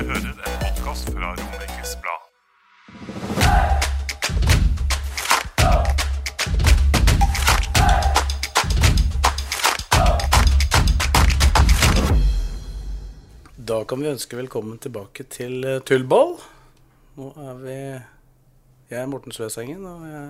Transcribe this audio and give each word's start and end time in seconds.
Hører 0.00 0.16
en 0.16 0.36
podkast 0.62 1.10
fra 1.12 1.28
Romerikes 1.36 1.90
Blad. 2.00 2.22
Da 13.60 13.82
kan 13.84 14.00
vi 14.00 14.08
ønske 14.08 14.38
velkommen 14.40 14.80
tilbake 14.80 15.26
til 15.28 15.60
eh, 15.68 15.82
Tullball. 15.84 16.32
Nå 17.20 17.28
er 17.44 17.60
vi 17.60 17.76
Jeg 17.76 19.02
er 19.02 19.12
Morten 19.12 19.36
Svøsengen, 19.36 19.84
og 19.84 20.08
jeg 20.08 20.24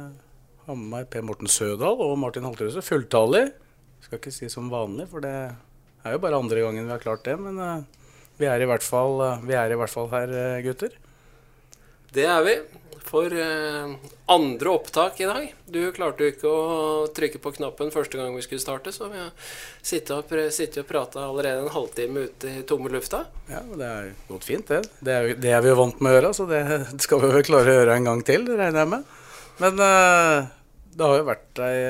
har 0.66 0.82
med 0.82 0.90
meg 0.96 1.06
Per 1.14 1.22
Morten 1.22 1.46
Sødal 1.46 2.02
og 2.02 2.18
Martin 2.18 2.48
Halterhuset. 2.48 2.82
Fulltallig. 2.90 3.46
Skal 4.02 4.18
ikke 4.18 4.34
si 4.34 4.50
som 4.50 4.66
vanlig, 4.74 5.06
for 5.14 5.22
det 5.22 5.36
er 5.38 6.18
jo 6.18 6.24
bare 6.26 6.42
andre 6.42 6.66
gangen 6.66 6.90
vi 6.90 6.96
har 6.96 7.06
klart 7.06 7.22
det. 7.30 7.38
Men 7.38 7.62
eh, 7.62 7.99
vi 8.40 8.48
er 8.48 8.64
i 8.64 8.68
hvert 8.68 8.84
fall, 8.84 9.20
eh, 9.26 9.46
vi 9.48 9.56
er 9.58 9.72
i 9.72 9.78
hvert 9.78 9.92
fall 9.92 10.08
her, 10.14 10.30
eh, 10.32 10.60
gutter. 10.64 10.94
Det 12.12 12.24
er 12.26 12.44
vi. 12.46 12.60
For 13.10 13.26
eh, 13.34 13.94
andre 14.30 14.70
opptak 14.70 15.18
i 15.20 15.26
dag. 15.26 15.46
Du 15.66 15.80
klarte 15.92 16.22
jo 16.22 16.30
ikke 16.30 16.50
å 16.50 17.08
trykke 17.14 17.40
på 17.42 17.52
knappen 17.56 17.90
første 17.90 18.20
gang 18.20 18.36
vi 18.36 18.44
skulle 18.44 18.62
starte, 18.62 18.92
så 18.94 19.08
vi 19.10 19.18
har 19.18 19.32
sittet 19.82 20.12
og, 20.14 20.30
sittet 20.54 20.84
og 20.84 20.88
prata 20.88 21.24
allerede 21.26 21.64
en 21.64 21.74
halvtime 21.74 22.28
ute 22.28 22.52
i 22.60 22.62
tomme 22.68 22.92
lufta. 22.92 23.24
Ja, 23.50 23.64
Det 23.66 23.88
er 23.88 24.12
gått 24.28 24.46
fint, 24.46 24.68
det. 24.68 24.84
Det 25.00 25.16
er, 25.16 25.34
det 25.34 25.50
er 25.56 25.64
vi 25.64 25.72
jo 25.72 25.80
vant 25.82 26.00
med 26.00 26.12
å 26.12 26.16
gjøre, 26.20 26.32
så 26.38 26.46
det 26.50 26.62
skal 27.04 27.24
vi 27.24 27.32
vel 27.34 27.46
klare 27.50 27.74
å 27.74 27.78
gjøre 27.80 27.98
en 27.98 28.10
gang 28.12 28.22
til, 28.22 28.46
regner 28.46 28.84
jeg 28.84 28.92
med. 28.94 29.16
Men 29.60 29.76
det 29.80 31.04
har 31.04 31.18
jo 31.18 31.26
vært 31.28 31.60
ei 31.66 31.80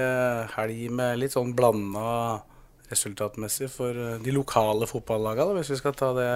helg 0.56 0.86
med 0.90 1.20
litt 1.20 1.36
sånn 1.36 1.52
blanda 1.54 2.40
resultatmessig 2.90 3.70
for 3.72 3.94
eh, 3.94 4.18
de 4.22 4.34
lokale 4.34 4.88
fotballagene, 4.90 5.54
hvis 5.58 5.72
vi 5.74 5.80
skal 5.80 5.96
ta 5.98 6.10
det 6.16 6.30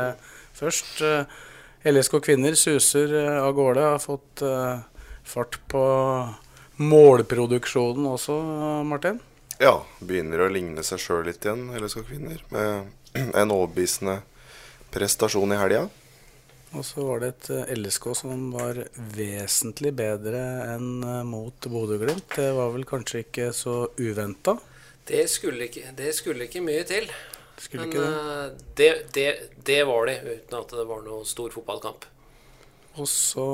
først. 0.56 1.02
Eh, 1.04 1.42
LSK 1.90 2.20
kvinner 2.24 2.56
suser 2.58 3.12
eh, 3.20 3.40
av 3.42 3.52
gårde, 3.56 3.88
har 3.94 4.02
fått 4.02 4.44
fart 5.24 5.58
på 5.70 5.84
målproduksjonen 6.84 8.06
også, 8.12 8.36
Martin. 8.88 9.20
Ja, 9.62 9.78
begynner 10.02 10.44
å 10.44 10.52
ligne 10.52 10.82
seg 10.84 11.00
sjøl 11.00 11.28
litt 11.28 11.44
igjen, 11.46 11.68
LSK 11.78 12.02
Kvinner. 12.08 12.40
Med 12.50 13.20
en 13.38 13.52
overbevisende 13.54 14.18
prestasjon 14.92 15.54
i 15.54 15.60
helga. 15.60 15.84
Og 16.74 16.82
så 16.82 17.04
var 17.06 17.22
det 17.22 17.28
et 17.30 17.78
LSK 17.78 18.08
som 18.18 18.48
var 18.52 18.80
vesentlig 19.14 19.94
bedre 19.94 20.42
enn 20.74 21.06
mot 21.30 21.68
Bodø-Glimt. 21.70 22.34
Det 22.34 22.50
var 22.56 22.74
vel 22.74 22.84
kanskje 22.88 23.22
ikke 23.22 23.52
så 23.54 23.76
uventa. 23.94 24.58
Det 25.04 25.26
skulle 25.28 25.68
ikke, 25.68 25.92
det 25.96 26.14
skulle 26.16 26.48
ikke 26.48 26.64
mye 26.64 26.84
til. 26.88 27.08
Skulle 27.60 27.86
Men 27.86 27.90
det. 27.94 28.06
eh, 28.08 28.46
det, 28.74 28.90
det, 29.12 29.28
det 29.64 29.84
var 29.84 30.06
det, 30.06 30.18
uten 30.24 30.58
at 30.58 30.74
det 30.78 30.86
var 30.88 31.04
noe 31.04 31.26
stor 31.28 31.52
fotballkamp. 31.54 32.06
Og 32.94 33.08
så 33.10 33.44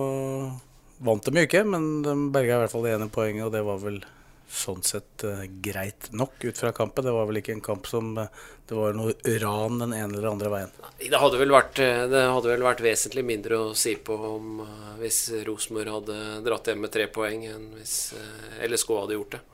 vant 1.01 1.27
de 1.27 1.43
jo 1.43 1.49
ikke, 1.49 1.65
men 1.67 1.91
de 2.05 2.15
berga 2.33 2.57
i 2.57 2.65
hvert 2.65 2.73
fall 2.73 2.87
det 2.87 2.95
ene 2.97 3.11
poenget, 3.13 3.47
og 3.49 3.55
det 3.55 3.63
var 3.67 3.83
vel 3.83 4.01
sånn 4.51 4.83
sett 4.83 5.23
uh, 5.25 5.45
greit 5.63 6.09
nok 6.17 6.43
ut 6.43 6.59
fra 6.59 6.73
kampen. 6.75 7.07
Det 7.07 7.15
var 7.15 7.29
vel 7.29 7.39
ikke 7.41 7.55
en 7.55 7.63
kamp 7.65 7.87
som 7.87 8.13
uh, 8.19 8.27
det 8.69 8.77
var 8.77 8.97
noe 8.99 9.15
ran 9.43 9.79
den 9.79 9.95
ene 9.95 10.11
eller 10.19 10.31
andre 10.33 10.51
veien. 10.53 10.75
Det 10.99 11.21
hadde 11.23 11.39
vel 11.41 11.55
vært, 11.55 11.79
det 12.11 12.25
hadde 12.27 12.51
vel 12.51 12.67
vært 12.67 12.83
vesentlig 12.85 13.25
mindre 13.27 13.61
å 13.63 13.71
si 13.79 13.95
på 13.95 14.17
om 14.33 14.65
uh, 14.65 14.91
hvis 15.01 15.23
Rosenborg 15.47 15.95
hadde 16.01 16.19
dratt 16.47 16.73
hjem 16.73 16.83
med 16.87 16.95
tre 16.95 17.07
poeng, 17.13 17.47
enn 17.47 17.71
hvis 17.79 17.97
LSK 18.67 18.93
hadde 18.99 19.19
gjort 19.19 19.39
det. 19.39 19.45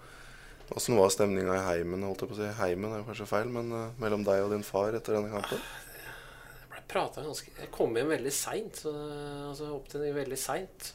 Åssen 0.75 0.97
var 0.99 1.11
stemninga 1.15 1.55
i 1.55 1.65
heimen? 1.69 2.03
holdt 2.03 2.25
Jeg 2.25 2.31
på 2.31 2.37
å 2.37 2.39
si 2.41 2.55
Heimen 2.59 2.91
er 2.91 3.03
jo 3.03 3.09
kanskje 3.09 3.29
feil, 3.31 3.51
men 3.55 3.71
uh, 3.71 3.93
mellom 4.03 4.25
deg 4.27 4.43
og 4.45 4.55
din 4.55 4.67
far 4.67 4.97
etter 4.99 5.15
denne 5.15 5.31
kampen? 5.31 5.61
Jeg 5.63 6.71
ble 6.73 6.81
pratet 6.91 7.29
ganske 7.29 7.53
Jeg 7.61 7.71
kom 7.75 7.95
hjem 7.95 8.11
veldig 8.17 8.33
seint. 8.35 8.83
Altså 8.87 9.71
opp 9.77 9.87
til 9.93 10.03
veldig 10.17 10.41
seint. 10.41 10.91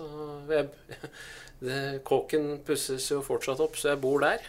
Kåken 2.09 2.57
pusses 2.67 3.07
jo 3.13 3.21
fortsatt 3.23 3.63
opp, 3.63 3.79
så 3.79 3.93
jeg 3.93 4.03
bor 4.03 4.19
der. 4.25 4.43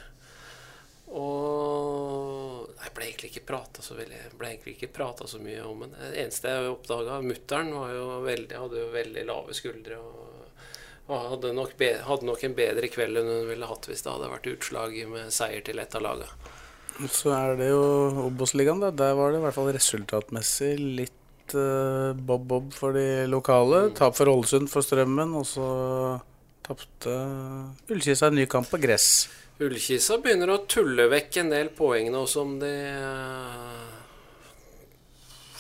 Og 1.12 2.70
jeg 2.80 2.92
ble 2.96 3.06
egentlig 3.06 3.30
ikke 3.32 3.48
prata 3.50 3.82
så 3.84 3.96
veldig 3.98 4.16
Jeg 4.16 4.36
ble 4.40 4.48
egentlig 4.48 4.76
ikke 4.78 5.08
så 5.28 5.40
mye 5.42 5.64
om 5.68 5.84
den. 5.84 5.96
Det 5.98 6.22
eneste 6.24 6.52
jeg 6.54 6.70
oppdaga 6.72 7.20
Mutter'n 7.24 7.72
hadde 7.76 8.80
jo 8.80 8.92
veldig 8.94 9.26
lave 9.28 9.56
skuldre. 9.56 9.98
Og, 10.00 10.31
og 11.12 11.30
hadde, 11.34 11.52
nok 11.56 11.76
hadde 12.08 12.28
nok 12.28 12.44
en 12.46 12.56
bedre 12.56 12.88
kveld 12.92 13.20
enn 13.20 13.30
hun 13.30 13.48
ville 13.50 13.68
hatt 13.68 13.88
hvis 13.90 14.04
det 14.04 14.12
hadde 14.12 14.30
vært 14.32 14.50
utslag 14.54 14.96
med 15.10 15.32
seier 15.34 15.64
til 15.66 15.82
ett 15.82 15.96
av 15.98 16.06
lagene. 16.06 16.52
Så 17.10 17.32
er 17.34 17.56
det 17.58 17.70
jo 17.70 17.82
Obos-ligaen, 18.26 18.82
da. 18.82 18.92
Der 18.94 19.14
var 19.18 19.32
det 19.32 19.40
i 19.40 19.44
hvert 19.46 19.56
fall 19.56 19.70
resultatmessig 19.74 20.72
litt 21.00 21.54
eh, 21.56 22.12
bob-bob 22.16 22.72
for 22.76 22.96
de 22.96 23.24
lokale. 23.30 23.86
Tap 23.96 24.16
for 24.18 24.30
Ålesund 24.32 24.70
for 24.72 24.84
Strømmen, 24.84 25.32
og 25.38 25.46
så 25.48 25.68
tapte 26.62 27.14
Ullkisa 27.90 28.28
en 28.28 28.38
ny 28.38 28.46
kamp 28.50 28.68
på 28.70 28.80
gress. 28.82 29.08
Ullkisa 29.62 30.18
begynner 30.22 30.52
å 30.52 30.62
tulle 30.70 31.08
vekk 31.12 31.42
en 31.42 31.52
del 31.52 31.72
poeng 31.76 32.08
nå 32.12 32.22
som 32.30 32.56
de 32.60 32.72
eh, 32.92 33.91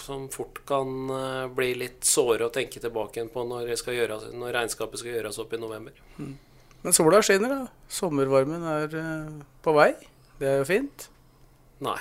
Som 0.02 0.24
fort 0.34 0.58
kan 0.66 1.10
eh, 1.14 1.44
bli 1.54 1.72
litt 1.78 2.06
såre 2.08 2.48
å 2.48 2.54
tenke 2.54 2.80
tilbake 2.82 3.20
igjen 3.20 3.30
på 3.30 3.44
når, 3.46 3.70
skal 3.78 3.94
gjøres, 3.94 4.32
når 4.34 4.56
regnskapet 4.56 5.02
skal 5.02 5.14
gjøres 5.14 5.38
opp 5.42 5.52
i 5.54 5.60
november. 5.62 6.00
Men 6.82 6.96
sola 6.96 7.20
skinner, 7.22 7.52
da. 7.54 7.86
Sommervarmen 7.92 8.66
er 8.66 8.96
eh, 8.98 9.36
på 9.62 9.76
vei. 9.76 9.92
Det 10.40 10.48
er 10.50 10.58
jo 10.62 10.66
fint. 10.66 11.06
Nei. 11.86 12.00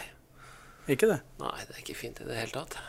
Ikke 0.89 1.11
det? 1.11 1.19
Nei, 1.41 1.59
det 1.67 1.75
er 1.75 1.83
ikke 1.83 1.99
fint 1.99 2.23
i 2.23 2.25
det 2.25 2.39
hele 2.39 2.55
tatt. 2.55 2.79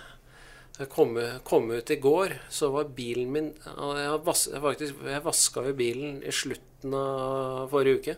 Jeg 0.78 0.88
kom, 0.88 1.18
kom 1.44 1.68
ut 1.68 1.90
i 1.92 1.98
går, 2.00 2.38
så 2.48 2.70
var 2.72 2.88
bilen 2.96 3.28
min 3.34 3.50
Jeg, 3.52 4.14
vas, 4.24 4.46
faktisk, 4.64 5.02
jeg 5.04 5.24
vaska 5.24 5.66
jo 5.68 5.74
bilen 5.76 6.22
i 6.24 6.32
slutten 6.32 6.96
av 6.96 7.68
forrige 7.70 8.00
uke. 8.00 8.14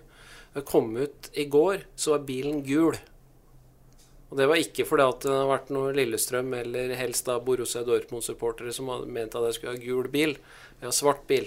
Jeg 0.55 0.67
kom 0.71 0.95
ut 0.95 1.29
i 1.35 1.49
går, 1.51 1.83
så 1.99 2.15
var 2.15 2.29
bilen 2.29 2.63
gul. 2.63 2.95
Og 4.35 4.41
det 4.41 4.49
var 4.51 4.59
ikke 4.59 4.83
fordi 4.83 5.05
at 5.07 5.23
det 5.23 5.31
har 5.31 5.47
vært 5.47 5.69
noe 5.71 5.93
Lillestrøm 5.95 6.49
eller 6.59 6.91
helst 6.99 7.29
da 7.29 7.37
Borussia 7.39 7.85
Dortmund-supportere 7.87 8.73
som 8.75 8.89
hadde 8.91 9.07
ment 9.15 9.37
at 9.39 9.47
jeg 9.47 9.55
skulle 9.55 9.75
ha 9.77 9.79
gul 9.79 10.09
bil. 10.11 10.35
Jeg 10.81 10.89
har 10.89 10.97
svart 10.97 11.23
bil. 11.29 11.47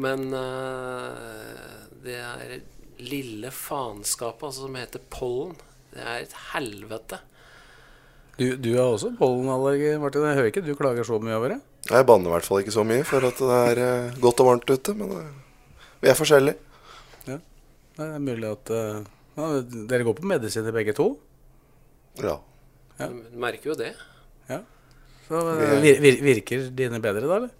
Men 0.00 0.32
uh, 0.32 1.84
det 2.00 2.16
er 2.16 2.56
lille 3.04 3.52
faenskapet 3.52 4.48
altså, 4.48 4.64
som 4.64 4.80
heter 4.80 5.04
pollen. 5.12 5.52
Det 5.92 6.00
er 6.00 6.24
et 6.24 6.34
helvete. 6.54 7.20
Du, 8.40 8.48
du 8.56 8.72
har 8.78 8.94
også 8.96 9.12
pollenallergi, 9.20 9.92
Martin. 10.00 10.24
Jeg 10.30 10.40
hører 10.40 10.52
ikke 10.54 10.66
du 10.72 10.74
klager 10.80 11.04
så 11.04 11.20
mye 11.20 11.36
over 11.36 11.58
det. 11.58 11.62
Jeg 11.92 12.08
banner 12.08 12.32
i 12.32 12.36
hvert 12.38 12.48
fall 12.48 12.64
ikke 12.64 12.78
så 12.80 12.88
mye 12.88 13.04
for 13.12 13.28
at 13.28 13.44
det 13.44 13.62
er 13.68 13.84
eh, 13.84 14.20
godt 14.24 14.40
og 14.40 14.54
varmt 14.54 14.72
ute, 14.72 14.96
men 14.96 15.18
eh, 15.20 15.32
vi 16.00 16.08
er 16.08 16.16
forskjellige. 16.16 16.56
Det 17.28 18.06
er 18.08 18.22
mulig 18.24 18.54
at 18.56 18.78
Dere 19.90 20.06
går 20.06 20.16
på 20.16 20.30
medisiner 20.30 20.72
begge 20.72 20.96
to? 20.96 21.12
Ja. 22.18 22.40
Ja. 22.98 23.06
Du 23.06 23.38
merker 23.38 23.72
jo 23.72 23.78
det. 23.78 23.94
Så 25.30 25.38
eh, 25.38 25.78
vir, 25.78 26.00
vir, 26.02 26.20
Virker 26.26 26.70
dine 26.74 26.98
bedre 27.02 27.28
da, 27.28 27.36
eller? 27.38 27.50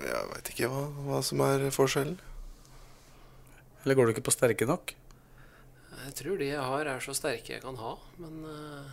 Jeg 0.00 0.26
veit 0.30 0.50
ikke 0.52 0.68
hva, 0.70 0.84
hva 1.08 1.18
som 1.26 1.42
er 1.42 1.66
forskjellen. 1.74 2.14
Eller 3.82 3.98
går 3.98 4.06
du 4.06 4.12
ikke 4.14 4.28
på 4.28 4.34
sterke 4.34 4.68
nok? 4.68 4.94
Jeg 6.04 6.14
tror 6.20 6.38
de 6.38 6.52
jeg 6.52 6.68
har, 6.70 6.86
er 6.86 7.02
så 7.02 7.14
sterke 7.16 7.56
jeg 7.56 7.64
kan 7.64 7.80
ha. 7.80 7.96
Men 8.22 8.38
uh, 8.46 8.92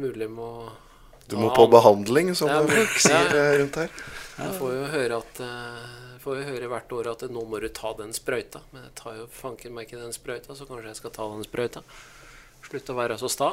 mulig 0.00 0.30
må 0.32 0.48
Du 1.28 1.36
må 1.36 1.50
på 1.52 1.66
på 1.66 1.74
behandling, 1.76 2.32
som 2.38 2.48
Ja, 2.48 2.62
folk 2.70 2.96
sier 2.96 3.28
ja. 3.28 3.44
eh, 3.44 3.58
rundt 3.60 3.78
her. 3.82 3.92
Jeg 4.38 4.56
får 4.56 4.74
jo 4.78 4.88
høre 4.96 5.20
at 5.20 5.44
uh, 5.44 6.18
får 6.24 6.40
jo 6.40 6.48
høre 6.48 6.72
hvert 6.72 6.96
år 6.96 7.12
at 7.12 7.28
nå 7.28 7.44
må 7.44 7.60
du 7.60 7.68
ta 7.76 7.92
den 8.00 8.16
sprøyta. 8.16 8.64
Men 8.72 8.88
jeg 8.88 8.96
tar 9.02 9.20
jo 9.20 9.28
fanken 9.28 9.76
meg 9.76 9.90
ikke 9.90 10.00
den 10.00 10.16
sprøyta, 10.16 10.56
så 10.56 10.64
kanskje 10.64 10.94
jeg 10.94 11.02
skal 11.02 11.12
ta 11.20 11.28
den 11.36 11.44
sprøyta. 11.44 11.84
Slutt 12.64 12.90
å 12.90 12.96
være 12.96 13.16
så 13.20 13.28
sta. 13.28 13.50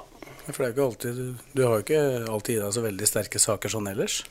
For 0.48 0.62
det 0.62 0.68
er 0.70 0.74
ikke 0.74 0.86
alltid, 0.88 1.20
du, 1.52 1.62
har 1.66 1.80
jo 1.80 1.84
ikke 1.84 2.02
alltid 2.32 2.56
i 2.56 2.62
deg 2.62 2.76
så 2.76 2.84
veldig 2.86 3.10
sterke 3.10 3.42
saker 3.42 3.74
sånn 3.74 3.90
ellers. 3.92 4.22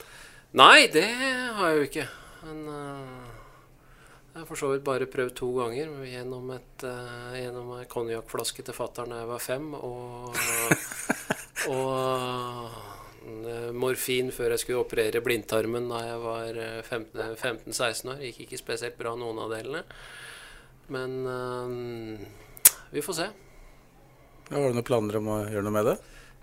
Nei, 0.56 0.88
det 0.90 1.06
har 1.06 1.68
jeg 1.70 1.76
jo 1.76 1.88
ikke. 1.88 2.06
Men 2.46 2.62
uh, 2.66 3.26
jeg 4.32 4.38
har 4.40 4.46
for 4.48 4.58
så 4.58 4.70
vidt 4.72 4.86
bare 4.86 5.08
prøvd 5.10 5.34
to 5.38 5.50
ganger 5.58 5.92
gjennom, 6.08 6.48
et, 6.56 6.86
uh, 6.88 7.34
gjennom 7.36 7.74
konjakkflaske 7.92 8.64
til 8.66 8.76
fatter'n 8.76 9.12
da 9.12 9.20
jeg 9.20 9.28
var 9.30 9.44
fem, 9.44 9.68
og, 9.76 10.40
og 11.74 12.80
uh, 13.28 13.68
morfin 13.76 14.32
før 14.34 14.56
jeg 14.56 14.64
skulle 14.64 14.80
operere 14.82 15.22
blindtarmen 15.22 15.86
da 15.92 16.00
jeg 16.06 16.22
var 16.24 16.58
eh, 16.64 16.80
15 16.82 17.36
15-16 17.36 18.10
år. 18.14 18.24
Gikk 18.26 18.42
ikke 18.46 18.62
spesielt 18.64 18.98
bra 18.98 19.12
noen 19.18 19.38
av 19.44 19.52
delene. 19.52 19.84
Men 20.90 21.20
vi 22.90 23.04
får 23.04 23.14
se. 23.20 23.28
Har 24.50 24.66
du 24.66 24.74
noen 24.74 24.86
planer 24.86 25.20
om 25.20 25.28
å 25.30 25.38
gjøre 25.46 25.62
noe 25.66 25.74
med 25.78 25.86
det? 25.86 25.96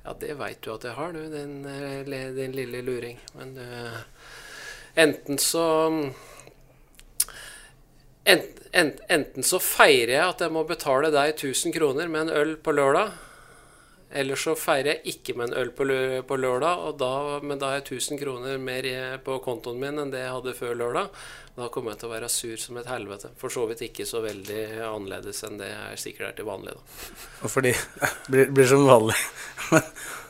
Ja, 0.05 0.13
det 0.21 0.35
veit 0.39 0.61
du 0.63 0.71
at 0.71 0.85
jeg 0.87 0.95
har, 0.95 1.11
du, 1.11 1.25
din, 1.27 1.57
eh, 1.67 2.29
din 2.35 2.55
lille 2.55 2.81
luring. 2.87 3.19
Men 3.35 3.55
du 3.57 3.63
Enten 4.97 5.37
så 5.37 5.63
ent, 8.25 8.63
Enten 8.73 9.45
så 9.45 9.59
feirer 9.61 10.13
jeg 10.15 10.23
at 10.23 10.41
jeg 10.41 10.53
må 10.55 10.63
betale 10.65 11.11
deg 11.13 11.35
1000 11.35 11.75
kroner 11.75 12.09
med 12.09 12.25
en 12.25 12.33
øl 12.39 12.55
på 12.57 12.73
lørdag. 12.73 13.11
Eller 14.11 14.39
så 14.39 14.53
feirer 14.55 14.93
jeg 14.93 15.17
ikke 15.17 15.33
med 15.35 15.49
en 15.49 15.57
øl 15.61 15.73
på, 15.75 15.83
lø 15.83 16.21
på 16.27 16.37
lørdag, 16.39 16.83
og 16.87 16.99
da, 17.01 17.39
men 17.43 17.59
da 17.59 17.73
har 17.73 17.81
jeg 17.81 17.99
1000 17.99 18.21
kroner 18.21 18.61
mer 18.61 18.87
på 19.25 19.35
kontoen 19.43 19.81
min 19.81 19.99
enn 19.99 20.13
det 20.13 20.21
jeg 20.23 20.31
hadde 20.31 20.55
før 20.55 20.77
lørdag. 20.79 21.09
Da 21.57 21.67
kommer 21.73 21.91
jeg 21.91 22.03
til 22.03 22.07
å 22.07 22.13
være 22.13 22.29
sur 22.31 22.61
som 22.61 22.77
et 22.79 22.87
helvete. 22.87 23.33
For 23.41 23.51
så 23.51 23.65
vidt 23.67 23.83
ikke 23.87 24.05
så 24.07 24.21
veldig 24.23 24.61
annerledes 24.87 25.41
enn 25.47 25.57
det 25.59 25.71
jeg 25.71 25.99
sikkert 26.05 26.29
er 26.29 26.37
til 26.39 26.47
vanlig. 26.47 26.77
da. 26.77 27.03
Og 27.43 27.51
fordi 27.51 27.73
blir, 28.31 28.53
blir 28.53 28.69
som 28.69 28.85
vanlig. 28.87 29.17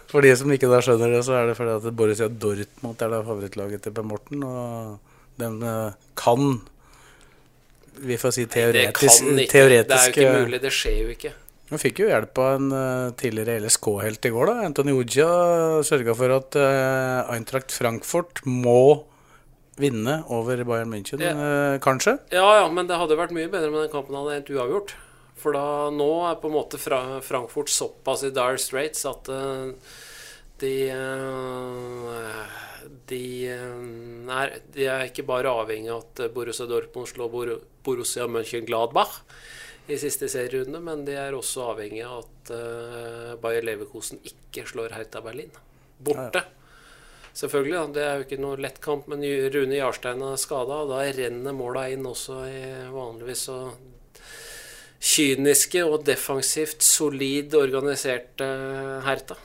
For 0.07 0.23
de 0.23 0.31
som 0.39 0.51
ikke 0.55 0.69
da 0.71 0.79
skjønner 0.83 1.17
det, 1.17 1.23
så 1.27 1.35
er 1.35 1.49
det 1.49 1.57
fordi 1.59 1.73
at 1.75 1.95
Borussia 1.99 2.29
Dortmund 2.31 3.01
er 3.03 3.11
da 3.11 3.19
favorittlaget 3.27 3.83
til 3.83 3.95
Per 3.95 4.05
Morten. 4.07 4.45
Og 4.47 5.41
den 5.41 5.59
eh, 5.67 5.97
kan 6.17 6.61
Vi 7.97 8.17
får 8.21 8.31
si 8.31 8.45
Det 8.45 8.53
teoretisk, 8.53 9.25
kan 9.25 9.39
ikke. 9.43 9.51
teoretisk 9.51 10.15
Det 10.15 10.23
er 10.23 10.23
jo 10.23 10.31
ikke 10.31 10.45
mulig. 10.47 10.61
Det 10.63 10.71
skjer 10.73 10.97
jo 11.01 11.11
ikke. 11.11 11.33
Hun 11.67 11.81
fikk 11.81 11.99
jo 11.99 12.07
hjelp 12.07 12.39
av 12.39 12.53
en 12.55 12.71
eh, 12.71 13.09
tidligere 13.19 13.59
LSK-helt 13.65 14.27
i 14.29 14.31
går, 14.31 14.51
da. 14.51 14.67
Anthony 14.69 14.93
Uja 14.95 15.27
sørga 15.83 16.15
for 16.15 16.31
at 16.37 16.55
uh, 16.55 17.27
Eintracht 17.33 17.75
Frankfurt 17.75 18.39
må 18.47 19.03
vinne 19.77 20.21
over 20.33 20.63
Bayern 20.65 20.89
München, 20.93 21.21
Ja. 21.21 21.33
eh, 21.35 21.79
kanskje. 21.83 22.17
Ja, 22.31 22.47
ja, 22.61 22.69
men 22.71 22.87
det 22.87 22.97
hadde 22.97 23.19
vært 23.19 23.35
mye 23.35 23.51
bedre 23.51 23.69
med 23.69 23.83
den 23.85 23.91
kampen 23.93 24.15
hadde 24.15 24.37
endt 24.39 24.53
uavgjort. 24.53 24.95
For 25.37 25.53
da, 25.53 25.91
nå 25.93 26.07
er 26.31 26.39
på 26.41 26.49
en 26.49 26.55
måte 26.55 26.79
fra, 26.81 27.19
Frankfurt 27.21 27.69
såpass 27.69 28.23
i 28.25 28.31
dire 28.33 28.57
straits 28.57 29.05
at 29.05 29.27
uh, 29.29 29.69
de 30.63 30.73
uh, 30.89 32.55
de, 33.07 33.47
eh, 33.51 34.33
er, 34.33 34.57
de 34.73 34.87
er 34.87 35.05
ikke 35.07 35.25
bare 35.27 35.51
avhengig 35.51 35.91
av 35.93 36.03
at 36.05 36.33
Borussia 36.33 36.67
Dortmund 36.69 37.09
slår 37.11 37.31
Bor 37.31 37.53
Borussia 37.85 38.27
Mönchengladbach 38.31 39.21
i 39.87 39.97
siste 39.99 40.27
serierunde, 40.31 40.81
men 40.83 41.05
de 41.07 41.15
er 41.15 41.35
også 41.35 41.69
avhengig 41.71 42.03
av 42.05 42.25
at 42.25 42.51
eh, 42.55 43.33
Bayer 43.41 43.65
Leverkosen 43.65 44.19
ikke 44.27 44.65
slår 44.67 44.95
Hertha 44.97 45.21
Berlin. 45.23 45.51
Borte. 45.97 46.43
Selvfølgelig, 47.37 47.75
da. 47.77 47.87
det 47.95 48.03
er 48.03 48.15
jo 48.17 48.25
ikke 48.25 48.41
noe 48.41 48.57
lett 48.61 48.79
kamp, 48.83 49.07
men 49.11 49.23
Rune 49.53 49.77
Jarstein 49.77 50.23
er 50.25 50.39
skada, 50.41 50.81
og 50.83 50.91
da 50.91 51.03
renner 51.19 51.55
måla 51.55 51.85
inn 51.93 52.07
også 52.09 52.39
i 52.49 52.61
vanligvis 52.91 53.45
så 53.49 53.59
kyniske 54.97 55.83
og 55.85 56.01
defensivt 56.07 56.81
solid 56.83 57.53
organiserte 57.55 58.47
Hertha. 59.05 59.37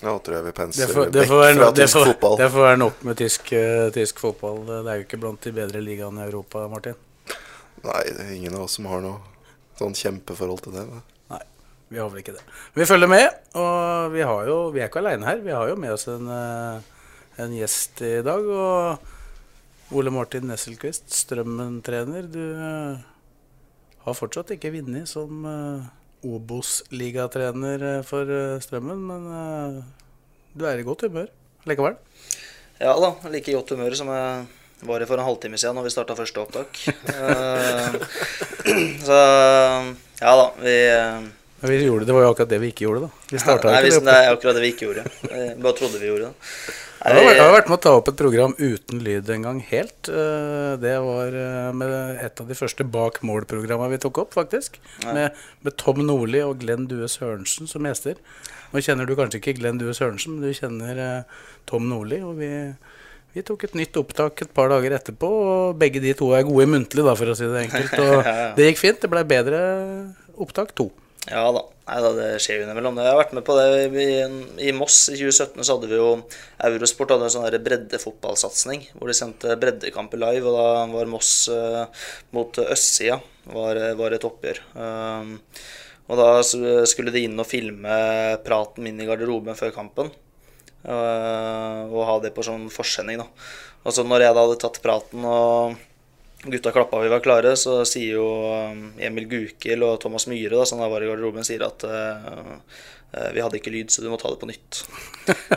Ja, 0.00 0.14
tror 0.16 0.38
jeg 0.38 0.46
vi 0.46 0.52
penser 0.56 0.88
vekk 0.88 1.26
fra 1.28 1.72
tysk 1.76 1.96
får, 1.96 2.06
fotball. 2.12 2.36
det 2.40 2.46
får 2.52 2.64
være 2.64 2.80
nok 2.80 3.02
med 3.04 3.18
tysk, 3.20 3.50
eh, 3.52 3.88
tysk 3.92 4.20
fotball. 4.22 4.62
Det 4.68 4.78
er 4.84 5.00
jo 5.00 5.08
ikke 5.08 5.20
blant 5.20 5.44
de 5.44 5.52
bedre 5.56 5.82
ligaene 5.84 6.22
i 6.22 6.28
Europa, 6.30 6.62
Martin. 6.72 6.96
Nei, 7.84 8.04
det 8.06 8.24
er 8.24 8.32
ingen 8.36 8.56
av 8.56 8.64
oss 8.68 8.78
som 8.78 8.88
har 8.88 9.02
noe 9.04 9.18
sånn 9.80 9.96
kjempeforhold 9.96 10.64
til 10.66 10.76
det. 10.76 10.84
da. 10.88 11.00
Nei, 11.34 11.42
vi 11.90 12.00
har 12.00 12.10
vel 12.12 12.22
ikke 12.22 12.36
det. 12.36 12.44
Vi 12.76 12.88
følger 12.88 13.10
med, 13.10 13.28
og 13.58 14.14
vi, 14.14 14.24
har 14.26 14.50
jo, 14.50 14.58
vi 14.74 14.82
er 14.82 14.90
ikke 14.90 15.02
aleine 15.02 15.28
her. 15.28 15.40
Vi 15.44 15.54
har 15.56 15.70
jo 15.70 15.78
med 15.80 15.94
oss 15.94 16.06
en, 16.12 16.28
eh, 16.34 16.90
en 17.44 17.56
gjest 17.56 18.02
i 18.06 18.18
dag. 18.26 18.50
Og 18.64 19.96
Ole 19.96 20.12
Martin 20.14 20.46
Nesselquist, 20.50 21.08
Strømmen-trener. 21.24 22.28
Du 22.30 22.44
eh, 22.52 23.00
har 24.04 24.18
fortsatt 24.18 24.54
ikke 24.54 24.74
vunnet 24.76 25.10
som 25.10 25.48
eh, 25.48 25.90
Obos-ligatrener 26.30 28.04
for 28.04 28.28
Strømmen, 28.60 29.00
men 29.08 29.28
du 30.52 30.66
er 30.68 30.82
i 30.82 30.84
godt 30.84 31.06
humør 31.06 31.30
likevel. 31.68 31.96
Ja 32.80 32.92
da, 32.96 33.14
like 33.32 33.52
godt 33.52 33.72
humør 33.72 33.96
som 33.96 34.10
jeg 34.12 34.59
var 34.86 35.00
det 35.02 35.08
for 35.10 35.20
en 35.20 35.26
halvtime 35.26 35.58
siden 35.60 35.76
når 35.78 35.88
vi 35.88 35.92
starta 35.94 36.16
første 36.18 36.42
opptak. 36.42 36.80
Eh, 37.10 37.96
så 39.06 39.16
ja 40.20 40.32
da, 40.36 40.46
vi 40.60 40.74
eh, 40.92 41.16
Men 41.60 41.70
Vi 41.72 41.80
gjorde, 41.84 42.06
det 42.08 42.14
var 42.16 42.22
jo 42.26 42.30
akkurat 42.34 42.48
det 42.52 42.58
vi 42.62 42.70
ikke 42.72 42.86
gjorde, 42.86 43.08
da. 43.08 43.26
Vi 43.32 43.40
starta 43.42 43.72
Nei, 43.72 43.80
ikke 43.88 43.98
det. 43.98 44.04
det 44.06 44.14
er 44.20 44.30
akkurat 44.34 44.56
det 44.56 44.62
vi 44.64 44.70
ikke 44.74 44.86
gjorde. 44.88 45.04
Vi 45.24 45.62
bare 45.64 45.76
trodde 45.80 46.00
vi 46.00 46.08
gjorde 46.08 46.30
det. 46.30 46.54
Jeg 47.00 47.16
har, 47.16 47.24
vært, 47.24 47.36
jeg 47.38 47.44
har 47.46 47.54
vært 47.54 47.68
med 47.72 47.78
å 47.78 47.80
ta 47.84 47.92
opp 47.96 48.08
et 48.10 48.16
program 48.20 48.54
uten 48.58 48.98
lyd 49.04 49.28
en 49.32 49.44
gang 49.46 49.60
helt. 49.70 50.08
Eh, 50.12 50.72
Det 50.82 50.94
var 51.00 51.36
eh, 51.42 51.70
med 51.80 51.94
et 52.26 52.42
av 52.44 52.48
de 52.50 52.56
første 52.58 52.84
bak 52.84 53.22
mål-programma 53.24 53.88
vi 53.92 54.00
tok 54.02 54.20
opp, 54.24 54.34
faktisk. 54.36 54.76
Med, 55.06 55.36
med 55.64 55.76
Tom 55.80 56.02
Nordli 56.04 56.42
og 56.44 56.58
Glenn 56.60 56.84
Due 56.90 57.08
Sørensen 57.08 57.68
som 57.70 57.88
gjester. 57.88 58.20
Nå 58.74 58.82
kjenner 58.84 59.08
du 59.08 59.14
kanskje 59.18 59.40
ikke 59.40 59.56
Glenn 59.62 59.80
Due 59.80 59.96
Sørensen, 59.96 60.36
men 60.36 60.44
du 60.48 60.56
kjenner 60.56 61.00
eh, 61.06 61.40
Tom 61.68 61.88
Nordli. 61.88 62.20
Og 62.24 62.36
vi, 62.40 62.50
vi 63.34 63.44
tok 63.46 63.68
et 63.68 63.76
nytt 63.78 63.98
opptak 64.00 64.42
et 64.44 64.54
par 64.54 64.70
dager 64.72 64.96
etterpå, 64.96 65.28
og 65.28 65.76
begge 65.80 66.02
de 66.02 66.14
to 66.18 66.32
er 66.34 66.46
gode 66.48 66.66
muntlig, 66.70 67.04
da, 67.06 67.14
for 67.18 67.30
å 67.30 67.36
si 67.38 67.46
det 67.46 67.66
enkelt. 67.66 67.94
Og 68.04 68.56
det 68.56 68.70
gikk 68.70 68.80
fint. 68.80 68.98
Det 69.02 69.10
ble 69.12 69.22
bedre 69.28 69.60
opptak 70.40 70.74
to. 70.78 70.90
Ja 71.28 71.44
da. 71.52 71.66
Nei 71.90 71.98
da, 72.04 72.10
det 72.14 72.28
skjer 72.42 72.60
jo 72.60 72.64
innimellom. 72.64 72.98
Jeg 73.02 73.10
har 73.10 73.18
vært 73.18 73.34
med 73.34 73.44
på 73.46 73.56
det 73.58 73.66
i, 73.98 74.06
i 74.68 74.72
Moss 74.74 75.02
i 75.10 75.18
2017. 75.18 75.58
Så 75.66 75.74
hadde 75.74 75.90
vi 75.90 75.98
jo 75.98 76.08
Eurosport 76.68 77.12
hadde 77.14 77.26
en 77.26 77.34
sånn 77.34 77.64
breddefotballsatsing 77.66 78.86
hvor 78.94 79.10
de 79.10 79.16
sendte 79.18 79.58
breddekamper 79.60 80.22
live. 80.22 80.46
Og 80.46 80.56
da 80.56 80.86
var 80.94 81.10
Moss 81.10 81.34
uh, 81.50 81.84
mot 82.36 82.62
østsida 82.62 83.18
var, 83.50 83.82
var 83.98 84.16
et 84.16 84.26
oppgjør. 84.26 84.62
Um, 84.78 85.36
og 86.10 86.18
da 86.18 86.30
skulle 86.42 87.14
de 87.14 87.26
inn 87.26 87.38
og 87.38 87.46
filme 87.46 88.00
praten 88.46 88.86
min 88.86 88.98
i 89.02 89.06
garderoben 89.06 89.58
før 89.58 89.74
kampen. 89.74 90.10
Eh, 90.84 91.82
og 91.90 92.06
ha 92.08 92.16
det 92.24 92.34
på 92.36 92.44
sånn 92.46 92.68
forsending, 92.72 93.22
da. 93.22 93.28
Og 93.84 93.96
så 93.96 94.04
når 94.04 94.26
jeg 94.26 94.36
da 94.36 94.44
hadde 94.44 94.60
tatt 94.60 94.82
praten 94.84 95.24
og 95.24 95.78
gutta 96.42 96.72
klappa 96.72 97.00
vi 97.00 97.12
var 97.12 97.20
klare, 97.24 97.52
så 97.56 97.82
sier 97.88 98.16
jo 98.16 98.28
um, 98.48 98.86
Emil 99.00 99.28
Gukild 99.28 99.84
og 99.84 99.98
Thomas 100.00 100.26
Myhre, 100.30 100.56
da, 100.56 100.66
som 100.68 100.80
da 100.80 100.88
var 100.88 101.04
i 101.04 101.10
garderoben, 101.10 101.44
sier 101.44 101.64
at 101.66 101.84
eh, 101.84 102.30
eh, 102.32 102.80
vi 103.34 103.40
hadde 103.42 103.58
ikke 103.58 103.72
lyd, 103.74 103.90
så 103.90 104.04
du 104.04 104.10
må 104.12 104.16
ta 104.20 104.30
det 104.30 104.38
på 104.38 104.46
nytt. 104.46 104.80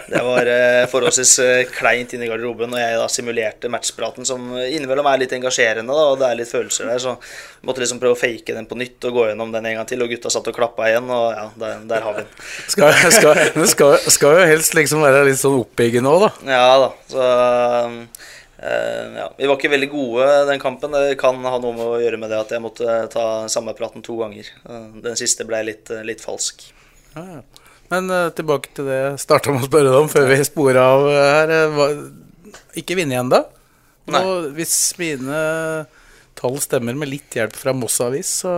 Det 0.10 0.22
var 0.26 0.48
eh, 0.50 0.84
forholdsvis 0.90 1.34
eh, 1.44 1.60
kleint 1.70 2.14
inne 2.16 2.26
i 2.26 2.30
garderoben, 2.32 2.74
og 2.74 2.82
jeg 2.82 2.98
da 2.98 3.06
simulerte 3.10 3.70
matchpraten, 3.70 4.26
som 4.26 4.48
innimellom 4.58 5.06
er 5.12 5.22
litt 5.22 5.36
engasjerende, 5.38 5.94
da, 5.94 6.08
og 6.12 6.18
det 6.22 6.28
er 6.32 6.40
litt 6.40 6.50
følelser 6.50 6.90
der, 6.90 7.02
så 7.04 7.14
jeg 7.14 7.70
måtte 7.70 7.84
liksom 7.84 8.02
prøve 8.02 8.18
å 8.18 8.20
fake 8.20 8.58
den 8.58 8.68
på 8.70 8.78
nytt 8.82 9.06
og 9.10 9.20
gå 9.20 9.28
gjennom 9.30 9.54
den 9.54 9.70
en 9.70 9.80
gang 9.80 9.90
til, 9.90 10.02
og 10.02 10.10
gutta 10.14 10.34
satt 10.34 10.50
og 10.50 10.58
klappa 10.58 10.90
igjen, 10.90 11.10
og 11.14 11.30
ja, 11.38 11.46
der, 11.62 11.86
der 11.94 12.06
har 12.08 12.18
vi 12.18 12.26
den. 12.26 12.44
Skal, 12.74 13.00
skal, 13.20 13.42
skal, 13.76 13.98
skal 14.18 14.38
jo 14.42 14.52
helst 14.56 14.78
liksom 14.78 15.06
være 15.06 15.26
litt 15.30 15.42
sånn 15.42 15.62
oppbyggende 15.62 16.10
òg, 16.10 16.26
da. 16.28 16.32
Ja 16.58 16.68
da, 16.88 16.92
så 17.14 17.32
eh, 18.58 19.08
ja. 19.22 19.32
Vi 19.38 19.48
var 19.50 19.58
ikke 19.58 19.74
veldig 19.74 19.90
gode 19.92 20.30
den 20.50 20.62
kampen. 20.62 20.94
Det 20.96 21.18
kan 21.22 21.38
ha 21.46 21.58
noe 21.62 21.76
med 21.76 21.86
å 21.86 22.00
gjøre 22.02 22.20
med 22.22 22.34
det 22.34 22.40
at 22.42 22.54
jeg 22.56 22.64
måtte 22.64 23.02
ta 23.14 23.26
samme 23.52 23.74
praten 23.78 24.06
to 24.06 24.18
ganger. 24.22 24.50
Eh, 24.70 24.88
Den 25.04 25.20
siste 25.20 25.46
ble 25.48 25.62
litt, 25.70 25.92
litt 26.08 26.24
falsk. 26.24 26.66
Ja, 27.16 27.24
ja. 27.38 27.42
Men 27.92 28.08
uh, 28.10 28.30
tilbake 28.34 28.72
til 28.74 28.88
det 28.90 28.96
jeg 28.98 29.22
starta 29.22 29.54
med 29.54 29.66
å 29.66 29.70
spørre 29.70 29.92
deg 29.92 30.00
om 30.02 30.10
før 30.10 30.30
vi 30.32 30.38
sporer 30.48 30.80
av 30.82 31.04
eh, 31.12 31.32
her. 31.38 31.52
hva- 31.76 32.70
ikke 32.80 32.96
vunnet 32.98 33.20
ennå. 33.22 33.42
Og 34.20 34.48
hvis 34.58 34.74
mine 35.00 35.42
tall 36.40 36.58
stemmer 36.64 36.98
med 36.98 37.12
litt 37.12 37.38
hjelp 37.38 37.54
fra 37.56 37.74
Moss 37.78 38.00
Avis, 38.04 38.32
så, 38.44 38.54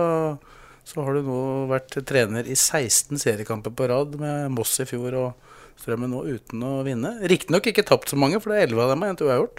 så 0.88 1.04
har 1.04 1.18
du 1.18 1.26
nå 1.28 1.40
vært 1.70 1.98
trener 2.08 2.48
i 2.48 2.56
16 2.56 3.20
seriekamper 3.22 3.74
på 3.76 3.88
rad 3.92 4.16
med 4.20 4.50
Moss 4.56 4.78
i 4.82 4.88
fjor 4.88 5.18
og 5.20 5.52
Strømmen 5.76 6.08
nå 6.08 6.22
uten 6.24 6.62
å 6.64 6.78
vinne. 6.86 7.10
Riktignok 7.28 7.66
ikke 7.68 7.84
tapt 7.84 8.08
så 8.08 8.16
mange, 8.16 8.38
for 8.40 8.48
det 8.54 8.62
er 8.62 8.70
11 8.70 8.80
av 8.86 8.92
dem 8.94 9.02
har 9.04 9.10
gjort. 9.12 9.26
uavgjort. 9.26 9.58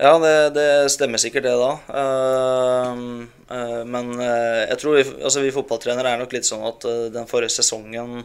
Ja, 0.00 0.14
det, 0.16 0.34
det 0.56 0.66
stemmer 0.94 1.20
sikkert 1.20 1.44
det, 1.44 1.52
da. 1.60 1.72
Uh, 1.92 3.26
uh, 3.52 3.82
men 3.84 4.14
uh, 4.16 4.62
jeg 4.64 4.78
tror 4.80 4.96
vi, 4.96 5.04
altså 5.20 5.42
vi 5.44 5.52
fotballtrenere 5.52 6.14
er 6.14 6.22
nok 6.22 6.32
litt 6.32 6.48
sånn 6.48 6.64
at 6.64 6.86
den 7.12 7.28
forrige 7.28 7.52
sesongen 7.58 8.22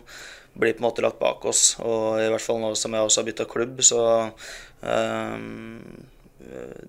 blir 0.55 0.77
på 0.77 0.79
en 0.79 0.88
måte 0.88 1.03
lagt 1.03 1.20
bak 1.20 1.44
oss. 1.51 1.74
Og 1.84 2.22
i 2.24 2.29
hvert 2.32 2.46
fall 2.46 2.62
nå 2.63 2.72
som 2.79 2.96
jeg 2.96 3.10
også 3.10 3.22
har 3.22 3.27
bytta 3.27 3.48
klubb, 3.51 3.84
så 3.84 4.05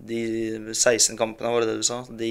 De 0.06 0.74
16 0.74 1.16
kampene, 1.16 1.50
var 1.52 1.62
det 1.62 1.70
det 1.70 1.80
du 1.80 1.86
sa? 1.86 2.00
De, 2.10 2.30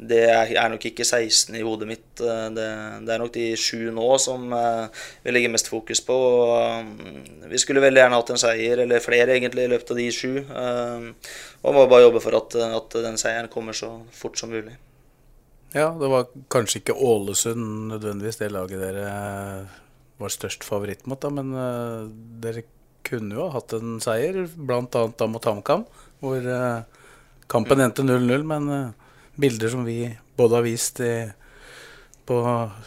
det 0.00 0.20
er, 0.24 0.70
nok 0.72 0.86
ikke 0.88 1.04
16 1.04 1.54
i 1.58 1.62
hodet 1.64 1.88
mitt. 1.90 2.08
eh, 2.24 2.46
Det, 2.56 2.66
det 3.06 3.14
er 3.14 3.20
nok 3.20 3.34
de 3.34 3.44
sju 3.60 3.90
nå 3.94 4.06
som 4.22 4.46
eh, 4.56 5.04
vi 5.24 5.34
legger 5.34 5.52
mest 5.52 5.68
fokus 5.70 6.00
på. 6.06 6.16
Eh, 6.56 7.44
vi 7.52 7.60
skulle 7.60 7.84
veldig 7.84 8.02
gjerne 8.02 8.18
hatt 8.22 8.32
en 8.34 8.40
seier, 8.40 8.82
eller 8.86 9.04
flere 9.04 9.36
egentlig, 9.36 9.68
i 9.68 9.72
løpet 9.74 9.92
av 9.92 10.00
de 10.00 10.08
sju. 10.16 10.32
eh, 10.40 11.06
Og 11.60 11.76
må 11.76 11.84
bare 11.86 12.06
jobbe 12.08 12.24
for 12.24 12.40
at, 12.40 12.56
at 12.80 12.98
den 13.04 13.20
seieren 13.20 13.52
kommer 13.52 13.76
så 13.76 13.92
fort 14.16 14.40
som 14.40 14.50
mulig. 14.50 14.78
Ja, 15.76 15.92
det 15.94 16.08
var 16.10 16.26
kanskje 16.50 16.80
ikke 16.80 16.96
Ålesund 16.98 17.92
nødvendigvis 17.92 18.40
det 18.40 18.50
laget 18.50 18.80
dere 18.82 19.10
var 20.18 20.32
størst 20.32 20.64
favoritt 20.66 21.04
mot, 21.06 21.20
da, 21.22 21.30
men 21.30 21.52
dere 22.42 22.64
kunne 23.06 23.36
jo 23.36 23.46
ha 23.46 23.54
hatt 23.54 23.76
en 23.78 24.00
seier, 24.02 24.48
bl.a. 24.50 25.04
mot 25.30 25.46
HamKam, 25.46 25.84
hvor 26.20 26.46
eh, 26.54 27.04
kampen 27.50 27.82
endte 27.84 28.04
0-0. 28.06 28.46
Men 28.46 28.70
eh, 28.76 29.10
bilder 29.40 29.72
som 29.72 29.84
vi 29.86 30.02
både 30.36 30.58
har 30.58 30.66
vist 30.66 31.00
i, 31.04 31.14
på, 32.28 32.38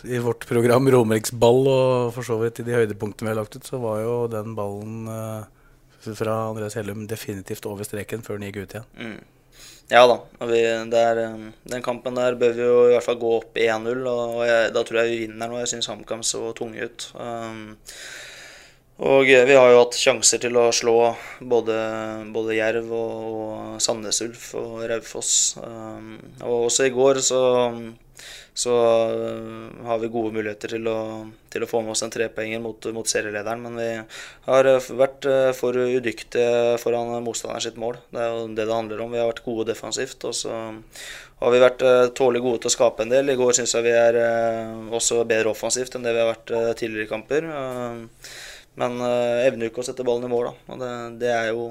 i 0.04 0.22
vårt 0.24 0.48
program 0.50 0.90
Romeriksball, 0.94 1.68
og 1.68 2.14
for 2.16 2.28
så 2.28 2.40
vidt 2.42 2.62
i 2.62 2.68
de 2.68 2.78
høydepunktene 2.78 3.30
vi 3.30 3.36
har 3.36 3.42
lagt 3.42 3.58
ut, 3.58 3.68
så 3.68 3.82
var 3.82 4.02
jo 4.04 4.16
den 4.32 4.56
ballen 4.58 5.12
eh, 5.12 5.52
fra 6.04 6.40
Andreas 6.50 6.76
Hellum 6.80 7.06
definitivt 7.08 7.66
over 7.70 7.88
streken 7.88 8.26
før 8.26 8.40
den 8.40 8.50
gikk 8.50 8.64
ut 8.64 8.76
igjen. 8.78 8.92
Mm. 8.98 9.22
Ja 9.92 10.04
da. 10.08 10.18
Vi, 10.48 10.60
der, 10.90 11.22
den 11.70 11.84
kampen 11.86 12.16
der 12.18 12.38
bør 12.40 12.54
vi 12.56 12.64
jo 12.66 12.78
i 12.88 12.94
hvert 12.96 13.06
fall 13.06 13.20
gå 13.22 13.32
opp 13.40 13.58
1-0, 13.60 14.06
og 14.10 14.38
jeg, 14.48 14.72
da 14.76 14.84
tror 14.84 15.02
jeg 15.02 15.12
vi 15.12 15.20
vinner 15.26 15.52
nå. 15.52 15.60
Jeg 15.62 15.74
syns 15.74 15.90
HamKam 15.92 16.24
så 16.26 16.54
tunge 16.58 16.88
ut. 16.88 17.10
Um, 17.20 17.76
og 19.02 19.30
eh, 19.30 19.46
vi 19.50 19.56
har 19.58 19.72
jo 19.72 19.80
hatt 19.82 19.98
sjanser 19.98 20.42
til 20.44 20.58
å 20.60 20.68
slå 20.76 20.98
både, 21.42 21.76
både 22.34 22.58
Jerv 22.60 22.92
og, 22.94 23.14
og 23.34 23.82
Sandnes 23.82 24.22
Ulf 24.22 24.52
og 24.60 24.84
Raufoss. 24.92 25.58
Um, 25.58 26.20
og 26.46 26.68
også 26.68 26.86
i 26.86 26.94
går 26.94 27.18
så, 27.26 27.42
så 28.54 28.76
uh, 28.78 29.88
har 29.90 29.98
vi 30.04 30.12
gode 30.14 30.36
muligheter 30.38 30.76
til 30.76 30.86
å, 30.92 31.00
til 31.50 31.66
å 31.66 31.72
få 31.72 31.82
med 31.82 31.96
oss 31.96 32.06
en 32.06 32.14
trepenger 32.14 32.62
mot, 32.62 32.86
mot 32.94 33.10
serielederen. 33.10 33.66
Men 33.66 33.82
vi 33.82 33.90
har 34.52 34.72
uh, 34.76 34.94
vært 35.02 35.26
for 35.58 35.74
udyktige 35.74 36.78
foran 36.86 37.18
motstanderen 37.26 37.66
sitt 37.66 37.82
mål. 37.82 37.98
Det 38.14 38.22
er 38.22 38.30
jo 38.30 38.48
det 38.54 38.70
det 38.70 38.78
handler 38.78 39.02
om. 39.02 39.18
Vi 39.18 39.24
har 39.24 39.34
vært 39.34 39.46
gode 39.50 39.72
defensivt. 39.74 40.22
Og 40.30 40.38
så 40.38 40.54
har 41.42 41.58
vi 41.58 41.66
vært 41.66 41.82
tålelig 42.14 42.46
gode 42.46 42.62
til 42.62 42.70
å 42.70 42.78
skape 42.78 43.04
en 43.04 43.18
del. 43.18 43.34
I 43.34 43.42
går 43.42 43.58
syns 43.58 43.74
jeg 43.74 43.90
vi 43.90 43.98
er 43.98 44.22
også 44.94 45.26
bedre 45.26 45.58
offensivt 45.58 45.98
enn 45.98 46.06
det 46.06 46.14
vi 46.14 46.22
har 46.28 46.36
vært 46.36 46.58
tidligere 46.78 47.10
i 47.10 47.16
kamper. 47.18 47.54
Men 48.80 48.98
uh, 49.04 49.44
evner 49.46 49.70
ikke 49.70 49.84
å 49.84 49.86
sette 49.86 50.06
ballen 50.06 50.26
i 50.26 50.32
mål, 50.32 50.50
da. 50.50 50.74
Og 50.74 50.82
det, 50.82 50.92
det 51.22 51.32
er 51.34 51.52
jo 51.52 51.70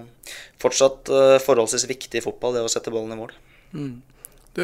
fortsatt 0.62 1.11
uh, 1.11 1.37
forholdsvis 1.42 1.88
viktig 1.90 2.21
i 2.21 2.25
fotball, 2.25 2.54
det 2.54 2.62
å 2.62 2.71
sette 2.71 2.92
ballen 2.94 3.16
i 3.16 3.18
mål. 3.18 3.35
Mm. 3.75 3.94
Du 4.52 4.62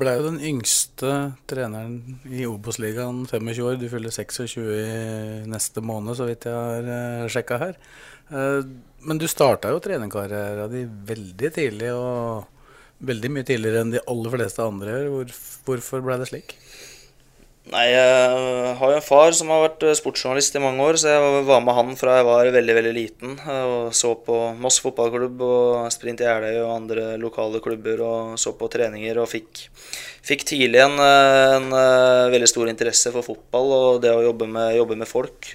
ble 0.00 0.14
jo 0.16 0.24
den 0.30 0.40
yngste 0.48 1.12
treneren 1.48 2.18
i 2.32 2.46
Obos-ligaen, 2.48 3.26
25 3.28 3.62
år. 3.68 3.76
Du 3.76 3.86
fyller 3.92 4.14
26 4.14 4.56
i 4.64 5.46
neste 5.52 5.84
måned, 5.84 6.16
så 6.16 6.28
vidt 6.28 6.48
jeg 6.48 6.56
har 6.56 6.88
uh, 6.88 7.28
sjekka 7.30 7.60
her. 7.60 7.78
Uh, 8.32 8.64
men 9.06 9.20
du 9.20 9.28
starta 9.30 9.70
jo 9.70 9.82
trenerkarrieren 9.84 10.72
din 10.72 10.94
veldig 11.06 11.52
tidlig, 11.54 11.92
og 11.92 13.04
veldig 13.06 13.30
mye 13.30 13.46
tidligere 13.46 13.84
enn 13.84 13.92
de 13.92 14.02
aller 14.08 14.32
fleste 14.38 14.64
andre. 14.64 14.98
Hvor, 15.12 15.34
hvorfor 15.68 16.02
ble 16.06 16.16
det 16.22 16.30
slik? 16.32 16.56
Nei, 17.66 17.86
jeg 17.90 18.74
har 18.78 18.90
jo 18.92 18.96
en 19.00 19.02
far 19.02 19.32
som 19.34 19.48
har 19.50 19.64
vært 19.64 19.82
eh, 19.88 19.96
sportsjournalist 19.98 20.54
i 20.54 20.60
mange 20.62 20.84
år, 20.84 20.98
så 21.02 21.10
jeg 21.10 21.46
var 21.48 21.64
med 21.66 21.74
han 21.74 21.88
fra 21.98 22.20
jeg 22.20 22.26
var 22.28 22.50
veldig 22.54 22.76
veldig 22.78 22.92
liten. 22.94 23.32
Eh, 23.42 23.64
og 23.66 23.96
Så 23.96 24.12
på 24.22 24.36
Moss 24.62 24.78
fotballklubb 24.84 25.42
og 25.42 25.88
Sprint 25.90 26.22
Jeløy 26.22 26.60
og 26.60 26.74
andre 26.76 27.06
lokale 27.18 27.58
klubber 27.64 28.04
og 28.06 28.36
så 28.38 28.54
på 28.54 28.70
treninger 28.70 29.18
og 29.18 29.26
fikk, 29.32 29.64
fikk 30.26 30.42
tidlig 30.50 30.80
en, 30.82 30.98
eh, 31.02 31.54
en, 31.56 31.68
veldig 32.32 32.48
stor 32.50 32.70
interesse 32.70 33.12
for 33.14 33.26
fotball 33.26 33.72
og 33.76 34.02
det 34.02 34.12
å 34.14 34.24
jobbe 34.24 34.48
med, 34.50 34.74
jobbe 34.76 34.98
med 34.98 35.10
folk. 35.10 35.50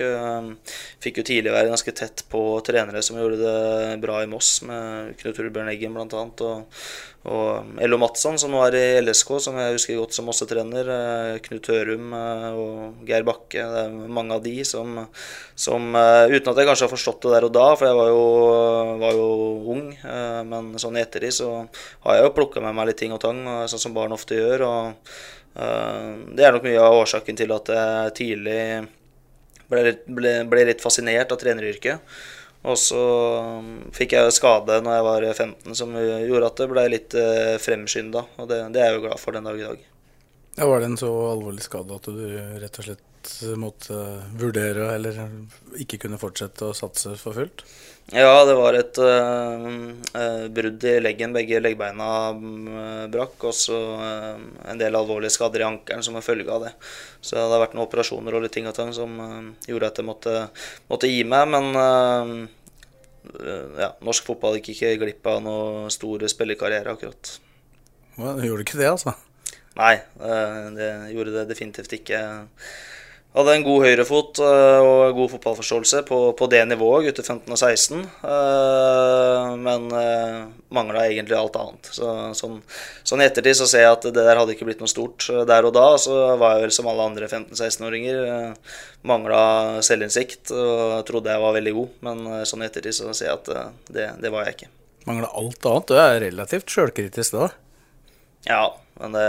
Fikk 1.04 1.22
jo 1.22 1.28
tidlig 1.28 1.54
være 1.54 1.72
ganske 1.74 1.96
tett 1.98 2.26
på 2.32 2.42
trenere 2.66 3.04
som 3.06 3.20
gjorde 3.20 3.40
det 3.42 4.02
bra 4.04 4.22
i 4.24 4.30
Moss, 4.32 4.62
med 4.68 5.16
Knut 5.22 5.38
Torbjørn 5.38 5.72
Eggen 5.74 5.98
bl.a. 5.98 6.26
Og, 6.48 6.84
og 7.22 7.78
Ello 7.78 8.00
Matsson, 8.02 8.40
som 8.42 8.56
er 8.64 8.76
i 8.80 8.86
LSK, 9.04 9.36
som 9.46 9.58
jeg 9.62 9.76
husker 9.76 10.00
godt 10.00 10.16
som 10.16 10.30
også 10.32 10.48
trener. 10.50 10.88
Eh, 10.90 11.36
Knut 11.46 11.68
Hørum 11.70 12.16
eh, 12.18 12.48
og 12.58 13.04
Geir 13.06 13.26
Bakke. 13.28 13.62
Det 13.62 13.84
er 13.84 13.94
mange 13.94 14.40
av 14.40 14.42
de 14.42 14.56
som, 14.66 15.04
som, 15.54 15.86
eh, 16.00 16.34
Uten 16.34 16.50
at 16.50 16.58
jeg 16.58 16.70
kanskje 16.72 16.88
har 16.88 16.94
forstått 16.96 17.28
det 17.28 17.36
der 17.36 17.46
og 17.46 17.54
da, 17.54 17.68
for 17.76 17.90
jeg 17.92 18.00
var 18.00 18.10
jo, 18.10 18.24
var 19.04 19.20
jo 19.20 19.30
ung. 19.76 19.86
Men 20.50 20.74
sånn 20.82 20.98
i 20.98 21.04
ettertid 21.04 21.38
så 21.38 21.52
har 22.08 22.18
jeg 22.18 22.26
jo 22.26 22.34
plukka 22.40 22.64
med 22.64 22.74
meg 22.78 22.90
litt 22.90 23.02
ting 23.04 23.14
og 23.14 23.22
tang, 23.22 23.44
sånn 23.70 23.86
som 23.86 23.94
barn 23.94 24.18
ofte 24.18 24.40
gjør. 24.40 24.61
Og 24.66 25.14
Det 25.52 26.46
er 26.46 26.54
nok 26.56 26.64
mye 26.64 26.80
av 26.80 26.96
årsaken 27.02 27.36
til 27.36 27.52
at 27.52 27.70
jeg 27.76 28.14
tidlig 28.22 28.62
ble 29.72 29.96
ble, 30.08 30.32
ble 30.48 30.64
litt 30.70 30.84
fascinert 30.84 31.34
av 31.34 31.40
treneryrket. 31.42 32.00
Og 32.62 32.78
så 32.78 33.04
um, 33.42 33.70
fikk 33.96 34.14
jeg 34.14 34.34
skade 34.38 34.78
når 34.86 34.98
jeg 34.98 35.06
var 35.08 35.28
15 35.32 35.78
som 35.80 35.96
gjorde 35.98 36.50
at 36.52 36.60
det 36.62 36.68
ble 36.70 36.84
litt 36.94 37.16
eh, 37.18 37.56
fremskynda. 37.62 38.26
Og 38.38 38.50
det, 38.52 38.60
det, 38.76 38.82
er 38.82 38.92
jeg 38.92 39.00
jo 39.00 39.06
glad 39.08 39.22
for 39.22 39.38
den 39.38 39.48
dag 39.50 39.58
i 39.58 39.66
dag. 39.66 39.88
Ja, 40.60 40.68
var 40.68 40.84
det 40.84 40.92
en 40.92 41.00
så 41.00 41.10
alvorlig 41.32 41.66
skade 41.66 41.98
at 41.98 42.12
du 42.12 42.22
rett 42.62 42.78
og 42.78 42.86
slett 42.86 43.02
måtte 43.60 43.98
vurdere 44.40 44.94
eller 44.96 45.20
ikke 45.82 46.00
kunne 46.06 46.20
fortsette 46.22 46.70
å 46.70 46.78
satse 46.78 47.16
for 47.20 47.38
fullt? 47.38 47.66
Ja, 48.12 48.44
det 48.44 48.56
var 48.58 48.76
et 48.76 48.98
uh, 49.00 50.48
brudd 50.52 50.84
i 50.84 50.96
leggen. 51.00 51.32
Begge 51.36 51.62
leggbeina 51.62 52.08
uh, 52.36 53.06
brakk. 53.12 53.38
Og 53.48 53.56
så 53.56 53.78
uh, 54.02 54.42
en 54.68 54.82
del 54.82 54.98
alvorlige 54.98 55.32
skader 55.38 55.64
i 55.64 55.68
ankelen 55.70 56.04
som 56.04 56.18
en 56.20 56.26
følge 56.26 56.52
av 56.52 56.66
det. 56.66 56.74
Så 57.22 57.38
det 57.38 57.46
har 57.46 57.64
vært 57.64 57.78
noen 57.78 57.86
operasjoner 57.86 58.36
og 58.36 58.44
litt 58.44 58.56
ting 58.58 58.68
og 58.68 58.76
tang 58.76 58.92
som 58.96 59.16
gjorde 59.70 59.94
at 59.94 60.02
jeg 60.02 60.10
måtte, 60.10 60.36
måtte 60.92 61.12
gi 61.12 61.24
meg. 61.24 61.48
Men 61.54 61.72
ja, 63.80 63.92
norsk 64.04 64.28
fotball 64.28 64.58
gikk 64.58 64.74
ikke 64.74 64.96
glipp 65.06 65.28
av 65.30 65.44
noen 65.46 65.92
stor 65.94 66.26
spillerkarriere, 66.34 66.98
akkurat. 66.98 67.36
Hva, 68.18 68.34
gjorde 68.42 68.64
du 68.64 68.66
ikke 68.66 68.82
det, 68.82 68.90
altså? 68.90 69.14
Nei, 69.78 69.94
det 70.76 70.90
gjorde 71.14 71.36
det 71.38 71.46
definitivt 71.54 71.94
ikke. 72.02 72.20
Hadde 73.32 73.54
en 73.56 73.64
god 73.64 73.86
høyrefot 73.86 74.40
eh, 74.44 74.82
og 74.84 75.14
god 75.16 75.30
fotballforståelse 75.32 76.02
på, 76.10 76.18
på 76.36 76.48
det 76.52 76.66
nivået, 76.68 77.06
gutter 77.06 77.24
15 77.24 77.54
og 77.56 77.60
16. 77.62 78.02
Eh, 78.28 79.54
men 79.62 79.86
uh, 79.96 80.50
mangla 80.76 81.06
egentlig 81.08 81.38
alt 81.38 81.56
annet. 81.62 81.92
Så, 81.96 82.10
sånn, 82.36 82.58
sånn, 83.08 83.24
i 83.24 83.30
ettertid 83.30 83.56
så 83.62 83.70
ser 83.72 83.86
jeg 83.86 83.96
at 83.96 84.10
det 84.10 84.26
der 84.28 84.36
hadde 84.36 84.58
ikke 84.58 84.68
blitt 84.68 84.84
noe 84.84 84.92
stort 84.92 85.30
der 85.48 85.70
og 85.70 85.72
da. 85.80 85.86
Så 85.96 86.18
var 86.42 86.58
jeg 86.58 86.66
vel 86.66 86.76
som 86.76 86.92
alle 86.92 87.08
andre 87.08 87.32
15-16-åringer. 87.32 88.20
Mangla 89.08 89.42
selvinnsikt 89.88 90.52
og 90.52 91.00
trodde 91.08 91.32
jeg 91.32 91.46
var 91.48 91.56
veldig 91.56 91.76
god. 91.80 91.98
Men 92.04 92.22
sånn 92.52 92.66
i 92.66 92.68
ettertid 92.68 93.00
så 93.00 93.16
ser 93.16 93.32
jeg 93.32 93.40
at 93.40 93.52
det, 93.96 94.12
det 94.20 94.36
var 94.36 94.50
jeg 94.50 94.60
ikke. 94.60 94.72
Mangla 95.08 95.32
alt 95.40 95.72
annet? 95.72 95.88
Du 95.88 96.04
er 96.04 96.22
relativt 96.28 96.76
sjølkritisk 96.76 97.40
da? 97.40 97.54
Ja, 98.44 98.64
men 99.00 99.16
det, 99.16 99.28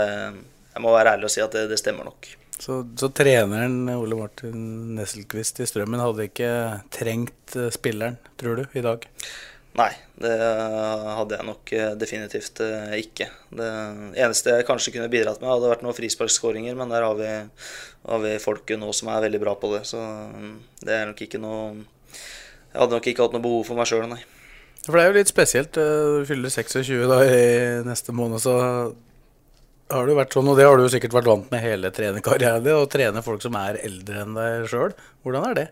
jeg 0.75 0.83
må 0.83 0.91
være 0.91 1.15
ærlig 1.15 1.31
og 1.31 1.37
si 1.39 1.47
at 1.47 1.55
det, 1.55 1.69
det 1.71 1.79
stemmer 1.79 2.11
nok. 2.11 2.33
Så, 2.63 2.77
så, 2.95 3.09
treneren 3.11 3.89
Ole 3.91 4.15
Martin 4.15 4.93
Nesselquist 4.95 5.57
i 5.59 5.65
Strømmen 5.67 5.99
hadde 5.99 6.29
ikke 6.29 6.51
trengt 6.95 7.57
eh, 7.59 7.67
spilleren, 7.75 8.15
tror 8.39 8.61
du, 8.61 8.63
i 8.71 8.83
dag? 8.85 9.03
Nei, 9.75 9.89
det 10.21 10.31
hadde 10.37 11.35
jeg 11.35 11.47
nok 11.49 11.73
eh, 11.75 11.91
definitivt 11.99 12.61
eh, 12.63 12.95
ikke. 13.01 13.27
Det 13.59 13.67
eneste 14.15 14.55
jeg 14.55 14.67
kanskje 14.69 14.95
kunne 14.95 15.09
bidratt 15.11 15.43
med, 15.43 15.51
hadde 15.51 15.73
vært 15.73 15.83
noen 15.83 15.97
frisparkskåringer, 15.97 16.77
men 16.79 16.93
der 16.93 17.03
har 17.03 17.19
vi, 17.19 17.31
har 18.07 18.23
vi 18.23 18.33
folket 18.39 18.79
nå 18.79 18.95
som 18.95 19.11
er 19.11 19.25
veldig 19.27 19.43
bra 19.43 19.57
på 19.59 19.73
det. 19.75 19.83
Så 19.89 19.99
mm, 19.99 20.53
det 20.85 20.95
er 20.95 21.09
nok 21.11 21.23
ikke 21.27 21.43
noe 21.43 21.65
Jeg 21.73 22.79
hadde 22.79 22.95
nok 22.95 23.09
ikke 23.11 23.27
hatt 23.27 23.35
noe 23.35 23.43
behov 23.43 23.67
for 23.67 23.81
meg 23.81 23.91
sjøl, 23.91 24.07
nei. 24.07 24.21
For 24.85 24.95
det 24.95 25.03
er 25.03 25.11
jo 25.11 25.19
litt 25.19 25.35
spesielt. 25.35 25.75
Du 25.75 26.23
fyller 26.31 26.53
26 26.53 27.09
da 27.11 27.19
i 27.27 27.43
neste 27.83 28.15
måned, 28.15 28.39
så 28.43 28.55
har 29.93 30.09
det 30.09 30.17
vært 30.17 30.35
sånn, 30.35 30.49
og 30.51 30.59
det 30.59 30.65
har 30.67 30.79
du 30.79 30.89
sikkert 30.91 31.15
vært 31.19 31.29
vant 31.31 31.53
med 31.53 31.63
hele 31.63 31.93
trenerkarrieren 31.93 32.65
din, 32.65 32.81
å 32.81 32.89
trene 32.89 33.23
folk 33.25 33.45
som 33.45 33.55
er 33.59 33.79
eldre 33.85 34.25
enn 34.25 34.35
deg 34.37 34.67
sjøl. 34.71 34.93
Hvordan 35.23 35.49
er 35.51 35.59
det? 35.61 35.69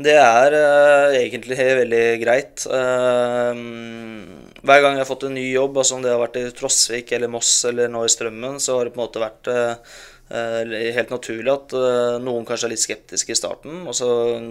Det 0.00 0.14
er 0.16 0.54
uh, 0.54 1.16
egentlig 1.18 1.58
veldig 1.58 2.04
greit. 2.22 2.62
Uh, 2.70 3.52
hver 4.64 4.84
gang 4.84 4.94
jeg 4.96 5.02
har 5.02 5.08
fått 5.08 5.26
en 5.28 5.34
ny 5.36 5.50
jobb, 5.50 5.80
altså 5.80 5.98
om 5.98 6.04
det 6.04 6.12
har 6.14 6.22
vært 6.22 6.38
i 6.40 6.46
Trosvik 6.56 7.12
eller 7.16 7.32
Moss 7.32 7.52
eller 7.68 7.90
nå 7.92 8.06
i 8.06 8.12
Strømmen, 8.12 8.56
så 8.62 8.78
har 8.78 8.88
det 8.88 8.94
på 8.94 9.00
en 9.00 9.04
måte 9.04 9.22
vært 9.22 9.50
uh, 9.50 9.98
helt 10.30 11.10
naturlig 11.10 11.50
at 11.50 11.72
noen 12.22 12.44
kanskje 12.46 12.68
er 12.68 12.70
litt 12.70 12.82
skeptiske 12.84 13.34
i 13.34 13.38
starten, 13.38 13.80
og 13.90 13.96
så 13.98 14.06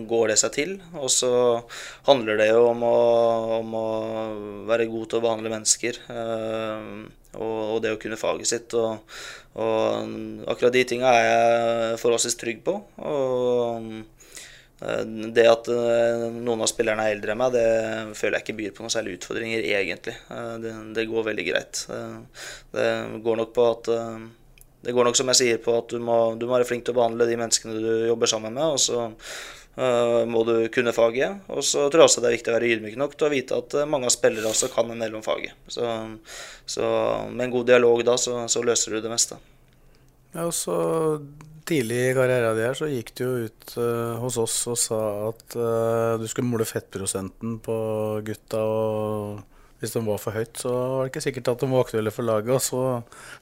går 0.09 0.33
det 0.33 0.35
seg 0.41 0.51
til. 0.57 0.73
Og 0.99 1.07
så 1.13 1.31
handler 2.09 2.41
det 2.41 2.49
jo 2.49 2.65
om 2.73 2.83
å, 2.83 2.97
om 3.61 3.77
å 3.79 3.85
være 4.67 4.89
god 4.91 5.05
til 5.07 5.21
å 5.21 5.23
behandle 5.23 5.53
mennesker. 5.53 6.01
Og, 7.37 7.75
og, 7.75 7.81
det 7.83 7.93
å 7.93 7.99
kunne 8.01 8.19
faget 8.19 8.49
sitt. 8.49 8.73
Og, 8.77 9.03
og 9.59 10.47
akkurat 10.49 10.73
de 10.75 10.85
tinga 10.87 11.11
er 11.13 11.27
jeg 11.27 11.99
forholdsvis 12.01 12.39
trygg 12.39 12.63
på. 12.65 12.75
Og 13.05 13.91
eh, 14.81 15.03
det 15.35 15.45
at 15.51 15.69
eh, 15.73 16.25
noen 16.39 16.65
av 16.65 16.71
spillerne 16.71 17.05
er 17.05 17.17
eldre 17.17 17.35
enn 17.35 17.41
meg, 17.43 17.53
det 17.57 18.17
føler 18.17 18.39
jeg 18.39 18.47
ikke 18.47 18.57
byr 18.61 18.75
på 18.75 18.85
noen 18.85 18.95
særlige 18.95 19.21
utfordringer, 19.21 19.69
egentlig. 19.77 20.17
Eh, 20.33 20.55
det, 20.65 20.73
det, 20.97 21.07
går 21.11 21.29
veldig 21.29 21.47
greit. 21.51 21.85
Det 22.73 22.89
går 23.25 23.41
nok 23.43 23.55
på 23.55 23.71
at 23.75 23.93
det 24.79 24.93
går 24.95 25.09
nok 25.09 25.17
som 25.19 25.27
jeg 25.33 25.39
sier 25.41 25.57
på 25.59 25.73
at 25.75 25.91
du 25.91 25.99
må, 25.99 26.17
du 26.39 26.45
må 26.47 26.55
være 26.55 26.67
flink 26.67 26.85
til 26.87 26.95
å 26.95 27.01
behandle 27.01 27.27
de 27.27 27.35
menneskene 27.39 27.75
du 27.75 27.89
jobber 28.07 28.31
sammen 28.31 28.55
med. 28.55 28.77
Og 28.77 28.79
så 28.79 29.09
må 30.27 30.41
du 30.43 30.53
kunne 30.73 30.91
faget. 30.91 31.45
Og 31.55 31.63
så 31.63 31.85
tror 31.87 32.01
jeg 32.03 32.09
også 32.09 32.23
det 32.23 32.27
er 32.29 32.35
viktig 32.35 32.51
å 32.51 32.55
være 32.57 32.71
ydmyk 32.73 32.97
nok 32.99 33.13
til 33.15 33.29
å 33.29 33.31
vite 33.31 33.59
at 33.61 33.75
mange 33.87 34.09
av 34.09 34.15
spillere 34.15 34.49
også 34.49 34.67
kan 34.73 34.89
en 34.91 35.03
del 35.03 35.15
om 35.15 35.23
faget. 35.23 35.55
Så, 35.71 35.85
så, 36.67 36.89
med 37.29 37.45
en 37.45 37.53
god 37.53 37.69
dialog 37.71 38.03
da, 38.07 38.17
så, 38.19 38.41
så 38.51 38.63
løser 38.65 38.97
du 38.97 39.05
det 39.05 39.13
meste. 39.13 39.39
Ja, 40.33 40.45
og 40.45 40.53
så 40.53 40.75
tidlig 41.69 41.99
i 42.09 42.15
karrieren 42.17 42.57
din 42.57 42.75
så 42.77 42.89
gikk 42.89 43.13
du 43.17 43.23
jo 43.23 43.31
ut 43.45 43.77
uh, 43.77 44.17
hos 44.23 44.39
oss 44.41 44.57
og 44.71 44.77
sa 44.79 44.99
at 45.29 45.55
uh, 45.57 46.17
du 46.21 46.25
skulle 46.29 46.49
måle 46.49 46.67
fettprosenten 46.67 47.59
på 47.65 47.77
gutta. 48.25 48.61
og 48.63 49.79
Hvis 49.81 49.95
de 49.95 50.03
var 50.05 50.21
for 50.21 50.37
høyt, 50.37 50.55
så 50.61 50.73
var 50.73 51.05
det 51.05 51.13
ikke 51.13 51.25
sikkert 51.27 51.53
at 51.53 51.63
de 51.63 51.71
var 51.71 51.85
aktuelle 51.85 52.13
for 52.15 52.27
laget. 52.27 52.53
Og 52.57 52.63
så 52.65 52.83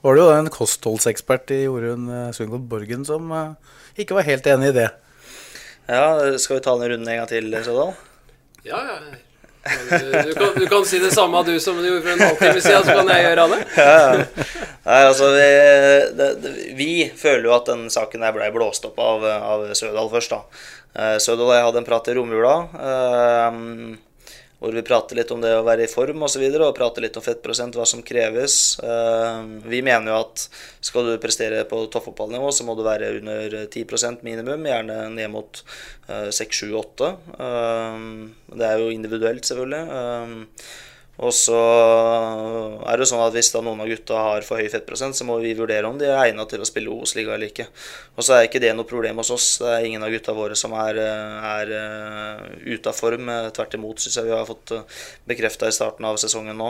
var 0.03 0.15
det 0.15 0.24
jo 0.24 0.29
en 0.36 0.53
kostholdsekspert 0.53 1.56
i 1.56 1.63
Jorunn 1.65 2.08
Sundgodt 2.36 2.67
Borgen 2.72 3.08
som 3.08 3.32
uh, 3.32 3.77
ikke 4.00 4.20
var 4.20 4.27
helt 4.27 4.50
enig 4.53 4.74
i 4.74 4.79
det. 4.84 4.89
Ja, 5.88 6.38
skal 6.38 6.58
vi 6.60 6.63
ta 6.65 6.75
den 6.77 6.91
runden 6.91 7.08
en 7.08 7.22
gang 7.22 7.29
til, 7.32 7.48
Sødal? 7.63 7.94
Ja, 8.67 8.82
ja. 8.84 8.98
Du, 9.67 10.32
kan, 10.32 10.53
du 10.56 10.63
kan 10.72 10.86
si 10.88 11.00
det 11.00 11.10
samme 11.12 11.41
du 11.44 11.58
som 11.60 11.75
du 11.75 11.84
gjorde 11.84 12.03
for 12.06 12.13
en 12.13 12.22
halvtime 12.24 12.62
siden, 12.63 12.86
så 12.88 12.94
kan 12.96 13.10
jeg 13.12 13.24
gjøre 13.25 13.46
det. 13.51 13.60
Ja, 13.75 13.96
ja. 13.98 14.46
Nei, 14.88 15.00
altså, 15.10 15.27
vi, 15.36 15.48
det, 16.15 16.27
det, 16.44 16.51
vi 16.77 16.89
føler 17.20 17.50
jo 17.50 17.56
at 17.58 17.67
den 17.67 17.88
saken 17.91 18.24
der 18.24 18.36
ble 18.36 18.48
blåst 18.56 18.88
opp 18.88 19.00
av, 19.03 19.25
av 19.27 19.65
Sødal 19.75 20.08
først, 20.13 20.32
da. 20.36 20.63
Eh, 20.96 21.17
Sødal 21.24 21.50
og 21.50 21.56
jeg 21.58 21.65
hadde 21.67 21.82
en 21.84 21.89
prat 21.89 22.08
i 22.08 22.15
romjula. 22.15 22.53
eh, 22.79 23.60
hvor 24.58 24.74
vi 24.74 24.84
prater 24.86 25.20
litt 25.20 25.32
om 25.34 25.42
det 25.44 25.52
å 25.54 25.66
være 25.66 25.86
i 25.86 25.92
form 25.92 26.24
osv. 26.24 26.28
Og, 26.28 26.32
så 26.34 26.42
videre, 26.42 26.70
og 26.70 26.78
prater 26.78 27.06
litt 27.06 27.18
om 27.20 27.26
fettprosent, 27.26 27.78
hva 27.78 27.86
som 27.90 28.02
kreves. 28.06 28.58
Eh, 28.82 29.44
vi 29.70 29.84
mener 29.86 30.12
jo 30.12 30.18
at 30.24 30.48
skal 30.84 31.12
du 31.12 31.14
prestere 31.22 31.62
på 31.70 31.84
toppfotballnivå, 31.94 32.50
så 32.54 32.66
må 32.66 32.78
du 32.78 32.84
være 32.88 33.14
under 33.20 33.60
10% 33.68 34.26
minimum, 34.26 34.66
gjerne 34.66 34.98
ned 35.14 35.32
mot 35.34 35.62
6-7-8. 36.08 37.14
Det 38.58 38.68
er 38.68 38.82
jo 38.82 38.94
individuelt, 38.94 39.46
selvfølgelig. 39.46 39.84
Og 41.17 41.33
så 41.33 41.57
er 42.86 43.00
det 43.00 43.07
sånn 43.09 43.24
at 43.24 43.33
hvis 43.33 43.50
da 43.50 43.63
noen 43.65 43.79
av 43.81 43.89
gutta 43.89 44.19
har 44.21 44.43
for 44.45 44.62
høy 44.62 44.67
fettprosent, 44.69 45.17
så 45.17 45.25
må 45.25 45.39
vi 45.41 45.55
vurdere 45.57 45.89
om 45.89 45.97
de 45.97 46.05
er 46.05 46.19
egnet 46.27 46.51
til 46.51 46.62
å 46.62 46.67
spille 46.69 46.91
Obos-liga 46.93 47.33
eller 47.33 47.50
ikke. 47.50 47.65
Og 48.13 48.27
så 48.27 48.36
er 48.36 48.45
ikke 48.45 48.62
det 48.62 48.75
noe 48.77 48.86
problem 48.86 49.17
hos 49.24 49.31
oss. 49.33 49.47
Det 49.63 49.71
er 49.71 49.88
ingen 49.88 50.05
av 50.05 50.13
gutta 50.13 50.36
våre 50.38 50.57
som 50.59 50.75
er, 50.77 51.01
er 51.01 51.74
ute 52.67 52.93
av 52.93 53.00
form. 53.00 53.33
Tvert 53.57 53.79
imot 53.79 54.03
syns 54.03 54.19
jeg 54.19 54.29
vi 54.29 54.36
har 54.36 54.45
fått 54.45 54.75
bekrefta 55.29 55.71
i 55.71 55.74
starten 55.74 56.05
av 56.05 56.21
sesongen 56.21 56.62
nå. 56.62 56.69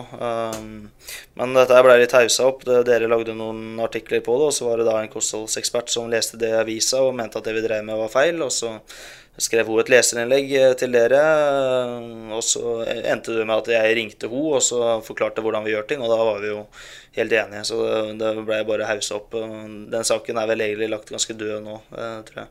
Men 1.35 1.59
dette 1.59 1.83
ble 1.83 1.99
litt 1.99 2.15
haussa 2.15 2.47
opp. 2.47 2.63
Dere 2.63 3.11
lagde 3.11 3.35
noen 3.35 3.81
artikler 3.83 4.23
på 4.23 4.39
det, 4.39 4.51
og 4.53 4.55
så 4.55 4.69
var 4.69 4.79
det 4.79 4.87
da 4.87 5.01
en 5.01 5.11
kostholdsekspert 5.11 5.91
som 5.91 6.07
leste 6.11 6.39
det 6.39 6.55
i 6.55 6.59
avisa 6.63 7.03
og 7.03 7.17
mente 7.19 7.41
at 7.41 7.51
det 7.51 7.59
vi 7.59 7.67
drev 7.67 7.83
med 7.83 7.99
var 7.99 8.15
feil. 8.15 8.39
og 8.47 8.55
så 8.55 8.77
skrev 9.37 9.67
hun 9.69 9.79
et 9.81 9.89
leserinnlegg 9.93 10.49
til 10.81 10.93
dere, 10.95 11.21
og 12.33 12.41
så 12.45 12.79
endte 12.87 13.35
det 13.37 13.45
med 13.45 13.59
at 13.61 13.71
jeg 13.75 13.97
ringte 13.99 14.29
henne 14.31 14.57
og 14.57 14.63
så 14.65 15.01
forklarte 15.05 15.43
hvordan 15.45 15.65
vi 15.67 15.75
gjør 15.75 15.85
ting, 15.89 16.01
og 16.01 16.09
da 16.09 16.17
var 16.17 16.39
vi 16.41 16.49
jo 16.49 16.63
helt 17.17 17.35
enige. 17.37 17.63
Så 17.69 17.77
det 18.17 18.31
ble 18.47 18.61
bare 18.67 18.89
haussa 18.89 19.19
opp. 19.19 19.37
Den 19.93 20.07
saken 20.09 20.41
er 20.41 20.49
vel 20.49 20.63
egentlig 20.65 20.89
lagt 20.93 21.13
ganske 21.13 21.37
død 21.37 21.59
nå, 21.65 21.75
tror 21.91 22.41
jeg. 22.43 22.49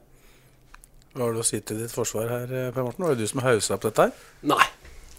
Hva 1.16 1.24
har 1.24 1.32
du 1.32 1.40
å 1.40 1.48
si 1.48 1.58
til 1.64 1.78
ditt 1.80 1.94
forsvar 1.94 2.28
her, 2.28 2.50
Per 2.76 2.84
Morten? 2.84 3.06
Var 3.06 3.16
det 3.16 3.24
du 3.24 3.30
som 3.30 3.40
haussa 3.46 3.78
opp 3.78 3.86
dette 3.88 4.06
her? 4.06 4.24
Nei, 4.52 4.66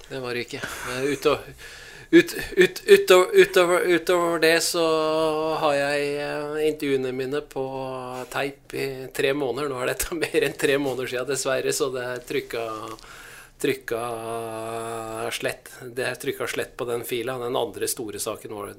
det 0.08 0.20
var 0.24 0.38
det 0.38 0.44
ikke. 0.46 0.62
Utover, 1.10 1.56
ut, 2.12 2.36
ut, 2.56 2.82
utover, 2.86 3.28
utover, 3.34 3.80
utover, 3.82 4.40
det 4.40 4.62
så 4.64 4.86
har 5.62 5.76
jeg 5.76 6.68
intervjuene 6.70 7.12
mine 7.16 7.42
på 7.52 7.64
teip 8.32 8.74
i 8.78 8.88
tre 9.16 9.34
måneder. 9.36 9.70
Nå 9.72 9.82
er 9.82 9.94
dette 9.94 10.18
mer 10.24 10.48
enn 10.48 10.58
tre 10.60 10.78
måneder 10.82 11.14
siden, 11.14 11.30
dessverre, 11.32 11.74
så 11.76 11.90
det 11.94 12.06
er 12.06 12.24
trykka, 12.30 12.64
trykka 13.64 14.02
slett. 15.36 15.74
Det 15.84 16.08
er 16.08 16.24
trykka 16.24 16.48
slett 16.48 16.78
på 16.80 16.88
den 16.90 17.04
fila. 17.08 17.38
Den 17.44 17.60
andre 17.60 17.92
store 17.92 18.22
saken 18.24 18.56
var 18.56 18.74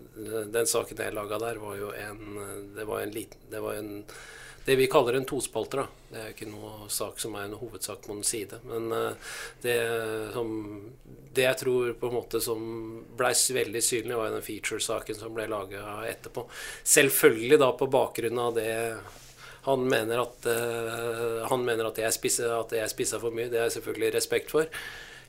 Den 0.55 0.67
saken 0.67 1.05
jeg 1.05 1.17
laga 1.17 1.41
der, 1.43 1.61
var 1.63 1.79
jo 1.79 1.93
en 1.93 2.43
Det 2.77 2.85
var 2.87 3.01
en 3.03 3.15
liten 3.15 3.49
Det 3.51 3.63
var 3.63 3.81
en 3.81 4.05
det 4.69 4.77
vi 4.77 4.87
kaller 4.87 5.17
en 5.17 5.25
tospalter. 5.25 5.87
Det 6.11 6.21
er 6.21 6.33
ikke 6.35 6.47
noe 6.51 6.91
sak 6.93 7.17
som 7.23 7.39
er 7.41 7.47
en 7.47 7.55
hovedsak 7.57 8.03
på 8.05 8.13
en 8.13 8.27
side. 8.27 8.59
Men 8.69 8.91
det, 9.63 9.77
som, 10.35 10.51
det 11.35 11.45
jeg 11.45 11.61
tror 11.63 11.93
på 12.01 12.09
en 12.09 12.17
måte 12.17 12.41
som 12.43 12.61
ble 13.19 13.31
veldig 13.55 13.83
synlig, 13.85 14.17
var 14.17 14.33
den 14.33 14.45
feature-saken 14.45 15.19
som 15.19 15.35
ble 15.37 15.49
laga 15.51 16.01
etterpå. 16.09 16.47
Selvfølgelig 16.87 17.61
da 17.63 17.73
på 17.79 17.91
bakgrunn 17.93 18.43
av 18.43 18.55
det 18.59 18.75
han 19.69 19.85
mener 19.85 20.23
at, 20.23 20.47
uh, 20.49 21.49
han 21.51 21.65
mener 21.67 21.91
at 21.91 21.99
jeg 22.01 22.15
spissa 22.93 23.21
for 23.21 23.35
mye. 23.35 23.51
Det 23.51 23.61
har 23.61 23.69
jeg 23.69 23.81
selvfølgelig 23.81 24.15
respekt 24.15 24.55
for. 24.55 24.71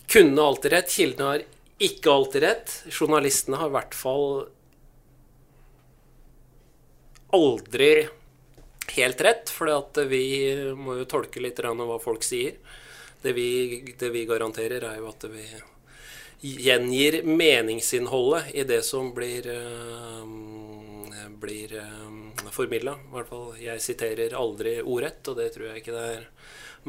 Kunne 0.09 0.45
alltid 0.45 0.73
rett. 0.75 0.93
Kildene 0.93 1.31
har 1.33 1.43
ikke 1.89 2.13
alltid 2.13 2.45
rett. 2.45 2.77
Journalistene 2.93 3.59
har 3.59 3.71
i 3.71 3.75
hvert 3.75 3.97
fall 3.97 4.29
aldri 7.35 7.91
helt 8.95 9.21
rett, 9.21 9.51
for 9.53 9.69
vi 10.09 10.23
må 10.75 10.97
jo 10.99 11.09
tolke 11.09 11.41
litt 11.43 11.59
hva 11.61 11.99
folk 12.01 12.25
sier. 12.25 12.57
Det 13.21 13.35
vi, 13.35 13.93
det 13.99 14.09
vi, 14.13 14.25
garanterer, 14.25 14.85
er 14.87 15.01
jo 15.01 15.09
at 15.11 15.27
vi 15.29 15.43
gjengir 16.41 17.23
meningsinnholdet 17.23 18.51
i 18.53 18.63
det 18.63 18.81
som 18.87 19.13
blir, 19.13 19.47
uh, 19.47 20.25
blir 21.29 21.75
uh, 21.75 22.51
formidla. 22.51 22.95
I 22.95 23.13
hvert 23.13 23.29
fall 23.29 23.53
jeg 23.59 23.83
siterer 23.83 24.35
aldri 24.37 24.79
ordrett, 24.81 25.21
og 25.27 25.39
det 25.39 25.51
tror 25.55 25.69
jeg 25.69 25.83
ikke 25.83 25.95
det 25.95 26.07
er 26.15 26.27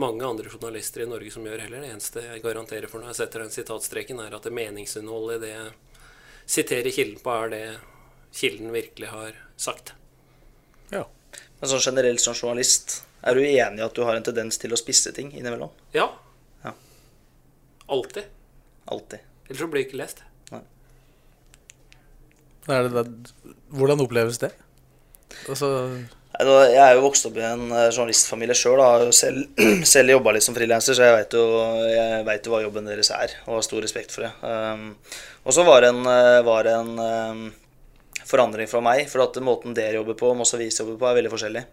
mange 0.01 0.27
andre 0.27 0.51
journalister 0.51 1.03
i 1.03 1.11
Norge 1.11 1.33
som 1.35 1.47
gjør 1.47 1.65
heller. 1.67 1.83
Det 1.83 1.93
eneste 1.95 2.25
jeg 2.25 2.43
garanterer 2.45 2.91
for 2.91 3.03
når 3.03 3.13
jeg 3.13 3.23
setter 3.23 3.45
den 3.45 3.55
sitatstreken, 3.55 4.23
er 4.23 4.37
at 4.37 4.47
det 4.47 4.55
meningsinnholdet 4.55 5.41
i 5.41 5.45
det 5.47 5.55
jeg 5.55 5.71
siterer 6.51 6.95
kilden 6.95 7.23
på, 7.25 7.35
er 7.35 7.55
det 7.55 7.65
kilden 8.35 8.75
virkelig 8.75 9.11
har 9.11 9.39
sagt. 9.59 9.95
Ja. 10.95 11.07
Men 11.61 11.73
sånn 11.73 11.83
generelt 11.85 12.23
som 12.23 12.37
journalist, 12.39 13.01
er 13.21 13.37
du 13.37 13.43
enig 13.45 13.83
i 13.83 13.87
at 13.87 13.97
du 13.97 14.05
har 14.07 14.17
en 14.17 14.27
tendens 14.27 14.59
til 14.63 14.73
å 14.73 14.79
spisse 14.81 15.13
ting 15.17 15.33
innimellom? 15.35 15.75
Ja. 15.95 16.07
ja. 16.65 16.75
Alltid. 17.91 19.27
Ellers 19.51 19.65
så 19.65 19.69
blir 19.69 19.83
det 19.83 19.89
ikke 19.91 19.99
lest. 19.99 20.23
Nei. 20.55 20.63
Er 22.71 22.87
det 22.87 22.95
da, 22.95 23.05
hvordan 23.75 24.07
oppleves 24.07 24.39
det? 24.41 24.55
Altså 25.51 25.75
jeg 26.41 26.79
er 26.79 26.95
jo 26.95 27.03
vokst 27.05 27.27
opp 27.29 27.37
i 27.37 27.43
en 27.45 27.67
journalistfamilie 27.69 28.55
sjøl. 28.57 28.81
Selv, 29.13 29.43
selv, 29.59 29.83
selv 29.93 30.15
jobba 30.15 30.35
litt 30.37 30.47
som 30.47 30.57
frilanser, 30.57 30.97
så 30.97 31.09
jeg 31.09 31.17
veit 31.17 31.35
jo, 31.37 31.43
jo, 31.91 32.53
hva 32.55 32.63
jobben 32.63 32.87
deres 32.89 33.11
er. 33.17 33.35
Og 33.49 33.59
har 33.59 33.67
stor 33.67 33.83
respekt 33.85 34.15
for 34.15 34.25
det. 34.25 34.31
Um, 34.47 34.95
og 35.45 35.57
så 35.57 35.67
var 35.67 35.83
det 35.83 35.91
en, 35.93 36.07
var 36.47 36.71
en 36.71 36.95
um, 37.01 37.43
forandring 38.23 38.71
fra 38.71 38.83
meg. 38.85 39.05
For 39.11 39.27
at 39.27 39.37
måten 39.45 39.77
dere 39.77 39.99
jobber 39.99 40.19
på, 40.23 40.31
og 40.31 40.41
Moss 40.41 40.55
Avis 40.57 40.81
jobber 40.81 41.01
på, 41.01 41.11
er 41.11 41.19
veldig 41.21 41.35
forskjellig. 41.35 41.67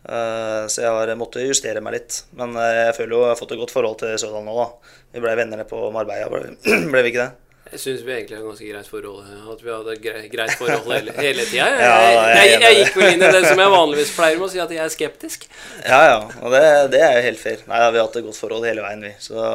Uh, 0.00 0.64
så 0.72 0.86
jeg 0.86 0.94
har 0.96 1.12
måttet 1.20 1.44
justere 1.44 1.82
meg 1.84 1.98
litt. 1.98 2.22
Men 2.36 2.56
uh, 2.56 2.64
jeg 2.86 2.96
føler 2.96 3.16
jo 3.16 3.22
jeg 3.26 3.34
har 3.34 3.38
fått 3.42 3.54
et 3.54 3.60
godt 3.60 3.74
forhold 3.74 4.00
til 4.00 4.16
Sødal 4.20 4.46
nå. 4.46 4.56
da. 4.56 4.96
Vi 5.14 5.22
ble 5.22 5.36
venner 5.42 5.68
på 5.68 5.86
Marbella, 5.92 6.30
ble, 6.32 6.56
vi 6.64 7.06
ikke 7.12 7.24
det? 7.26 7.30
Jeg 7.70 7.78
syns 7.78 8.00
vi 8.02 8.10
egentlig 8.10 8.34
har 8.34 8.46
ganske 8.48 8.66
greit 8.66 8.88
forhold. 8.90 9.26
At 9.52 9.60
vi 9.62 9.70
hadde 9.70 10.24
greit 10.32 10.54
forhold 10.58 10.88
hele, 10.90 11.14
hele 11.26 11.44
tida. 11.46 11.68
Jeg, 11.68 11.84
Ja, 11.84 12.00
jeg, 12.08 12.48
jeg 12.48 12.64
jeg, 12.64 12.78
gikk 12.80 12.98
vel 12.98 13.12
inn 13.12 13.22
i 13.22 13.30
det 13.36 13.44
som 13.44 13.62
jeg 13.62 13.74
vanligvis 13.76 14.10
pleier 14.16 14.40
med 14.40 14.48
å 14.48 14.50
si, 14.50 14.62
at 14.64 14.74
jeg 14.74 14.82
er 14.82 14.90
skeptisk. 14.96 15.46
Ja, 15.84 16.00
ja. 16.08 16.18
Og 16.40 16.56
det, 16.56 16.64
det 16.96 17.04
er 17.06 17.20
jo 17.20 17.28
helt 17.28 17.42
fair. 17.44 17.62
Nei, 17.70 17.84
Vi 17.84 18.00
har 18.00 18.08
hatt 18.08 18.18
et 18.18 18.26
godt 18.26 18.40
forhold 18.40 18.66
hele 18.66 18.82
veien, 18.82 19.06
vi. 19.06 19.14
Så, 19.22 19.46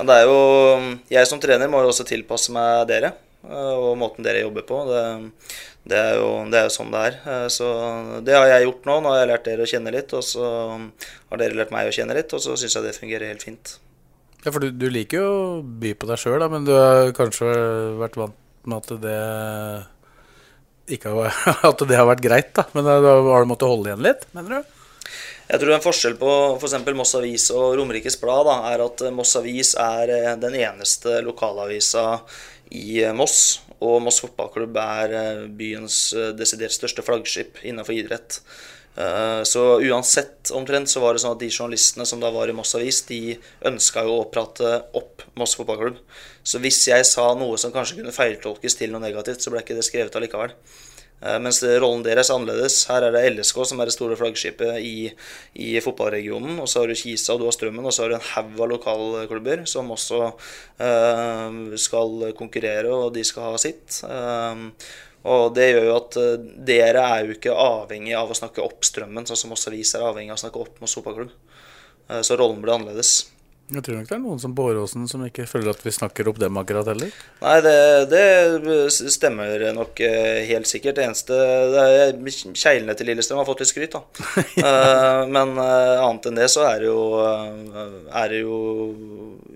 men 0.00 0.10
det 0.10 0.18
er 0.18 0.26
jo 0.26 0.42
Jeg 1.12 1.30
som 1.30 1.42
trener 1.42 1.70
må 1.70 1.84
jo 1.84 1.92
også 1.92 2.08
tilpasse 2.08 2.54
meg 2.56 2.88
dere 2.90 3.14
og 3.48 3.96
måten 4.00 4.26
dere 4.26 4.42
jobber 4.44 4.66
på. 4.68 4.80
Det, 4.88 5.02
det, 5.88 5.98
er 5.98 6.20
jo, 6.20 6.30
det 6.52 6.60
er 6.60 6.68
jo 6.68 6.74
sånn 6.74 6.94
det 6.94 7.02
er. 7.10 7.18
Uh, 7.24 7.46
Så 7.52 7.68
det 8.26 8.36
har 8.36 8.48
jeg 8.52 8.68
gjort 8.68 8.88
nå. 8.88 8.98
Nå 9.04 9.12
har 9.14 9.22
jeg 9.22 9.30
lært 9.32 9.48
dere 9.48 9.66
å 9.66 9.70
kjenne 9.72 9.94
litt, 9.94 10.14
og 10.16 10.24
så 10.26 10.48
har 10.48 11.42
dere 11.42 11.58
lært 11.58 11.74
meg 11.74 11.90
å 11.90 11.94
kjenne 11.94 12.16
litt, 12.18 12.34
og 12.36 12.44
så 12.44 12.56
syns 12.60 12.78
jeg 12.78 12.88
det 12.88 12.96
fungerer 12.98 13.32
helt 13.32 13.46
fint. 13.46 13.76
Ja, 14.44 14.52
for 14.52 14.62
du, 14.62 14.70
du 14.70 14.86
liker 14.92 15.22
jo 15.22 15.28
å 15.28 15.62
by 15.62 15.94
på 15.98 16.08
deg 16.10 16.20
sjøl, 16.22 16.44
men 16.52 16.66
du 16.68 16.74
har 16.76 17.10
kanskje 17.16 17.48
vært 17.98 18.20
vant 18.20 18.44
med 18.68 18.78
at 18.78 19.00
det 19.02 19.18
ikke 20.94 21.12
har, 21.12 21.38
at 21.72 21.86
det 21.88 21.98
har 21.98 22.08
vært 22.08 22.24
greit, 22.24 22.52
da. 22.56 22.66
Men 22.76 22.86
da 22.88 22.98
har 23.02 23.44
du 23.44 23.50
måttet 23.50 23.70
holde 23.70 23.90
igjen 23.90 24.04
litt, 24.04 24.28
mener 24.36 24.58
du? 24.60 24.77
Jeg 25.48 25.62
tror 25.62 25.72
en 25.72 25.80
forskjell 25.84 26.16
på 26.20 26.30
f.eks. 26.60 26.74
Moss 26.96 27.14
Avis 27.16 27.46
og 27.56 27.78
Romerikes 27.78 28.18
Blad 28.20 28.44
da, 28.50 28.56
er 28.68 28.82
at 28.84 29.04
Moss 29.16 29.32
Avis 29.40 29.70
er 29.80 30.12
eh, 30.12 30.32
den 30.40 30.58
eneste 30.60 31.22
lokalavisa 31.24 32.18
i 32.76 33.00
eh, 33.00 33.14
Moss. 33.16 33.62
Og 33.80 34.02
Moss 34.04 34.20
fotballklubb 34.20 34.76
er 34.82 35.14
eh, 35.16 35.46
byens 35.60 36.02
eh, 36.12 36.34
desidert 36.36 36.74
største 36.76 37.04
flaggskip 37.06 37.62
innenfor 37.64 37.96
idrett. 37.96 38.42
Eh, 38.98 39.40
Så 39.48 39.62
uansett 39.88 40.52
omtrent 40.58 40.92
så 40.92 41.00
var 41.00 41.16
det 41.16 41.24
sånn 41.24 41.38
at 41.38 41.40
de 41.40 41.48
journalistene 41.48 42.04
som 42.10 42.20
da 42.20 42.28
var 42.34 42.52
i 42.52 42.56
Moss 42.58 42.76
Avis, 42.76 43.00
de 43.08 43.38
ønska 43.72 44.04
jo 44.04 44.18
å 44.18 44.28
prate 44.28 44.74
opp 45.00 45.24
Moss 45.40 45.56
fotballklubb. 45.56 46.02
Så 46.44 46.60
hvis 46.60 46.82
jeg 46.90 47.08
sa 47.08 47.30
noe 47.40 47.56
som 47.56 47.72
kanskje 47.72 48.02
kunne 48.02 48.12
feiltolkes 48.12 48.76
til 48.76 48.92
noe 48.92 49.00
negativt, 49.06 49.40
så 49.40 49.54
ble 49.54 49.64
ikke 49.64 49.80
det 49.80 49.88
skrevet 49.88 50.20
allikevel. 50.20 50.52
Eh, 51.22 51.38
Mens 51.42 51.58
rollen 51.82 52.04
deres 52.06 52.30
er 52.30 52.36
annerledes. 52.38 52.76
Her 52.90 53.06
er 53.08 53.14
det 53.14 53.24
LSK 53.34 53.64
som 53.70 53.80
er 53.82 53.90
det 53.90 53.94
store 53.96 54.18
flaggskipet 54.20 54.78
i, 54.84 55.08
i 55.58 55.72
fotballregionen. 55.82 56.60
Og 56.62 56.70
så 56.70 56.82
har 56.82 56.90
du 56.92 56.98
Kisa 56.98 57.34
og 57.34 57.42
du 57.42 57.48
har 57.48 57.56
Strømmen, 57.56 57.86
og 57.88 57.94
så 57.94 58.04
har 58.04 58.14
du 58.14 58.18
en 58.18 58.28
haug 58.32 58.62
av 58.64 58.72
lokalklubber 58.74 59.64
som 59.70 59.90
også 59.94 60.22
eh, 60.28 61.58
skal 61.80 62.30
konkurrere, 62.38 62.92
og 62.94 63.12
de 63.16 63.26
skal 63.26 63.50
ha 63.50 63.60
sitt. 63.62 64.02
Eh, 64.08 64.66
Og 65.28 65.50
det 65.52 65.64
gjør 65.72 65.84
jo 65.88 65.94
at 65.96 66.16
dere 66.64 67.00
er 67.02 67.24
jo 67.26 67.34
ikke 67.34 67.52
avhengig 67.52 68.14
av 68.16 68.30
å 68.30 68.36
snakke 68.38 68.62
opp 68.62 68.86
strømmen, 68.86 69.26
sånn 69.26 69.36
som 69.40 69.52
også 69.52 69.72
vi 69.74 69.82
er 69.82 70.04
avhengig 70.06 70.30
av 70.30 70.38
å 70.38 70.42
snakke 70.44 70.62
opp 70.62 70.78
Moss 70.80 70.94
fotballklubb. 70.94 71.32
Så 72.24 72.38
rollen 72.38 72.62
blir 72.62 72.76
annerledes. 72.76 73.10
Jeg 73.68 73.84
tror 73.84 73.98
nok 73.98 74.08
det 74.08 74.14
er 74.16 74.22
noen 74.22 74.40
som 74.40 74.54
Båråsen 74.56 74.78
Åråsen 74.78 75.08
som 75.10 75.24
ikke 75.26 75.44
føler 75.48 75.74
at 75.74 75.82
vi 75.84 75.92
snakker 75.92 76.28
opp 76.30 76.38
dem 76.40 76.56
akkurat 76.56 76.88
heller. 76.88 77.12
Nei, 77.42 77.56
det, 77.64 77.74
det 78.08 78.76
stemmer 78.94 79.64
nok 79.76 80.00
eh, 80.04 80.46
helt 80.48 80.68
sikkert. 80.70 80.96
Det 80.96 81.04
eneste 81.04 81.36
er 81.82 82.94
til 82.96 83.10
Lillestrøm 83.10 83.42
har 83.42 83.48
fått 83.48 83.60
litt 83.64 83.72
skryt, 83.72 83.92
da. 83.92 84.02
ja. 84.56 84.72
Men 85.34 85.52
eh, 85.60 86.00
annet 86.00 86.30
enn 86.30 86.40
det 86.40 86.48
så 86.52 86.64
er 86.68 86.80
det 86.80 86.88
jo, 86.88 87.02
eh, 87.20 87.98
er 88.22 88.32
det 88.32 88.40
jo 88.40 88.58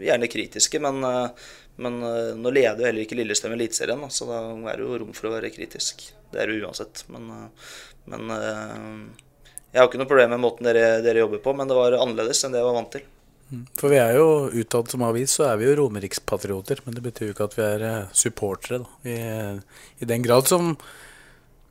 gjerne 0.03 0.31
kritiske. 0.33 0.83
Men, 0.83 1.01
eh, 1.09 1.49
men 1.83 2.03
eh, 2.05 2.35
nå 2.37 2.53
leder 2.53 2.83
jo 2.83 2.91
heller 2.91 3.07
ikke 3.07 3.17
Lillestrøm 3.17 3.57
Eliteserien, 3.57 4.05
så 4.13 4.29
da 4.29 4.43
er 4.53 4.77
det 4.77 4.85
jo 4.85 5.01
rom 5.01 5.17
for 5.17 5.31
å 5.31 5.35
være 5.39 5.53
kritisk. 5.55 6.05
Det 6.33 6.43
er 6.43 6.53
det 6.53 6.61
uansett. 6.61 7.07
Men, 7.13 7.33
eh, 7.33 7.73
men 8.13 8.37
eh, 8.37 9.33
jeg 9.73 9.81
har 9.81 9.89
ikke 9.89 10.03
noe 10.03 10.11
problem 10.11 10.35
med 10.35 10.45
måten 10.45 10.69
dere, 10.69 11.01
dere 11.05 11.25
jobber 11.25 11.41
på, 11.41 11.57
men 11.57 11.71
det 11.71 11.79
var 11.79 11.97
annerledes 11.97 12.45
enn 12.45 12.53
det 12.53 12.61
jeg 12.61 12.69
var 12.69 12.77
vant 12.77 12.93
til. 12.99 13.09
For 13.79 13.93
vi 13.93 14.01
er 14.01 14.17
jo 14.17 14.49
utad 14.53 14.91
som 14.93 15.05
avis, 15.07 15.37
så 15.39 15.51
er 15.51 15.61
vi 15.61 15.69
jo 15.69 15.79
romerikspatrioter. 15.83 16.83
Men 16.87 16.97
det 16.97 17.05
betyr 17.05 17.31
jo 17.31 17.37
ikke 17.37 17.49
at 17.51 17.57
vi 17.59 17.65
er 17.69 17.87
eh, 17.89 18.13
supportere, 18.17 18.83
da. 18.83 18.99
Vi, 19.05 19.17
I 20.03 20.09
den 20.09 20.25
grad 20.25 20.51
som 20.51 20.75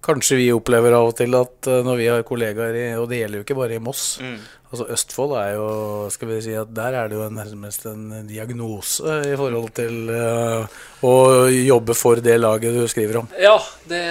kanskje 0.02 0.40
vi 0.40 0.48
opplever 0.54 0.96
av 0.98 1.12
og 1.12 1.16
til 1.20 1.36
at 1.38 1.70
eh, 1.70 1.84
når 1.86 2.00
vi 2.00 2.10
har 2.10 2.26
kollegaer 2.26 2.78
i 2.78 2.88
Og 2.98 3.08
det 3.10 3.22
gjelder 3.22 3.42
jo 3.42 3.46
ikke 3.46 3.58
bare 3.60 3.78
i 3.78 3.84
Moss. 3.84 4.06
Mm. 4.22 4.38
Altså 4.72 4.88
Østfold 4.96 5.36
er 5.38 5.56
jo 5.58 5.70
Skal 6.14 6.32
vi 6.32 6.42
si 6.46 6.54
at 6.58 6.72
der 6.74 6.98
er 6.98 7.12
det 7.12 7.20
jo 7.20 7.28
nærmest 7.30 7.86
en 7.92 8.28
diagnose 8.30 9.18
i 9.28 9.36
forhold 9.38 9.74
til 9.78 10.10
uh, 10.10 10.78
å 11.04 11.14
jobbe 11.52 11.98
for 11.98 12.22
det 12.24 12.38
laget 12.40 12.78
du 12.78 12.86
skriver 12.90 13.22
om. 13.22 13.28
Ja, 13.42 13.58
det 13.90 14.06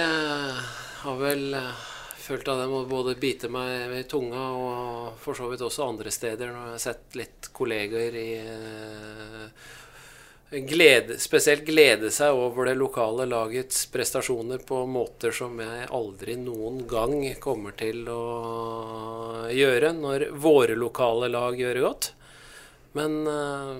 har 1.01 1.17
vel 1.17 1.55
eh, 1.57 1.87
følt 2.31 2.49
at 2.51 2.63
jeg 2.63 2.71
må 2.71 2.81
både 2.89 3.17
bite 3.19 3.51
meg 3.51 3.93
i 3.99 4.07
tunga 4.09 4.47
og 4.55 5.19
for 5.21 5.37
så 5.37 5.49
vidt 5.51 5.63
også 5.65 5.89
andre 5.89 6.13
steder 6.13 6.51
når 6.51 6.65
jeg 6.65 6.75
har 6.77 6.83
sett 6.85 7.19
litt 7.19 7.49
kolleger 7.55 8.17
i 8.17 8.29
eh, 8.39 9.69
glede, 10.71 11.17
Spesielt 11.19 11.65
glede 11.67 12.11
seg 12.11 12.35
over 12.35 12.69
det 12.69 12.77
lokale 12.79 13.27
lagets 13.29 13.85
prestasjoner 13.91 14.63
på 14.67 14.83
måter 14.89 15.35
som 15.35 15.59
jeg 15.59 15.89
aldri 15.91 16.37
noen 16.39 16.85
gang 16.89 17.17
kommer 17.43 17.75
til 17.79 18.03
å 18.11 19.47
gjøre 19.51 19.93
når 19.97 20.29
våre 20.39 20.75
lokale 20.79 21.31
lag 21.31 21.59
gjør 21.59 21.77
det 21.77 21.85
godt. 21.85 22.11
Men 22.99 23.21
eh, 23.27 23.75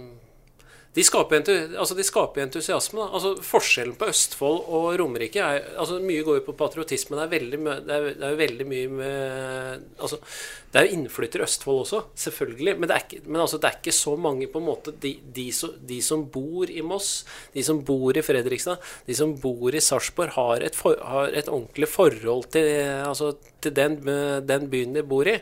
de 0.91 1.03
skaper, 1.07 1.45
altså 1.79 1.95
de 1.95 2.03
skaper 2.03 2.43
entusiasme. 2.43 3.03
Altså 3.15 3.37
forskjellen 3.47 3.95
på 3.95 4.09
Østfold 4.11 4.65
og 4.75 4.89
Romerike 4.99 5.39
er 5.39 5.69
altså 5.79 6.01
Mye 6.03 6.25
går 6.27 6.41
jo 6.41 6.43
på 6.49 6.55
patriotisme. 6.59 7.15
Det 7.15 7.23
er 7.23 7.31
veldig, 7.31 7.59
det 7.87 7.95
er, 7.95 8.07
det 8.19 8.27
er 8.27 8.41
veldig 8.41 8.67
mye 8.67 8.89
med 8.97 9.85
altså, 10.01 10.19
Det 10.67 10.81
er 10.81 10.89
jo 10.89 10.97
innflyttere 10.97 11.45
i 11.45 11.47
Østfold 11.47 11.81
også, 11.85 12.01
selvfølgelig. 12.25 12.75
Men, 12.75 12.91
det 12.91 12.97
er, 12.97 13.05
ikke, 13.05 13.23
men 13.23 13.39
altså, 13.45 13.61
det 13.61 13.69
er 13.69 13.79
ikke 13.79 13.95
så 13.95 14.17
mange 14.19 14.51
på 14.51 14.59
en 14.59 14.67
måte 14.67 14.95
de, 15.05 15.13
de, 15.39 15.47
som, 15.55 15.77
de 15.93 16.01
som 16.03 16.25
bor 16.33 16.67
i 16.67 16.83
Moss, 16.83 17.21
de 17.55 17.63
som 17.63 17.79
bor 17.87 18.11
i 18.11 18.25
Fredrikstad, 18.27 18.91
de 19.07 19.15
som 19.15 19.37
bor 19.39 19.71
i 19.71 19.83
Sarpsborg, 19.83 20.35
har, 20.35 20.67
har 21.07 21.31
et 21.39 21.51
ordentlig 21.51 21.87
forhold 21.87 22.51
til, 22.51 22.67
altså, 23.07 23.37
til 23.63 23.75
den, 23.79 24.01
den 24.43 24.67
byen 24.71 24.99
de 24.99 25.07
bor 25.07 25.27
i. 25.27 25.39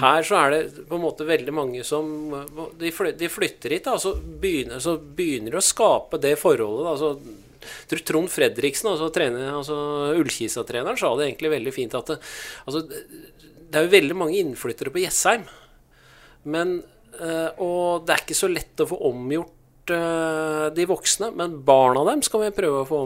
Her 0.00 0.24
så 0.24 0.38
er 0.40 0.52
det 0.54 0.84
på 0.88 0.96
en 0.96 1.02
måte 1.04 1.26
veldig 1.28 1.52
mange 1.52 1.82
som 1.84 2.06
De, 2.80 2.88
fly, 2.94 3.10
de 3.18 3.28
flytter 3.28 3.74
hit, 3.76 3.84
da, 3.84 3.98
så 4.00 4.14
begynner, 4.16 4.80
så 4.80 4.96
begynner 4.96 5.56
de 5.56 5.60
å 5.60 5.64
skape 5.64 6.20
det 6.22 6.36
forholdet. 6.40 6.86
Da, 6.88 6.94
så 7.00 7.98
Trond 8.04 8.30
Fredriksen, 8.32 8.90
altså, 8.92 9.10
trener, 9.12 9.50
altså 9.56 9.76
Ullkisa-treneren, 10.20 10.98
sa 11.00 11.12
det 11.16 11.28
egentlig 11.28 11.52
veldig 11.54 11.74
fint 11.74 11.96
at 11.96 12.12
det, 12.12 12.18
altså, 12.64 12.84
det 12.84 13.80
er 13.80 13.86
jo 13.86 13.94
veldig 13.96 14.16
mange 14.18 14.40
innflyttere 14.40 14.92
på 14.94 15.02
Jessheim. 15.02 15.46
Men, 16.44 16.76
eh, 17.18 17.50
og 17.64 18.04
det 18.06 18.14
er 18.14 18.24
ikke 18.24 18.36
så 18.38 18.50
lett 18.52 18.84
å 18.84 18.88
få 18.90 19.00
omgjort 19.08 19.94
eh, 19.94 20.66
de 20.76 20.86
voksne, 20.88 21.32
men 21.36 21.58
barna 21.66 22.04
dem 22.10 22.22
skal 22.24 22.46
vi 22.46 22.54
prøve 22.56 22.82
å 22.82 22.88
få 22.88 23.02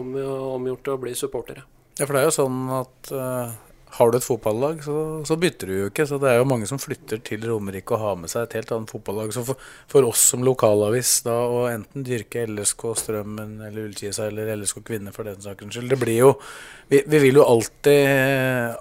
omgjort 0.57 0.85
til 0.85 0.95
å 0.95 1.01
bli 1.01 1.15
supportere. 1.17 1.65
Ja, 1.99 2.05
for 2.05 2.15
det 2.15 2.21
er 2.21 2.29
jo 2.29 2.35
sånn 2.35 2.59
at 2.77 3.11
eh, 3.15 3.57
har 3.91 4.11
du 4.11 4.17
et 4.19 4.25
fotballag, 4.25 4.83
så, 4.85 4.95
så 5.25 5.35
bytter 5.39 5.69
du 5.69 5.73
jo 5.73 5.87
ikke. 5.89 6.05
Så 6.05 6.19
det 6.21 6.29
er 6.29 6.37
jo 6.39 6.47
mange 6.49 6.67
som 6.69 6.79
flytter 6.81 7.21
til 7.25 7.43
Romerike 7.49 7.95
og 7.95 8.03
har 8.03 8.19
med 8.21 8.31
seg 8.31 8.45
et 8.45 8.59
helt 8.59 8.73
annet 8.75 8.93
fotballag. 8.93 9.33
Så 9.33 9.43
for, 9.47 9.69
for 9.89 10.07
oss 10.09 10.27
som 10.33 10.45
lokalavis 10.45 11.15
da 11.25 11.35
å 11.49 11.63
enten 11.71 12.05
dyrke 12.05 12.45
LSK 12.45 12.85
Strømmen 13.01 13.57
eller 13.65 13.89
Ullkisa 13.89 14.29
eller 14.29 14.53
LSK 14.59 14.83
Kvinner 14.85 15.15
for 15.15 15.25
den 15.25 15.41
sakens 15.41 15.75
skyld, 15.77 15.89
det 15.89 15.99
blir 16.01 16.21
jo 16.21 16.33
Vi, 16.89 17.03
vi 17.05 17.19
vil 17.21 17.37
jo 17.37 17.43
alltid, 17.45 18.07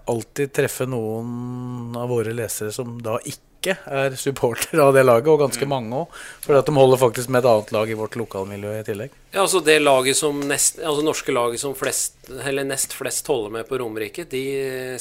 alltid 0.08 0.52
treffe 0.56 0.86
noen 0.88 1.96
av 1.96 2.08
våre 2.08 2.32
lesere 2.32 2.72
som 2.72 2.94
da 3.04 3.18
ikke 3.20 3.47
er 3.66 4.14
supporter 4.16 4.78
av 4.78 4.92
det 4.94 5.02
laget, 5.02 5.28
og 5.32 5.40
ganske 5.42 5.66
mange 5.68 6.02
òg. 6.04 6.18
For 6.44 6.58
at 6.58 6.68
de 6.68 6.74
holder 6.76 7.00
faktisk 7.00 7.30
med 7.32 7.42
et 7.42 7.48
annet 7.50 7.72
lag 7.74 7.90
i 7.90 7.96
vårt 7.98 8.16
lokalmiljø 8.20 8.74
i 8.78 8.84
tillegg. 8.86 9.14
Ja, 9.32 9.42
altså 9.42 9.60
det 9.64 9.78
laget 9.82 10.16
som 10.16 10.38
nest, 10.46 10.78
altså 10.78 11.04
norske 11.04 11.34
laget 11.34 11.60
som 11.60 11.74
flest, 11.78 12.16
eller 12.30 12.64
nest 12.68 12.94
flest 12.96 13.26
holder 13.26 13.56
med 13.58 13.68
på 13.68 13.80
Romerike, 13.82 14.28
de 14.30 14.44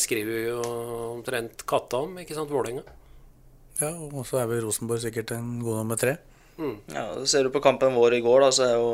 skriver 0.02 0.48
jo 0.50 0.62
omtrent 1.14 1.66
katta 1.70 2.02
om, 2.08 2.18
ikke 2.24 2.38
sant, 2.38 2.52
Vålerenga. 2.52 2.84
Ja, 3.78 3.94
og 3.94 4.24
så 4.26 4.42
er 4.42 4.50
vel 4.50 4.64
Rosenborg 4.66 5.04
sikkert 5.04 5.36
en 5.38 5.60
god 5.62 5.84
nummer 5.84 6.00
tre. 6.02 6.18
Ja, 6.58 7.06
Ser 7.30 7.46
du 7.46 7.54
på 7.54 7.62
kampen 7.62 7.94
vår 7.94 8.18
i 8.18 8.24
går, 8.26 8.42
da, 8.42 8.50
så 8.56 8.66
er 8.66 8.76
jo 8.80 8.90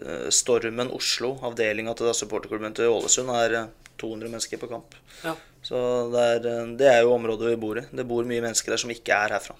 eh, 0.00 0.28
Stormen 0.32 0.88
Oslo, 0.96 1.34
avdelinga 1.44 1.92
til 1.98 2.08
supporterklubben 2.16 2.72
til 2.78 2.88
Ålesund, 2.94 3.28
er 3.36 3.68
200 4.00 4.32
mennesker 4.32 4.60
på 4.60 4.70
kamp. 4.70 4.96
Ja. 5.24 5.34
Så 5.62 5.80
det 6.12 6.24
er, 6.34 6.48
eh, 6.50 6.72
det 6.80 6.88
er 6.88 7.02
jo 7.04 7.14
området 7.16 7.52
vi 7.52 7.60
bor 7.60 7.80
i. 7.80 7.84
Det 7.90 8.06
bor 8.08 8.28
mye 8.28 8.44
mennesker 8.44 8.74
der 8.74 8.82
som 8.82 8.92
ikke 8.94 9.16
er 9.16 9.36
herfra. 9.36 9.56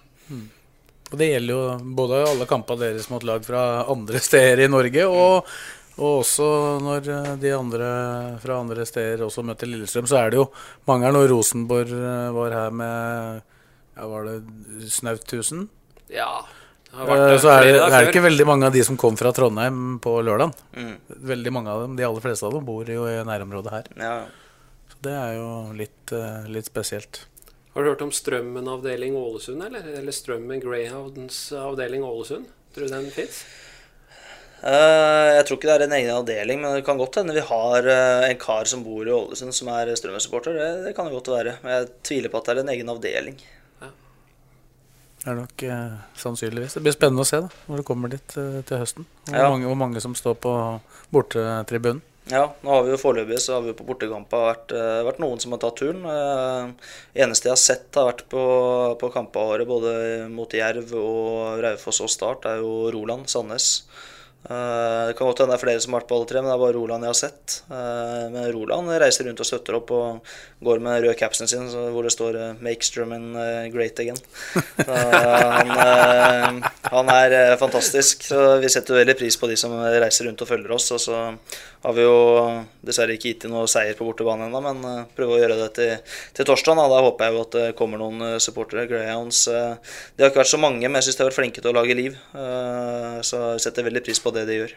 Og 1.10 1.18
det 1.18 1.32
gjelder 1.32 1.56
jo 1.56 1.92
både 1.98 2.22
alle 2.28 2.46
kampene 2.48 2.84
deres 2.84 3.10
mot 3.10 3.24
lag 3.26 3.44
fra 3.44 3.84
andre 3.90 4.22
steder 4.28 4.64
i 4.64 4.70
Norge, 4.70 5.06
og, 5.06 5.50
og 5.98 6.20
også 6.22 6.48
når 6.84 7.10
eh, 7.16 7.32
de 7.42 7.54
andre 7.56 7.90
fra 8.42 8.60
andre 8.62 8.86
steder 8.88 9.26
også 9.26 9.44
møter 9.46 9.70
Lillestrøm, 9.70 10.08
så 10.10 10.22
er 10.22 10.32
det 10.32 10.40
jo 10.40 10.48
mange 10.88 11.08
her. 11.08 11.16
Når 11.16 11.32
Rosenborg 11.34 11.92
eh, 11.96 12.30
var 12.36 12.56
her 12.56 12.78
med 12.82 13.42
ja, 13.96 14.06
var 14.08 14.30
det 14.30 14.90
snaut 14.92 15.26
1000? 15.26 15.66
Ja. 16.14 16.30
Det 16.90 17.16
Eh, 17.16 17.38
Så 17.38 17.48
er 17.52 17.64
det, 17.64 17.72
det 17.78 17.94
er 17.96 18.08
ikke 18.10 18.22
veldig 18.24 18.46
mange 18.48 18.66
av 18.66 18.72
de 18.74 18.82
som 18.84 18.96
kom 18.98 19.16
fra 19.16 19.30
Trondheim 19.32 19.98
på 20.02 20.16
lørdag. 20.26 20.52
Mm. 20.74 20.96
Veldig 21.32 21.52
mange 21.54 21.70
av 21.70 21.82
dem, 21.84 21.96
de 21.96 22.04
aller 22.06 22.20
fleste 22.24 22.46
av 22.46 22.52
dem, 22.56 22.64
bor 22.66 22.84
jo 22.84 23.06
i 23.06 23.16
nærområdet 23.24 23.70
her. 23.70 23.90
Ja, 23.96 24.14
Så 24.90 24.96
det 25.06 25.12
er 25.14 25.34
jo 25.38 25.50
litt, 25.78 26.12
eh, 26.12 26.48
litt 26.50 26.66
spesielt. 26.66 27.24
Har 27.74 27.84
du 27.84 27.90
hørt 27.92 28.02
om 28.02 28.10
Strømmen 28.10 28.66
avdeling 28.66 29.14
Ålesund, 29.14 29.62
eller? 29.62 29.86
Eller 30.00 30.12
Strømmen 30.12 30.60
Greyhounds 30.60 31.52
avdeling 31.52 32.02
Ålesund? 32.02 32.46
Tror 32.74 32.88
du 32.88 32.92
den 32.96 33.10
fins? 33.14 33.44
Eh, 34.62 35.28
jeg 35.38 35.46
tror 35.46 35.56
ikke 35.56 35.70
det 35.70 35.76
er 35.78 35.84
en 35.86 35.92
egen 35.96 36.10
avdeling, 36.18 36.60
men 36.60 36.74
det 36.74 36.84
kan 36.84 36.98
godt 36.98 37.14
hende 37.16 37.32
vi 37.32 37.40
har 37.40 37.86
en 37.86 38.36
kar 38.36 38.64
som 38.68 38.82
bor 38.84 39.06
i 39.06 39.14
Ålesund 39.14 39.54
som 39.54 39.68
er 39.68 39.94
Strømmen-supporter. 39.94 40.52
Det, 40.58 40.84
det 40.88 40.96
kan 40.96 41.06
det 41.06 41.14
godt 41.14 41.30
være. 41.32 41.54
Men 41.62 41.72
jeg 41.78 41.88
tviler 42.02 42.28
på 42.28 42.38
at 42.42 42.50
det 42.50 42.56
er 42.58 42.60
en 42.66 42.74
egen 42.74 42.88
avdeling. 42.92 43.38
Det 45.20 45.28
er 45.28 45.36
nok 45.36 45.62
eh, 45.68 45.96
sannsynligvis. 46.16 46.74
Det 46.78 46.82
blir 46.86 46.94
spennende 46.96 47.24
å 47.24 47.28
se 47.28 47.42
da, 47.44 47.48
når 47.68 47.82
du 47.82 47.86
kommer 47.90 48.08
dit 48.12 48.36
eh, 48.40 48.60
til 48.68 48.80
høsten. 48.80 49.04
Hvor, 49.28 49.36
Ja. 49.36 49.50
mange, 49.52 49.66
hvor 49.68 49.76
mange 49.76 50.00
som 50.00 50.14
står 50.16 50.38
på 50.40 50.52
bortetribunen. 51.12 52.00
Ja, 52.30 52.44
nå 52.62 52.70
har 52.70 52.84
vi 52.86 52.92
jo 52.92 52.98
foreløpig 53.00 53.40
så 53.42 53.56
har 53.56 53.62
vi 53.64 53.72
jo 53.72 53.76
på 53.80 53.84
bortekamper 53.88 54.44
vært, 54.46 54.72
eh, 54.76 55.00
vært 55.08 55.18
noen 55.18 55.40
som 55.42 55.50
har 55.52 55.58
tatt 55.64 55.80
turen. 55.80 56.04
Eh, 56.06 56.70
eneste 57.24 57.48
jeg 57.48 57.56
har 57.56 57.60
sett 57.60 57.98
har 57.98 58.06
vært 58.12 58.22
på, 58.30 58.44
på 59.00 59.10
kampene 59.12 59.66
både 59.66 59.94
mot 60.30 60.48
Jerv 60.54 60.92
og 61.00 61.60
Raufoss 61.64 62.00
og 62.06 62.12
Start, 62.12 62.46
er 62.46 62.62
jo 62.62 62.90
Roland 62.94 63.26
Sandnes. 63.32 63.82
Eh, 64.44 65.06
det 65.06 65.14
kan 65.18 65.28
godt 65.28 65.42
hende 65.42 65.52
det 65.52 65.58
er 65.58 65.62
flere 65.66 65.80
som 65.84 65.92
har 65.92 66.00
vært 66.00 66.08
på 66.08 66.16
alle 66.16 66.28
tre, 66.30 66.40
men 66.40 66.48
det 66.48 66.54
er 66.54 66.62
bare 66.62 66.76
Roland 66.76 67.04
jeg 67.04 67.12
har 67.12 67.18
sett. 67.18 67.56
Eh, 67.68 68.22
men 68.32 68.46
Roland 68.54 68.92
reiser 69.02 69.26
rundt 69.28 69.42
og 69.44 69.48
støtter 69.48 69.76
opp 69.76 69.92
og 69.92 70.30
går 70.64 70.80
med 70.84 71.04
rød 71.04 71.16
capsen 71.20 71.50
sin 71.50 71.68
hvor 71.68 72.06
det 72.06 72.14
står 72.14 72.38
eh, 72.40 72.54
'Make 72.60 72.86
Strummen 72.86 73.34
eh, 73.36 73.68
great 73.74 74.00
again'. 74.00 74.20
Han, 75.60 76.62
han 76.82 77.08
er 77.12 77.56
fantastisk. 77.56 78.24
Så 78.24 78.58
vi 78.62 78.68
setter 78.72 79.00
veldig 79.02 79.16
pris 79.18 79.36
på 79.36 79.48
de 79.50 79.56
som 79.60 79.72
reiser 79.76 80.26
rundt 80.26 80.40
og 80.42 80.48
følger 80.48 80.72
oss. 80.72 80.88
Og 80.96 81.00
så 81.00 81.18
har 81.84 81.94
vi 81.96 82.02
jo 82.04 82.16
dessverre 82.84 83.14
ikke 83.14 83.30
gitt 83.30 83.44
dem 83.44 83.54
noe 83.54 83.68
seier 83.70 83.96
på 83.96 84.04
bortebane 84.04 84.48
ennå, 84.48 84.60
men 84.64 85.06
prøver 85.16 85.36
å 85.36 85.40
gjøre 85.40 85.58
det 85.62 85.68
til, 85.78 86.16
til 86.36 86.48
torsdag. 86.48 86.80
Da. 86.80 86.88
da 86.92 87.02
håper 87.06 87.26
jeg 87.26 87.36
jo 87.36 87.44
at 87.44 87.56
det 87.56 87.66
kommer 87.78 88.00
noen 88.00 88.40
supportere. 88.42 88.88
Greyhounds 88.90 89.44
De 89.46 90.24
har 90.24 90.32
ikke 90.32 90.42
vært 90.42 90.52
så 90.52 90.60
mange, 90.60 90.82
men 90.82 90.98
jeg 90.98 91.08
syns 91.08 91.20
de 91.20 91.24
har 91.24 91.30
vært 91.30 91.40
flinke 91.40 91.62
til 91.62 91.72
å 91.72 91.78
lage 91.78 91.98
liv. 91.98 92.18
Så 93.30 93.42
vi 93.54 93.64
setter 93.64 93.86
veldig 93.86 94.04
pris 94.08 94.20
på 94.22 94.29
det 94.36 94.46
de 94.48 94.58
gjør. 94.62 94.74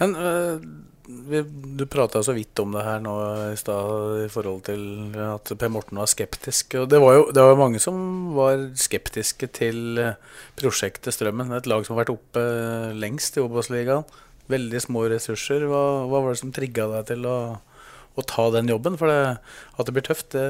Men 0.00 0.16
øh, 0.18 0.64
du 1.02 1.84
prata 1.90 2.22
så 2.22 2.34
vidt 2.34 2.58
om 2.62 2.74
det 2.74 2.84
her 2.86 3.00
nå 3.02 3.14
i 3.52 3.58
stad 3.58 4.22
i 4.22 4.28
forhold 4.30 4.62
til 4.68 4.82
at 5.18 5.50
Per 5.58 5.70
Morten 5.72 5.98
var 5.98 6.10
skeptisk. 6.10 6.76
Og 6.78 6.88
det 6.90 7.00
var 7.02 7.16
jo 7.16 7.24
det 7.34 7.42
var 7.42 7.58
mange 7.58 7.80
som 7.82 7.96
var 8.36 8.68
skeptiske 8.78 9.48
til 9.58 9.98
eh, 9.98 10.20
prosjektet 10.58 11.14
Strømmen. 11.14 11.52
Et 11.56 11.66
lag 11.66 11.84
som 11.84 11.96
har 11.96 12.04
vært 12.04 12.14
oppe 12.14 12.44
lengst 12.94 13.38
i 13.38 13.42
Obos-ligaen. 13.42 14.06
Veldig 14.52 14.82
små 14.84 15.06
ressurser. 15.10 15.66
Hva, 15.70 15.82
hva 16.10 16.22
var 16.22 16.34
det 16.34 16.42
som 16.42 16.54
trigga 16.54 16.86
deg 16.96 17.08
til 17.10 17.26
å, 17.26 17.38
å 18.14 18.26
ta 18.28 18.46
den 18.54 18.70
jobben? 18.70 18.98
For 19.00 19.10
det, 19.10 19.40
at 19.74 19.88
det 19.88 19.96
blir 19.96 20.06
tøft, 20.06 20.30
det, 20.36 20.46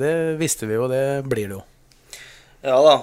det 0.00 0.14
visste 0.42 0.68
vi 0.70 0.78
jo, 0.78 0.88
og 0.88 0.94
det 0.94 1.22
blir 1.28 1.50
det 1.50 1.58
jo. 1.58 1.62
Ja 2.64 2.78
da, 2.80 2.94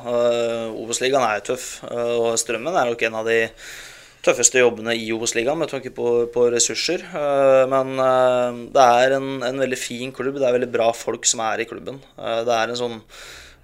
Obos-ligaen 0.73 1.21
er 1.21 1.37
jo 1.37 1.51
tøff. 1.51 1.67
Og 1.85 2.33
Strømmen 2.41 2.75
er 2.75 2.89
nok 2.89 3.03
en 3.05 3.17
av 3.19 3.27
de 3.29 3.43
tøffeste 4.25 4.61
jobbene 4.61 4.95
i 4.97 5.09
Obos-ligaen 5.15 5.59
med 5.61 5.71
tanke 5.71 5.91
på, 5.95 6.07
på 6.33 6.47
ressurser. 6.53 7.03
Uh, 7.13 7.65
men 7.71 7.93
det 8.75 8.85
er 8.85 9.17
en, 9.17 9.29
en, 9.47 9.61
veldig 9.65 9.79
fin 9.79 10.13
klubb. 10.15 10.39
Det 10.39 10.47
er 10.47 10.57
veldig 10.59 10.71
bra 10.73 10.91
folk 10.95 11.27
som 11.29 11.43
er 11.45 11.63
i 11.63 11.69
klubben. 11.69 12.01
det 12.17 12.55
er 12.57 12.71
en 12.71 12.79
sånn 12.79 12.99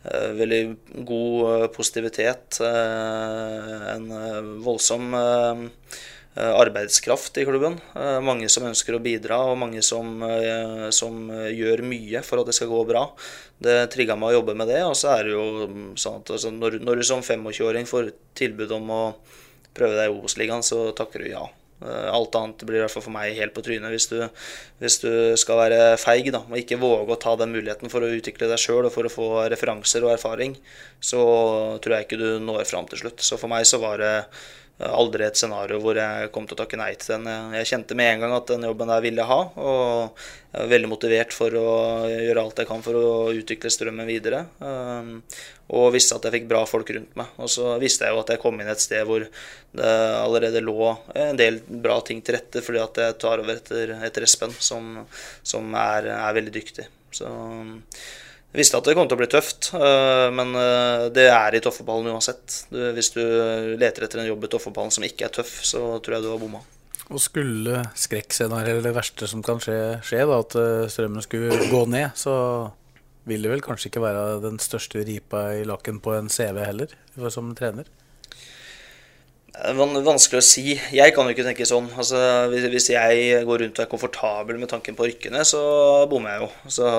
veldig 0.07 0.61
god 1.03 1.73
positivitet. 1.75 2.61
en 2.61 4.05
voldsom 4.63 5.11
arbeidskraft 6.37 7.41
i 7.41 7.45
klubben. 7.49 7.75
Mange 8.23 8.47
som 8.47 8.69
ønsker 8.69 8.95
å 8.95 9.01
bidra, 9.03 9.41
og 9.49 9.59
mange 9.59 9.83
som, 9.83 10.21
som 10.95 11.27
gjør 11.51 11.83
mye 11.83 12.23
for 12.23 12.39
at 12.39 12.47
det 12.47 12.55
skal 12.55 12.71
gå 12.71 12.85
bra 12.87 13.03
det 13.63 13.77
trigga 13.93 14.17
meg 14.17 14.31
å 14.31 14.39
jobbe 14.39 14.55
med 14.57 14.69
det. 14.71 14.83
Og 14.85 14.95
så 14.97 15.15
er 15.15 15.27
det 15.27 15.35
jo 15.35 15.47
sånn 15.99 16.21
at 16.21 16.31
altså, 16.35 16.53
når, 16.53 16.79
når, 16.83 17.01
du 17.01 17.07
som 17.09 17.23
25-åring 17.23 17.89
får 17.89 18.11
tilbud 18.37 18.73
om 18.77 18.93
å 18.93 19.03
prøve 19.75 19.97
deg 19.97 20.09
i 20.09 20.13
Obos-ligaen, 20.13 20.65
så 20.65 20.91
takker 20.97 21.23
du 21.23 21.31
ja. 21.31 21.45
Eh, 21.77 22.09
alt 22.09 22.35
annet 22.35 22.63
blir 22.65 22.79
i 22.79 22.83
hvert 22.83 22.93
fall 22.93 23.05
for 23.05 23.13
meg 23.13 23.37
helt 23.37 23.53
på 23.53 23.61
trynet 23.65 23.93
hvis 23.93 24.07
du, 24.09 24.17
hvis 24.81 24.97
du 25.03 25.11
skal 25.37 25.59
være 25.59 25.81
feig 26.01 26.31
da, 26.33 26.41
og 26.41 26.57
ikke 26.57 26.79
våge 26.81 27.13
å 27.13 27.19
ta 27.21 27.35
den 27.37 27.53
muligheten 27.53 27.91
for 27.93 28.01
å 28.01 28.09
utvikle 28.17 28.49
deg 28.49 28.61
sjøl 28.61 28.87
og 28.87 28.93
for 28.95 29.05
å 29.05 29.13
få 29.13 29.27
referanser 29.53 30.05
og 30.05 30.15
erfaring, 30.15 30.57
så 30.97 31.21
tror 31.83 31.97
jeg 31.97 32.07
ikke 32.07 32.21
du 32.21 32.29
når 32.41 32.65
fram 32.69 32.89
til 32.89 33.03
slutt. 33.03 33.21
Så 33.21 33.37
for 33.37 33.51
meg 33.51 33.67
så 33.69 33.81
var 33.83 34.01
det 34.01 34.15
aldri 34.77 35.25
et 35.25 35.37
scenario 35.37 35.79
hvor 35.81 35.97
jeg 35.97 36.29
kom 36.33 36.45
til 36.45 36.53
å 36.53 36.59
takke 36.59 36.77
nei 36.77 36.91
til 37.01 37.15
den. 37.15 37.53
Jeg 37.57 37.69
kjente 37.71 37.95
med 37.97 38.11
en 38.11 38.25
gang 38.25 38.33
at 38.35 38.51
den 38.51 38.67
jobben 38.67 38.91
der 38.91 39.01
ville 39.01 39.23
jeg 39.23 39.31
ha, 39.31 39.39
og 39.57 40.19
jeg 40.51 40.59
var 40.61 40.69
veldig 40.73 40.89
motivert 40.91 41.33
for 41.33 41.57
å 41.57 41.71
gjøre 42.11 42.43
alt 42.43 42.61
jeg 42.61 42.69
kan 42.69 42.83
for 42.85 42.99
å 42.99 43.07
utvikle 43.33 43.71
strømmen 43.73 44.09
videre. 44.09 44.43
Um, 44.61 45.15
og 45.73 45.89
visste 45.95 46.19
at 46.19 46.27
jeg 46.27 46.35
fikk 46.37 46.45
bra 46.51 46.61
folk 46.69 46.91
rundt 46.93 47.17
meg. 47.19 47.33
Og 47.41 47.49
så 47.51 47.73
visste 47.81 48.05
jeg 48.05 48.15
jo 48.15 48.21
at 48.21 48.35
jeg 48.35 48.41
kom 48.43 48.61
inn 48.61 48.69
et 48.71 48.83
sted 48.83 49.01
hvor 49.09 49.25
det 49.25 49.95
allerede 50.21 50.63
lå 50.63 50.93
en 51.25 51.41
del 51.41 51.59
bra 51.67 51.97
ting 52.05 52.21
til 52.21 52.37
rette, 52.37 52.61
fordi 52.63 52.83
at 52.83 53.01
jeg 53.01 53.17
tar 53.23 53.43
over 53.43 53.57
etter, 53.57 53.97
etter 54.05 54.29
Espen, 54.29 54.53
som, 54.53 54.93
som 55.41 55.73
er, 55.73 56.11
er, 56.13 56.37
veldig 56.37 56.53
dyktig. 56.53 56.87
Så 57.17 57.33
jeg 58.53 58.61
visste 58.61 58.79
at 58.79 58.87
det 58.87 58.95
kom 58.97 59.09
til 59.09 59.17
å 59.17 59.19
bli 59.19 59.27
tøft, 59.29 59.69
øh, 59.75 60.29
men 60.33 60.55
øh, 60.55 61.07
det 61.13 61.27
er 61.29 61.57
i 61.57 61.61
toppfotballen 61.63 62.09
uansett. 62.13 62.63
Hvis 62.71 63.11
du 63.13 63.21
leter 63.77 64.07
etter 64.07 64.23
en 64.23 64.29
jobb 64.29 64.47
i 64.47 64.49
toppfotballen 64.53 64.93
som 64.95 65.05
ikke 65.05 65.27
er 65.27 65.33
tøff, 65.35 65.51
så 65.67 65.99
tror 65.99 66.17
jeg 66.17 66.25
du 66.25 66.31
har 66.31 66.41
bomma. 66.41 66.63
Og 67.07 67.21
skulle 67.23 67.83
skrekkscenarioet, 67.95 68.79
eller 68.79 68.89
det 68.89 68.95
verste 68.97 69.29
som 69.29 69.43
kan 69.45 69.61
skje, 69.63 69.77
skje 70.03 70.23
da, 70.27 70.39
at 70.41 70.57
øh, 70.59 70.87
strømmen 70.91 71.23
skulle 71.23 71.69
gå 71.71 71.83
ned, 71.91 72.09
så 72.19 72.33
vil 73.27 73.43
det 73.43 73.51
vel 73.51 73.63
kanskje 73.63 73.91
ikke 73.91 74.03
være 74.03 74.25
den 74.43 74.59
største 74.63 75.03
ripa 75.07 75.49
i 75.59 75.67
lakken 75.67 75.99
på 76.03 76.15
en 76.15 76.31
CV 76.31 76.63
heller, 76.63 76.95
som 77.31 77.51
trener? 77.55 77.87
Vanskelig 79.57 80.37
å 80.37 80.45
si. 80.45 80.75
Jeg 80.93 81.13
kan 81.15 81.25
jo 81.25 81.33
ikke 81.33 81.45
tenke 81.47 81.65
sånn. 81.65 81.87
Altså, 81.97 82.19
hvis 82.51 82.91
jeg 82.93 83.43
går 83.47 83.63
rundt 83.63 83.79
og 83.79 83.83
er 83.83 83.89
komfortabel 83.89 84.59
med 84.61 84.69
tanken 84.69 84.97
på 84.97 85.05
å 85.05 85.07
rykke 85.09 85.31
ned, 85.33 85.47
så 85.49 85.61
bommer 86.11 86.35
jeg 86.35 86.43
jo. 86.43 86.49
Så 86.75 86.89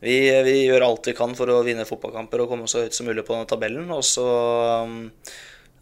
vi, 0.00 0.16
vi, 0.46 0.54
gjør 0.70 0.86
alt 0.86 1.10
vi 1.10 1.16
kan 1.18 1.36
for 1.36 1.52
å 1.52 1.60
vinne 1.66 1.84
fotballkamper 1.88 2.44
og 2.44 2.54
komme 2.54 2.70
så 2.70 2.86
høyt 2.86 2.96
som 2.96 3.08
mulig 3.08 3.26
på 3.26 3.36
denne 3.36 3.50
tabellen. 3.50 3.90
Og 3.92 4.00
så 4.06 4.24
um, 4.86 4.96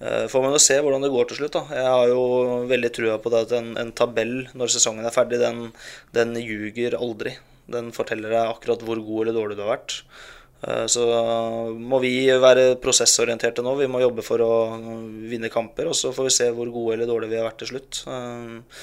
får 0.02 0.42
man 0.42 0.56
jo 0.56 0.64
se 0.64 0.80
hvordan 0.82 1.06
det 1.06 1.12
går 1.14 1.30
til 1.30 1.38
slutt. 1.38 1.60
Da. 1.60 1.78
Jeg 1.78 1.94
har 1.94 2.10
jo 2.10 2.26
veldig 2.72 2.92
trua 2.96 3.20
på 3.22 3.30
det 3.30 3.44
at 3.46 3.56
en, 3.60 3.70
en 3.78 3.94
tabell 3.94 4.34
når 4.58 4.74
sesongen 4.74 5.06
er 5.06 5.14
ferdig, 5.14 5.38
den, 5.38 5.68
den 6.16 6.34
ljuger 6.42 6.98
aldri. 6.98 7.36
Den 7.70 7.94
forteller 7.94 8.34
deg 8.34 8.56
akkurat 8.56 8.82
hvor 8.82 8.98
god 9.06 9.28
eller 9.28 9.38
dårlig 9.38 9.60
du 9.60 9.64
har 9.68 9.76
vært. 9.76 10.00
Eh, 10.60 10.86
så 10.86 11.04
må 11.76 12.00
vi 12.02 12.14
være 12.40 12.74
prosessorienterte 12.82 13.64
nå. 13.64 13.76
Vi 13.80 13.88
må 13.90 14.02
jobbe 14.02 14.24
for 14.24 14.42
å 14.44 14.54
vinne 15.30 15.52
kamper. 15.52 15.90
Og 15.90 15.96
så 15.96 16.12
får 16.16 16.28
vi 16.28 16.34
se 16.36 16.50
hvor 16.56 16.72
gode 16.72 16.98
eller 16.98 17.10
dårlige 17.10 17.34
vi 17.34 17.40
har 17.40 17.48
vært 17.48 17.62
til 17.62 17.72
slutt. 17.72 18.02
Eh, 18.10 18.82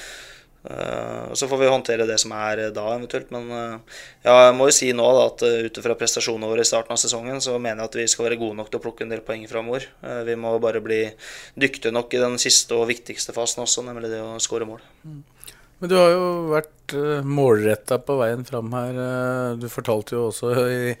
eh, 0.72 1.28
så 1.38 1.50
får 1.50 1.62
vi 1.62 1.70
håndtere 1.70 2.08
det 2.08 2.18
som 2.22 2.34
er 2.34 2.64
da, 2.74 2.88
eventuelt. 2.96 3.30
Men 3.34 3.48
ja, 3.54 4.34
jeg 4.48 4.58
må 4.58 4.68
jo 4.70 4.76
si 4.80 4.90
nå 4.96 5.06
da, 5.20 5.28
at 5.30 5.46
ut 5.68 5.82
fra 5.84 5.98
prestasjonene 6.02 6.50
våre 6.50 6.66
i 6.66 6.70
starten 6.72 6.96
av 6.96 7.00
sesongen, 7.00 7.40
så 7.44 7.56
mener 7.60 7.84
jeg 7.84 7.92
at 7.92 8.02
vi 8.02 8.10
skal 8.10 8.28
være 8.28 8.42
gode 8.42 8.58
nok 8.58 8.72
til 8.72 8.82
å 8.82 8.86
plukke 8.88 9.06
en 9.06 9.14
del 9.14 9.24
poeng 9.26 9.46
framover. 9.50 9.88
Vi 10.26 10.38
må 10.40 10.56
bare 10.62 10.82
bli 10.84 11.04
dyktige 11.58 11.94
nok 11.94 12.14
i 12.14 12.22
den 12.26 12.38
siste 12.42 12.74
og 12.76 12.88
viktigste 12.90 13.36
fasen 13.36 13.64
også, 13.66 13.86
nemlig 13.86 14.10
det 14.12 14.22
å 14.24 14.38
skåre 14.42 14.68
mål. 14.68 14.82
Mm. 15.06 15.24
Men 15.78 15.90
du 15.92 15.94
har 15.94 16.08
jo 16.10 16.22
vært 16.50 16.92
målretta 17.22 18.00
på 18.02 18.16
veien 18.18 18.40
fram 18.42 18.72
her. 18.74 18.96
Du 19.62 19.68
fortalte 19.70 20.16
jo 20.16 20.24
også 20.32 20.50
i 20.66 20.96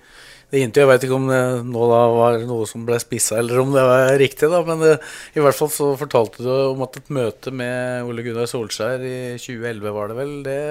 det 0.48 0.62
inntil, 0.64 0.84
Jeg 0.84 0.88
vet 0.88 1.02
ikke 1.04 1.16
om 1.18 1.26
det 1.28 1.40
nå 1.68 1.88
da 1.90 1.98
var 2.14 2.38
noe 2.48 2.68
som 2.68 2.86
ble 2.88 2.96
spissa, 3.02 3.36
eller 3.40 3.60
om 3.60 3.74
det 3.74 3.82
var 3.84 4.14
riktig, 4.20 4.48
da, 4.48 4.62
men 4.64 4.80
det, 4.80 4.94
i 5.36 5.42
hvert 5.44 5.58
fall 5.58 5.68
så 5.72 5.90
fortalte 6.00 6.44
du 6.44 6.48
om 6.70 6.80
at 6.86 6.96
et 6.96 7.10
møte 7.12 7.52
med 7.52 8.08
Ole 8.08 8.24
Gunnar 8.24 8.48
Solskjær 8.48 9.04
i 9.04 9.18
2011, 9.36 9.92
var 9.92 10.08
det 10.08 10.16
vel, 10.16 10.32
det 10.46 10.62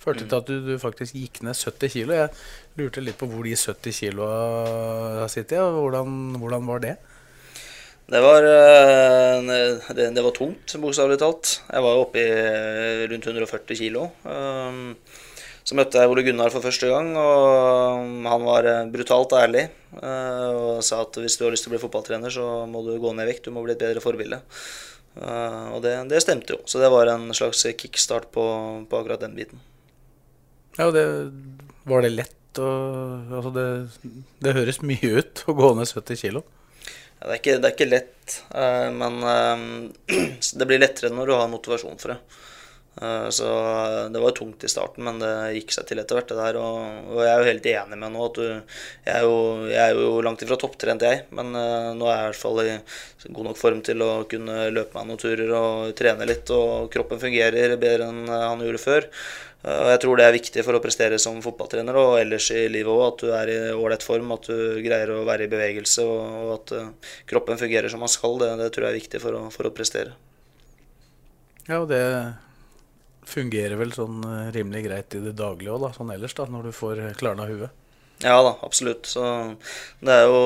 førte 0.00 0.24
til 0.24 0.38
at 0.38 0.48
du, 0.48 0.56
du 0.64 0.80
faktisk 0.80 1.18
gikk 1.18 1.42
ned 1.44 1.58
70 1.58 1.92
kg. 1.92 2.14
Jeg 2.14 2.80
lurte 2.80 3.04
litt 3.04 3.18
på 3.20 3.28
hvor 3.28 3.44
de 3.44 3.52
70 3.58 4.00
kiloa 4.00 4.40
har 5.20 5.32
sittet, 5.32 5.60
og 5.60 5.76
hvordan, 5.82 6.18
hvordan 6.40 6.68
var 6.70 6.84
det? 6.86 6.96
Det 8.08 8.20
var, 8.24 8.46
eh, 8.48 9.48
det, 9.92 10.06
det 10.16 10.22
var 10.24 10.32
tungt, 10.32 10.72
bokstavelig 10.80 11.18
talt. 11.20 11.58
Jeg 11.68 11.84
var 11.84 12.00
oppe 12.00 12.22
i 12.22 13.08
rundt 13.10 13.28
140 13.28 13.76
kg. 13.76 14.06
Så 15.68 15.76
møtte 15.76 16.00
jeg 16.00 16.08
Ole 16.08 16.22
Gunnar 16.24 16.48
for 16.48 16.64
første 16.64 16.88
gang, 16.88 17.10
og 17.20 17.98
han 18.24 18.44
var 18.46 18.64
eh, 18.64 18.86
brutalt 18.88 19.34
ærlig. 19.36 19.66
Eh, 20.00 20.46
og 20.56 20.78
sa 20.86 21.02
at 21.04 21.18
hvis 21.20 21.36
du 21.36 21.44
har 21.44 21.52
lyst 21.52 21.66
til 21.66 21.68
å 21.68 21.74
bli 21.74 21.80
fotballtrener, 21.82 22.32
så 22.32 22.62
må 22.70 22.80
du 22.86 22.94
gå 22.96 23.12
ned 23.12 23.28
i 23.28 23.34
vekt. 23.34 23.44
Du 23.44 23.52
må 23.52 23.60
bli 23.66 23.74
et 23.74 23.82
bedre 23.82 24.00
forbilde. 24.00 24.38
Eh, 25.20 25.66
og 25.76 25.82
det, 25.84 25.92
det 26.08 26.22
stemte 26.24 26.56
jo. 26.56 26.62
Så 26.64 26.80
det 26.80 26.88
var 26.94 27.12
en 27.12 27.28
slags 27.36 27.66
kickstart 27.68 28.30
på, 28.32 28.46
på 28.88 29.02
akkurat 29.02 29.26
den 29.26 29.36
biten. 29.36 29.60
Ja, 30.78 30.88
og 30.88 30.96
det, 30.96 31.04
var 31.90 32.06
det 32.06 32.14
lett 32.16 32.34
å 32.64 32.72
Altså, 33.28 33.50
det, 33.52 33.66
det 34.40 34.56
høres 34.56 34.80
mye 34.80 35.18
ut 35.20 35.44
å 35.44 35.52
gå 35.58 35.74
ned 35.76 35.90
70 35.90 36.22
kg? 36.22 36.40
Ja, 36.40 37.26
det, 37.26 37.34
er 37.34 37.40
ikke, 37.42 37.58
det 37.60 37.68
er 37.68 37.74
ikke 37.76 37.92
lett, 37.92 38.38
men 38.96 39.20
det 40.62 40.66
blir 40.70 40.80
lettere 40.80 41.12
når 41.12 41.28
du 41.28 41.36
har 41.36 41.50
motivasjon 41.52 42.00
for 42.00 42.14
det. 42.14 42.38
Eh, 43.02 43.28
så 43.30 43.48
det 44.10 44.20
var 44.20 44.30
tungt 44.30 44.64
i 44.64 44.70
starten, 44.70 45.04
men 45.06 45.20
det 45.22 45.30
gikk 45.54 45.74
seg 45.74 45.86
til 45.86 46.00
etter 46.02 46.18
hvert. 46.18 46.30
det 46.32 46.38
der, 46.38 46.58
og, 46.58 47.18
jeg 47.22 47.30
er 47.30 47.42
jo 47.42 47.48
helt 47.48 47.68
enig 47.72 47.98
med 47.98 48.14
nå 48.14 48.24
at 48.26 48.38
du 48.38 48.46
Jeg 48.48 49.14
er 49.14 49.26
jo, 49.26 49.36
jeg 49.70 49.82
er 49.82 49.98
jo 49.98 50.22
langt 50.24 50.42
ifra 50.42 50.58
topptrent, 50.58 51.04
jeg, 51.06 51.26
men 51.30 51.54
uh, 51.54 51.94
nå 51.94 52.08
er 52.08 52.16
jeg 52.16 52.22
i 52.22 52.30
hvert 52.30 52.42
fall 52.42 52.62
i 52.64 52.70
god 53.34 53.50
nok 53.50 53.58
form 53.60 53.82
til 53.86 54.02
å 54.02 54.10
kunne 54.30 54.70
løpe 54.74 54.96
meg 54.96 55.08
noen 55.08 55.20
turer 55.20 55.52
og 55.58 55.92
trene 55.98 56.26
litt, 56.26 56.50
og 56.54 56.88
kroppen 56.92 57.20
fungerer 57.22 57.76
bedre 57.78 58.08
enn 58.08 58.24
han 58.28 58.64
gjorde 58.64 58.82
før. 58.82 59.06
Og 59.68 59.88
jeg 59.90 60.00
tror 60.04 60.18
det 60.18 60.24
er 60.24 60.36
viktig 60.36 60.62
for 60.62 60.78
å 60.78 60.80
prestere 60.82 61.18
som 61.18 61.40
fotballtrener 61.42 61.96
og 61.98 62.12
ellers 62.20 62.46
i 62.54 62.68
livet 62.70 62.92
òg, 62.92 63.02
at 63.08 63.22
du 63.24 63.32
er 63.34 63.50
i 63.50 63.58
ålreit 63.74 64.06
form, 64.06 64.30
at 64.36 64.46
du 64.46 64.78
greier 64.84 65.10
å 65.10 65.24
være 65.26 65.48
i 65.48 65.50
bevegelse, 65.50 66.06
og, 66.06 66.52
at 66.54 66.74
kroppen 67.28 67.58
fungerer 67.60 67.90
som 67.90 68.02
man 68.02 68.12
skal. 68.12 68.38
Det, 68.38 68.52
det 68.62 68.70
tror 68.74 68.86
jeg 68.86 68.94
er 68.94 69.00
viktig 69.02 69.22
for 69.22 69.38
å, 69.38 69.46
for 69.54 69.68
å 69.68 69.74
prestere. 69.74 70.14
Ja, 71.66 71.82
og 71.82 71.90
det 71.90 72.04
fungerer 73.28 73.78
vel 73.80 73.92
sånn 73.96 74.22
eh, 74.24 74.48
rimelig 74.56 74.86
greit 74.88 75.18
i 75.18 75.24
det 75.24 75.36
daglige 75.38 75.76
òg, 75.76 75.90
sånn 75.96 76.14
ellers, 76.14 76.36
da, 76.38 76.48
når 76.50 76.70
du 76.70 76.74
får 76.76 77.04
klarna 77.20 77.46
huet? 77.50 77.84
Ja 78.22 78.42
da, 78.42 78.56
absolutt. 78.66 79.06
Så 79.06 79.22
det 80.02 80.14
er 80.14 80.24
jo 80.26 80.38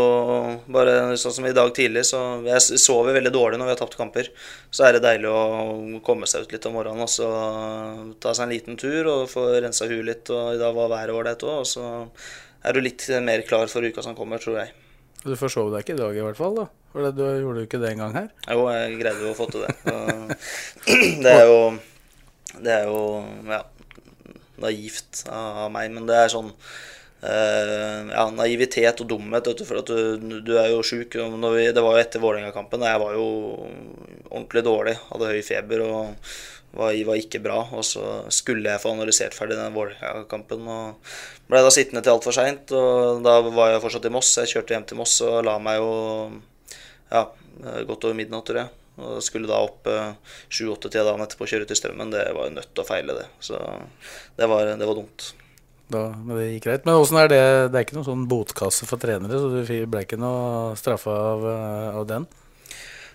bare 0.73 1.17
sånn 1.17 1.33
som 1.39 1.47
i 1.49 1.55
dag 1.57 1.71
tidlig, 1.75 2.05
så 2.05 2.21
jeg 2.45 2.81
sover 2.81 3.17
veldig 3.17 3.33
dårlig 3.33 3.61
når 3.61 3.71
vi 3.71 3.73
har 3.73 3.81
tapt 3.81 3.97
kamper. 3.97 4.29
Så 4.69 4.85
er 4.85 4.97
det 4.97 5.05
deilig 5.07 5.31
å 5.33 6.01
komme 6.05 6.29
seg 6.29 6.45
ut 6.45 6.53
litt 6.53 6.69
om 6.69 6.77
morgenen 6.77 7.07
og 7.07 7.13
så 7.13 7.31
ta 8.21 8.35
seg 8.37 8.45
en 8.45 8.53
liten 8.53 8.77
tur 8.81 9.09
og 9.09 9.31
få 9.33 9.47
rensa 9.65 9.89
huet 9.89 10.05
litt. 10.05 10.33
Og 10.35 10.59
i 10.59 10.61
dag 10.61 10.77
var 10.77 10.93
været 10.93 11.17
ålreit 11.17 11.47
òg, 11.49 11.63
og 11.65 11.71
så 11.71 11.87
er 12.63 12.77
du 12.77 12.85
litt 12.85 13.09
mer 13.25 13.45
klar 13.49 13.73
for 13.73 13.89
uka 13.89 14.05
som 14.05 14.19
kommer, 14.19 14.43
tror 14.43 14.61
jeg. 14.61 14.77
Du 15.23 15.33
forsov 15.39 15.71
deg 15.73 15.87
ikke 15.87 15.97
i 15.97 16.03
dag 16.03 16.19
i 16.19 16.25
hvert 16.27 16.39
fall, 16.39 16.59
da? 16.59 16.69
For 16.93 17.09
du 17.09 17.23
gjorde 17.25 17.63
jo 17.63 17.69
ikke 17.71 17.81
det 17.81 17.95
en 17.95 18.05
gang 18.05 18.17
her? 18.19 18.29
Jo, 18.53 18.67
jeg 18.69 19.01
greide 19.01 19.25
jo 19.25 19.33
å 19.33 19.39
få 19.39 19.49
til 19.49 19.65
det. 19.65 19.73
det 21.25 21.33
er 21.39 21.47
jo 21.49 21.59
det 22.61 22.73
er 22.75 22.89
jo 22.91 23.23
ja, 23.49 23.63
naivt 24.63 25.25
av 25.33 25.71
meg, 25.75 25.93
men 25.95 26.09
det 26.11 26.19
er 26.19 26.35
sånn 26.35 26.53
Uh, 27.23 28.09
ja, 28.11 28.25
naivitet 28.35 28.99
og 28.99 29.07
dumhet, 29.07 29.47
du, 29.47 29.61
for 29.63 29.79
at 29.79 29.87
du, 29.87 30.41
du 30.43 30.57
er 30.59 30.73
jo 30.73 30.81
sjuk. 30.83 31.15
Det 31.15 31.85
var 31.85 31.95
jo 31.95 32.01
etter 32.01 32.19
Vålerenga-kampen, 32.19 32.83
jeg 32.83 32.99
var 32.99 33.15
jo 33.15 33.27
ordentlig 34.27 34.65
dårlig. 34.67 34.97
Hadde 35.07 35.29
høy 35.31 35.39
feber 35.47 35.85
og 35.87 36.01
var, 36.75 36.97
var, 37.07 37.21
ikke 37.21 37.39
bra. 37.45 37.61
Og 37.79 37.87
så 37.87 38.25
skulle 38.35 38.75
jeg 38.75 38.83
få 38.83 38.97
analysert 38.97 39.39
ferdig 39.39 39.55
den 39.61 39.77
Vålerenga-kampen. 39.77 40.67
Og 40.67 41.15
ble 41.47 41.63
da 41.63 41.71
sittende 41.71 42.03
til 42.03 42.17
altfor 42.17 42.35
seint. 42.35 42.75
Og 42.75 43.23
da 43.23 43.39
var 43.47 43.71
jeg 43.71 43.85
fortsatt 43.87 44.11
i 44.11 44.15
Moss. 44.19 44.35
Jeg 44.43 44.57
kjørte 44.57 44.75
hjem 44.75 44.91
til 44.91 44.99
Moss 45.05 45.21
og 45.23 45.45
la 45.47 45.59
meg 45.63 45.79
jo 45.79 45.93
ja, 47.13 47.29
godt 47.87 48.09
over 48.09 48.19
midnatt, 48.19 48.49
tror 48.51 48.65
jeg. 48.65 48.82
Og 49.01 49.23
skulle 49.25 49.49
da 49.49 49.63
opp 49.65 49.89
sju-åtte-tida 50.53 51.07
dagen 51.07 51.25
etterpå 51.25 51.47
og 51.47 51.53
kjøre 51.55 51.65
i 51.65 51.79
Strømmen. 51.79 52.11
Det 52.13 52.27
var 52.37 52.51
jo 52.51 52.57
nødt 52.59 52.69
til 52.75 52.83
å 52.83 52.89
feile, 52.89 53.15
det. 53.17 53.29
Så 53.41 53.57
det 54.37 54.51
var, 54.51 54.69
det 54.77 54.89
var 54.89 54.99
dumt. 54.99 55.31
Da, 55.93 56.05
men 56.17 56.37
det 56.39 56.51
gikk 56.51 56.69
greit. 56.69 56.85
Men 56.89 57.01
åssen 57.01 57.19
er 57.21 57.33
det? 57.33 57.43
Det 57.73 57.79
er 57.79 57.87
ikke 57.87 57.99
noen 57.99 58.09
sånn 58.09 58.29
botkasse 58.31 58.89
for 58.89 59.01
trenere, 59.01 59.41
så 59.41 59.51
du 59.53 59.89
ble 59.91 60.05
ikke 60.07 60.21
noe 60.21 60.77
straffa 60.79 61.17
av, 61.33 61.49
av 62.03 62.07
den? 62.09 62.29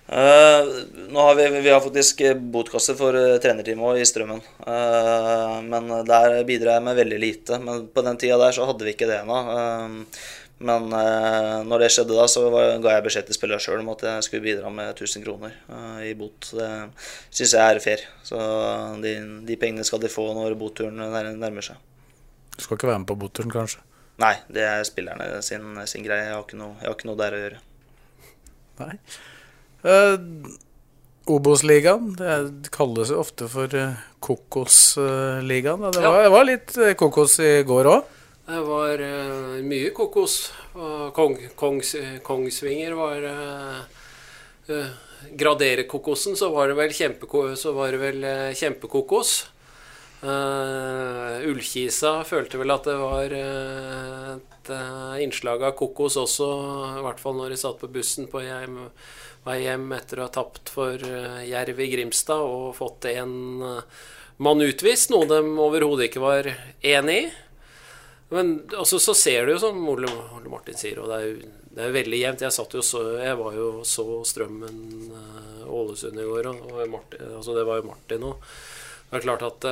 Uh, 0.07 0.63
nå 1.11 1.19
har 1.19 1.33
vi, 1.35 1.47
vi 1.59 1.71
har 1.73 1.81
faktisk 1.83 2.21
botkasse 2.53 2.93
for 2.95 3.15
uh, 3.17 3.39
trenerteamet 3.43 3.99
i 3.99 4.05
Strømmen. 4.07 4.39
Uh, 4.63 5.57
men 5.67 5.89
der 6.07 6.37
bidrar 6.47 6.77
jeg 6.77 6.85
med 6.85 6.99
veldig 7.01 7.19
lite. 7.19 7.59
Men 7.63 7.89
på 7.91 8.03
den 8.05 8.19
tida 8.21 8.37
der 8.39 8.55
så 8.55 8.67
hadde 8.69 8.87
vi 8.87 8.95
ikke 8.95 9.09
det 9.09 9.23
ennå. 9.23 9.41
Men 10.57 10.87
når 11.69 11.83
det 11.83 11.89
skjedde 11.93 12.15
da, 12.17 12.23
så 12.31 12.47
var, 12.49 12.71
ga 12.81 12.95
jeg 12.95 13.05
beskjed 13.05 13.27
til 13.27 13.37
spillerne 13.37 13.61
sjøl 13.61 13.83
om 13.83 13.91
at 13.93 14.05
jeg 14.07 14.25
skulle 14.25 14.45
bidra 14.45 14.71
med 14.73 14.89
1000 14.95 15.25
kroner 15.25 15.53
i 16.01 16.15
bot. 16.17 16.49
Det 16.49 16.69
syns 17.29 17.53
jeg 17.53 17.61
er 17.61 17.81
fair. 17.83 18.05
Så 18.25 18.39
de, 19.03 19.13
de, 19.45 19.59
pengene 19.61 19.85
skal 19.85 20.01
de 20.01 20.09
få 20.09 20.25
når 20.33 20.57
boturen 20.57 20.97
nærmer 21.37 21.65
seg. 21.65 21.77
Du 22.57 22.65
skal 22.65 22.79
ikke 22.79 22.89
være 22.89 23.03
med 23.03 23.09
på 23.11 23.19
boturen, 23.21 23.53
kanskje? 23.53 23.83
Nei, 24.17 24.33
det 24.49 24.63
er 24.65 24.85
spillerne 24.87 25.41
sin, 25.45 25.77
sin 25.85 26.05
greie. 26.05 26.25
Jeg 26.25 26.33
har, 26.33 26.55
noe, 26.57 26.73
jeg 26.81 26.89
har, 26.89 26.95
ikke 26.97 27.09
noe, 27.11 27.19
der 27.19 27.35
å 27.37 27.41
gjøre. 27.43 27.59
Nei. 28.81 28.93
Uh, 29.85 30.55
Obos-ligaen, 31.37 32.13
det 32.17 32.71
kalles 32.73 33.11
jo 33.13 33.21
ofte 33.21 33.49
for 33.51 33.73
uh, 33.77 33.99
Kokosligaen. 34.25 35.85
Det, 35.93 36.01
ja. 36.01 36.13
det, 36.23 36.31
var 36.33 36.47
litt 36.49 36.73
kokos 36.97 37.37
i 37.43 37.51
går 37.67 37.91
òg? 37.93 38.13
Det 38.47 38.61
var 38.63 39.01
uh, 39.03 39.57
mye 39.67 39.89
kokos. 39.91 40.37
Kong, 41.13 41.35
kongs, 41.59 41.95
Kongsvinger 42.23 42.95
var 42.95 43.25
uh, 43.27 44.87
Gradere 45.35 45.83
kokosen, 45.89 46.37
så 46.39 46.49
var 46.53 46.71
det 46.71 46.77
vel, 46.77 46.93
kjempeko, 46.95 47.47
var 47.75 47.91
det 47.91 48.01
vel 48.01 48.27
kjempekokos. 48.55 49.37
Uh, 50.17 51.45
Ullkisa 51.45 52.23
følte 52.25 52.57
vel 52.57 52.73
at 52.73 52.87
det 52.89 52.95
var 52.97 53.33
uh, 53.37 54.31
et 54.41 54.71
uh, 54.73 55.13
innslag 55.21 55.61
av 55.61 55.75
kokos 55.77 56.17
også, 56.17 56.47
i 56.97 57.03
hvert 57.05 57.21
fall 57.21 57.37
når 57.37 57.53
de 57.53 57.59
satt 57.61 57.77
på 57.77 57.89
bussen 57.93 58.25
på 58.31 58.41
hjem, 58.41 58.79
vei 59.45 59.59
hjem 59.67 59.91
etter 59.93 60.17
å 60.17 60.25
ha 60.25 60.33
tapt 60.33 60.71
for 60.73 60.97
Jerv 61.45 61.83
i 61.85 61.89
Grimstad 61.91 62.41
og 62.41 62.73
fått 62.79 63.05
en 63.13 63.61
mann 64.41 64.65
utvist, 64.65 65.13
noe 65.13 65.29
de 65.29 65.37
overhodet 65.61 66.09
ikke 66.09 66.25
var 66.25 66.49
enig 66.81 67.19
i. 67.21 67.29
Men 68.33 68.53
altså, 68.75 68.99
så 68.99 69.15
ser 69.15 69.45
du 69.45 69.53
jo, 69.53 69.59
som 69.61 69.77
Ole, 69.87 70.09
Ole 70.35 70.51
Martin 70.51 70.75
sier, 70.75 70.99
og 70.99 71.11
det 71.11 71.19
er, 71.19 71.27
jo, 71.29 71.51
det 71.77 71.85
er 71.85 71.93
veldig 71.95 72.19
jevnt. 72.19 72.43
Jeg, 72.43 72.55
så, 72.83 73.03
jeg 73.21 73.37
var 73.39 73.55
jo 73.55 73.67
så 73.87 74.07
Strømmen 74.27 74.81
Ålesund 75.67 76.19
i 76.19 76.27
går, 76.27 76.49
og, 76.51 76.65
og 76.73 76.91
Martin, 76.91 77.23
altså, 77.37 77.55
det 77.55 77.67
var 77.69 77.79
jo 77.79 77.87
Martin 77.87 78.27
òg. 78.27 78.51
Det 79.07 79.21
er 79.21 79.23
klart 79.23 79.47
at 79.47 79.69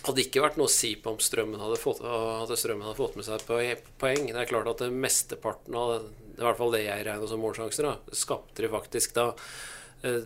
hadde 0.00 0.22
ikke 0.24 0.42
vært 0.44 0.56
noe 0.60 0.68
å 0.68 0.72
si 0.72 0.94
på 0.96 1.12
om 1.12 1.20
Strømmen 1.20 1.60
hadde 1.60 1.78
fått, 1.80 2.00
hadde 2.04 2.56
Strømmen 2.58 2.86
hadde 2.88 2.98
fått 2.98 3.16
med 3.18 3.26
seg 3.26 3.44
poeng. 3.48 4.28
Det 4.30 4.38
er 4.40 4.48
klart 4.48 4.70
at 4.70 4.84
det 4.84 4.90
mesteparten 4.92 5.76
av 5.76 5.96
i 6.40 6.44
hvert 6.44 6.56
fall 6.56 6.72
det 6.72 6.84
jeg 6.86 7.04
regner 7.04 7.28
som 7.28 7.42
målsjanser, 7.44 7.84
da, 7.84 8.16
skapte 8.16 8.64
de 8.64 8.70
faktisk 8.72 9.12
da 9.16 9.26
eh, 10.08 10.22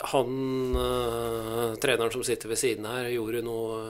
han 0.00 0.76
uh, 0.76 1.74
treneren 1.82 2.12
som 2.12 2.24
sitter 2.24 2.50
ved 2.52 2.58
siden 2.60 2.86
her, 2.88 3.10
gjorde 3.12 3.42
noe 3.46 3.80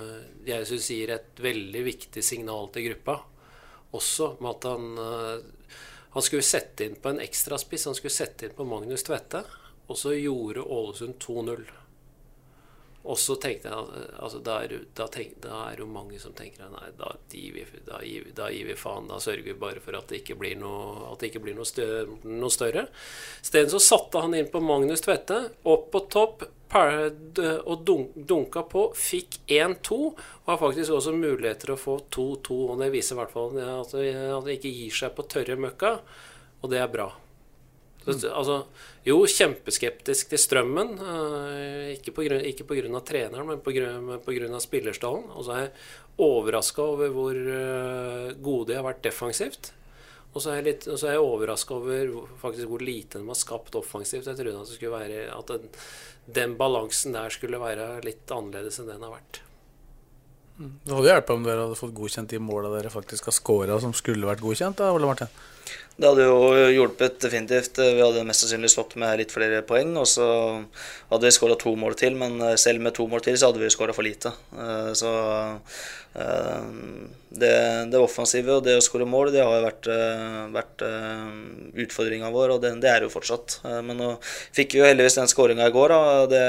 jeg 0.47 0.67
syns 0.69 0.88
gir 0.91 1.12
et 1.15 1.43
veldig 1.43 1.85
viktig 1.87 2.25
signal 2.25 2.71
til 2.75 2.88
gruppa. 2.91 3.19
Også 3.97 4.35
med 4.41 4.51
at 4.55 4.69
han 4.71 4.87
uh, 4.99 5.79
Han 6.12 6.25
skulle 6.25 6.45
sette 6.45 6.85
inn 6.85 6.99
på 7.01 7.09
en 7.09 7.23
ekstraspiss. 7.25 7.87
Han 7.88 7.97
skulle 7.97 8.12
sette 8.12 8.45
inn 8.45 8.57
på 8.57 8.67
Magnus 8.69 9.07
Tvette. 9.07 9.45
Og 9.88 9.97
så 9.97 10.12
gjorde 10.12 10.61
Ålesund 10.61 11.17
2-0. 11.25 11.62
Og 13.03 13.19
så 13.19 13.35
tenkte 13.43 13.67
jeg 13.67 14.07
altså, 14.23 14.38
da, 14.47 14.61
er, 14.62 14.85
da, 14.95 15.09
tenk, 15.11 15.35
da 15.43 15.65
er 15.67 15.75
det 15.75 15.83
jo 15.83 15.88
mange 15.91 16.21
som 16.23 16.35
tenker 16.38 16.71
nei, 16.71 16.93
da 16.99 17.11
gir, 17.33 17.57
vi, 17.57 17.65
da, 17.88 17.99
gir, 18.07 18.29
da 18.37 18.47
gir, 18.55 18.69
vi, 18.69 18.77
faen. 18.79 19.09
Da 19.11 19.19
sørger 19.23 19.49
vi 19.49 19.59
bare 19.59 19.83
for 19.83 19.99
at 19.99 20.07
det 20.12 20.23
ikke 20.23 20.38
blir 20.38 20.55
noe, 20.61 21.09
at 21.11 21.23
det 21.23 21.33
ikke 21.33 21.43
blir 21.43 21.57
noe, 21.59 21.67
stø, 21.67 21.87
noe 22.29 22.53
større. 22.55 22.87
Isteden 23.43 23.73
så 23.75 23.83
satte 23.83 24.23
han 24.23 24.37
inn 24.38 24.51
på 24.53 24.62
Magnus 24.62 25.03
Tvette, 25.03 25.41
opp 25.67 25.91
på 25.95 26.05
topp 26.12 26.47
og 26.73 27.83
dunka 27.85 28.62
på. 28.71 28.85
Fikk 28.97 29.43
1-2. 29.51 29.99
Og 30.45 30.53
har 30.53 30.61
faktisk 30.62 30.95
også 30.97 31.12
muligheter 31.17 31.75
å 31.75 31.81
få 31.81 31.99
2-2. 32.07 32.61
Og 32.71 32.79
det 32.81 32.93
viser 32.95 33.17
i 33.17 33.21
hvert 33.21 33.35
fall 33.35 33.59
at 33.61 33.93
han 33.99 34.55
ikke 34.55 34.73
gir 34.73 34.95
seg 35.03 35.12
på 35.17 35.27
tørre 35.29 35.59
møkka. 35.61 35.97
Og 36.62 36.73
det 36.73 36.81
er 36.81 36.91
bra. 36.93 37.11
Altså, 38.09 38.57
jo, 39.07 39.21
kjempeskeptisk 39.27 40.33
til 40.33 40.41
strømmen. 40.41 40.97
Uh, 40.99 41.93
ikke 41.95 42.15
pga. 42.15 43.01
treneren, 43.07 43.47
men 43.47 43.61
pga. 43.62 44.61
spillerstallen. 44.61 45.29
Og 45.37 45.47
så 45.47 45.53
er 45.55 45.61
jeg 45.67 45.73
overraska 46.23 46.83
over 46.83 47.15
hvor 47.15 47.37
uh, 47.37 48.33
gode 48.43 48.73
de 48.73 48.79
har 48.79 48.87
vært 48.87 49.05
defensivt. 49.07 49.73
Og 50.33 50.41
så 50.41 50.53
er 50.53 50.61
jeg, 50.61 50.67
litt, 50.71 50.88
jeg 50.88 51.21
overraska 51.21 51.77
over 51.77 52.12
faktisk 52.41 52.71
hvor 52.71 52.83
lite 52.83 53.21
de 53.21 53.29
har 53.29 53.38
skapt 53.38 53.77
offensivt. 53.77 54.27
Jeg 54.31 54.38
trodde 54.38 54.61
at, 54.65 54.85
være, 54.95 55.25
at 55.29 55.53
den, 55.53 55.73
den, 56.41 56.55
balansen 56.57 57.17
der 57.17 57.35
skulle 57.35 57.61
være 57.61 57.99
litt 58.07 58.33
annerledes 58.33 58.81
enn 58.81 58.88
den 58.88 59.05
har 59.05 59.12
vært. 59.12 59.43
Mm. 60.57 60.73
Det 60.85 60.95
hadde 60.97 61.11
hjulpet 61.11 61.35
om 61.35 61.45
dere 61.45 61.67
hadde 61.67 61.81
fått 61.81 61.95
godkjent 61.97 62.33
de 62.33 62.41
måla 62.41 62.73
dere 62.73 62.93
faktisk 62.93 63.29
har 63.29 63.37
scora 63.37 63.77
som 63.83 63.93
skulle 63.97 64.29
vært 64.29 64.45
godkjent? 64.45 64.81
da, 64.81 64.93
Ole 64.95 65.09
Martin? 65.11 65.29
Det 65.92 66.09
hadde 66.09 66.24
jo 66.24 66.68
hjulpet 66.72 67.18
definitivt. 67.20 67.78
Vi 67.78 68.00
hadde 68.00 68.24
mest 68.26 68.44
sannsynlig 68.44 68.70
stått 68.72 68.94
med 69.00 69.18
litt 69.20 69.35
flere 69.35 69.61
poeng. 69.66 69.92
Og 70.00 70.09
så 70.09 70.26
hadde 71.11 71.26
vi 71.26 71.35
skåra 71.37 71.59
to 71.61 71.74
mål 71.78 71.98
til, 72.00 72.16
men 72.18 72.40
selv 72.61 72.83
med 72.85 72.96
to 72.96 73.07
mål 73.11 73.24
til 73.26 73.37
så 73.37 73.50
hadde 73.50 73.61
vi 73.62 73.72
skåra 73.72 73.94
for 73.96 74.07
lite. 74.07 74.33
Eh, 74.57 74.92
så 74.98 75.12
det, 76.12 77.53
det 77.88 78.01
offensive 78.01 78.59
og 78.59 78.64
det 78.66 78.75
å 78.77 78.83
skåre 78.85 79.07
mål, 79.09 79.31
det 79.33 79.40
har 79.40 79.62
vært, 79.64 79.87
eh, 79.88 80.40
vært 80.53 80.85
utfordringa 81.85 82.29
vår, 82.35 82.53
og 82.53 82.59
det, 82.61 82.75
det, 82.83 82.90
er 82.90 83.07
jo 83.07 83.12
fortsatt. 83.12 83.61
Men 83.87 83.96
nå 83.96 84.11
fikk 84.53 84.77
vi 84.77 84.83
jo 84.83 84.88
heldigvis 84.88 85.16
den 85.20 85.31
skåringa 85.33 85.70
i 85.70 85.75
går. 85.75 85.94
Det, 86.33 86.42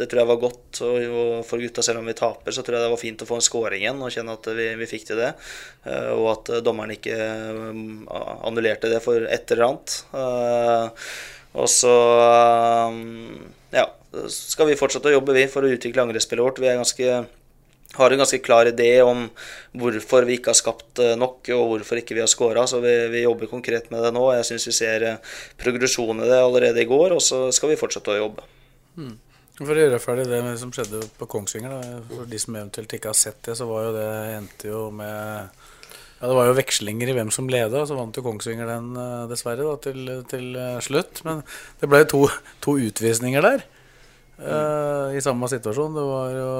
det, 0.00 0.08
tror 0.08 0.22
jeg 0.22 0.30
var 0.32 0.40
godt 0.46 0.80
og 0.86 1.44
for 1.48 1.60
gutta. 1.60 1.84
Selv 1.84 2.00
om 2.00 2.08
vi 2.08 2.16
taper, 2.16 2.56
så 2.56 2.64
tror 2.64 2.78
jeg 2.78 2.86
det 2.86 2.94
var 2.94 3.02
fint 3.04 3.26
å 3.26 3.28
få 3.28 3.38
en 3.40 3.44
skåring 3.44 3.84
igjen 3.84 4.00
og 4.00 4.14
kjenne 4.14 4.38
at 4.38 4.50
vi, 4.56 4.70
vi 4.80 4.90
fikk 4.90 5.08
til 5.10 5.20
det. 5.20 5.34
Og 6.16 6.26
at 6.32 6.54
dommeren 6.64 6.96
ikke 6.96 7.20
annullerte 8.48 8.92
det 8.92 9.04
for 9.04 9.28
et 9.28 9.52
eller 9.52 9.68
annet. 9.68 10.00
Og 11.54 11.68
så 11.70 11.94
ja, 13.74 13.86
skal 14.32 14.68
vi 14.70 14.78
fortsette 14.78 15.10
å 15.10 15.16
jobbe 15.18 15.34
vi 15.36 15.46
for 15.50 15.66
å 15.66 15.70
utvikle 15.74 16.04
angrepsspillet 16.04 16.44
vårt. 16.44 16.60
Vi 16.62 16.70
er 16.70 16.80
ganske, 16.80 17.24
har 17.96 18.14
en 18.14 18.22
ganske 18.22 18.40
klar 18.44 18.70
idé 18.70 18.90
om 19.04 19.26
hvorfor 19.78 20.26
vi 20.28 20.38
ikke 20.38 20.52
har 20.52 20.58
skapt 20.58 21.02
eh, 21.02 21.14
nok, 21.20 21.50
og 21.56 21.66
hvorfor 21.72 22.00
ikke 22.00 22.16
vi 22.18 22.24
har 22.24 22.30
scora. 22.30 22.66
Så 22.70 22.82
vi, 22.84 22.94
vi, 23.12 23.26
jobber 23.26 23.50
konkret 23.50 23.90
med 23.94 24.04
det 24.06 24.14
nå. 24.16 24.24
Jeg 24.38 24.48
syns 24.50 24.68
vi 24.70 24.78
ser 24.78 25.06
progresjon 25.60 26.24
i 26.24 26.30
det 26.30 26.40
allerede 26.40 26.82
i 26.82 26.88
går, 26.90 27.16
og 27.16 27.22
så 27.24 27.46
skal 27.54 27.74
vi 27.74 27.80
fortsette 27.80 28.14
å 28.14 28.20
jobbe. 28.24 28.48
Mm. 28.98 29.14
For 29.54 29.70
å 29.70 29.84
gjøre 29.84 30.02
ferdig 30.02 30.24
det 30.26 30.40
som 30.58 30.72
skjedde 30.74 31.04
på 31.14 31.28
Kongsvinger, 31.30 31.76
da. 31.76 31.98
for 32.10 32.26
de 32.26 32.38
som 32.42 32.56
eventuelt 32.56 32.96
ikke 32.96 33.12
har 33.12 33.18
sett 33.18 33.38
det, 33.46 33.54
så 33.54 33.68
var 33.68 33.86
jo 33.86 33.92
det 33.94 34.08
endte 34.34 34.66
jo 34.72 34.80
med 34.90 35.14
ja, 36.18 36.26
Det 36.26 36.34
var 36.34 36.48
jo 36.48 36.56
vekslinger 36.58 37.12
i 37.12 37.14
hvem 37.14 37.30
som 37.34 37.50
leda, 37.50 37.84
og 37.84 37.86
så 37.86 37.98
vant 37.98 38.18
jo 38.18 38.24
Kongsvinger 38.24 38.66
den 38.66 38.88
eh, 38.98 39.28
dessverre 39.30 39.66
da, 39.68 39.76
til, 39.84 40.10
til 40.30 40.58
eh, 40.58 40.80
slutt. 40.82 41.22
Men 41.26 41.44
det 41.78 41.90
ble 41.92 42.02
to, 42.10 42.24
to 42.64 42.74
utvisninger 42.82 43.46
der 43.46 43.62
uh, 44.40 45.14
i 45.14 45.22
samme 45.22 45.46
situasjon. 45.52 45.94
Det 45.94 46.06
var 46.08 46.34
jo 46.34 46.50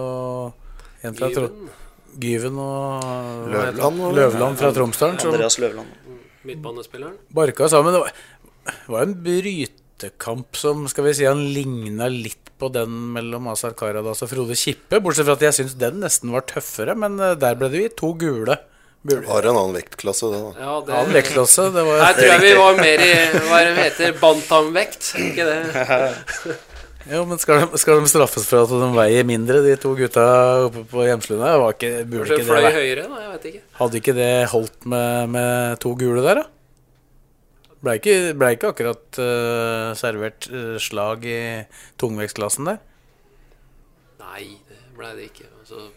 en 1.05 1.17
fra 1.19 1.31
Gyven, 1.31 1.71
Gyven 2.23 2.61
og 2.63 3.49
Løvland, 3.53 4.03
Løvland 4.17 4.61
fra 4.61 4.73
Tromsdalen. 4.77 5.21
Andreas 5.31 5.59
Løvland. 5.61 5.91
Mm, 6.07 6.21
midtbanespilleren. 6.51 7.17
Barka 7.35 7.69
sammen. 7.73 7.97
Det 7.97 8.03
var, 8.05 8.13
var 8.95 9.07
en 9.07 9.17
brytekamp 9.27 10.61
som 10.61 10.87
skal 10.91 11.09
vi 11.09 11.17
si 11.21 11.29
han 11.29 11.43
ligna 11.57 12.09
litt 12.13 12.53
på 12.59 12.71
den 12.73 12.93
mellom 13.17 13.51
Azar 13.53 13.75
Karadas 13.77 14.23
og 14.25 14.31
Frode 14.31 14.57
Kippe. 14.59 15.03
Bortsett 15.03 15.29
fra 15.29 15.37
at 15.37 15.49
jeg 15.49 15.59
syns 15.59 15.75
den 15.81 15.99
nesten 16.05 16.33
var 16.33 16.47
tøffere, 16.49 16.97
men 16.97 17.19
der 17.19 17.59
ble 17.59 17.73
det 17.73 17.89
gitt 17.89 17.99
to 18.01 18.15
gule. 18.19 18.57
Det 19.05 19.19
var 19.27 19.45
en 19.45 19.59
annen 19.59 19.75
vektklasse, 19.77 20.31
det, 20.33 20.39
da. 20.41 20.53
Ja, 20.65 20.75
det... 20.81 20.93
Annen 20.97 21.13
vektklasse, 21.13 21.67
det 21.75 21.83
var 21.85 21.99
Jeg 22.01 22.15
tror 22.23 22.39
vi 22.41 22.53
var 22.57 22.79
mer 22.79 23.03
i 23.05 23.11
hva 23.51 23.59
det 23.67 23.75
heter, 23.83 24.15
bantamvekt, 24.23 25.11
ikke 25.21 25.45
det? 25.51 26.55
jo, 27.11 27.21
men 27.29 27.41
skal 27.43 27.63
de, 27.63 27.79
skal 27.81 28.01
de, 28.01 28.09
straffes 28.09 28.47
for 28.49 28.65
at 28.65 28.73
de 28.73 28.89
veier 28.97 29.27
mindre, 29.29 29.61
de 29.65 29.75
to 29.81 29.93
gutta 29.99 30.25
oppe 30.69 30.85
på 30.89 31.05
Hjemslunda? 31.05 31.55
Var 31.61 31.77
ikke, 31.77 31.93
burde 32.09 32.39
ikke 32.39 32.49
fløy 32.49 32.65
det 32.65 32.75
høyere, 32.79 33.07
da? 33.11 33.23
Jeg 33.25 33.33
vet 33.35 33.49
ikke. 33.51 33.63
Hadde 33.81 34.01
ikke 34.01 34.17
det 34.17 34.33
holdt 34.55 34.89
med, 34.89 35.35
med 35.35 35.81
to 35.85 35.93
gule 36.01 36.25
der, 36.25 36.43
da? 36.43 36.47
Blei 37.85 37.99
ikke, 38.01 38.17
ble 38.41 38.55
ikke 38.57 38.71
akkurat 38.73 39.21
uh, 39.21 39.91
servert 39.99 40.49
uh, 40.49 40.79
slag 40.81 41.27
i 41.29 41.41
tungvektsklassen 42.01 42.71
der? 42.71 42.81
Nei, 44.23 44.55
det 44.71 44.81
blei 44.97 45.13
det 45.19 45.29
ikke. 45.29 45.51
Altså 45.61 45.91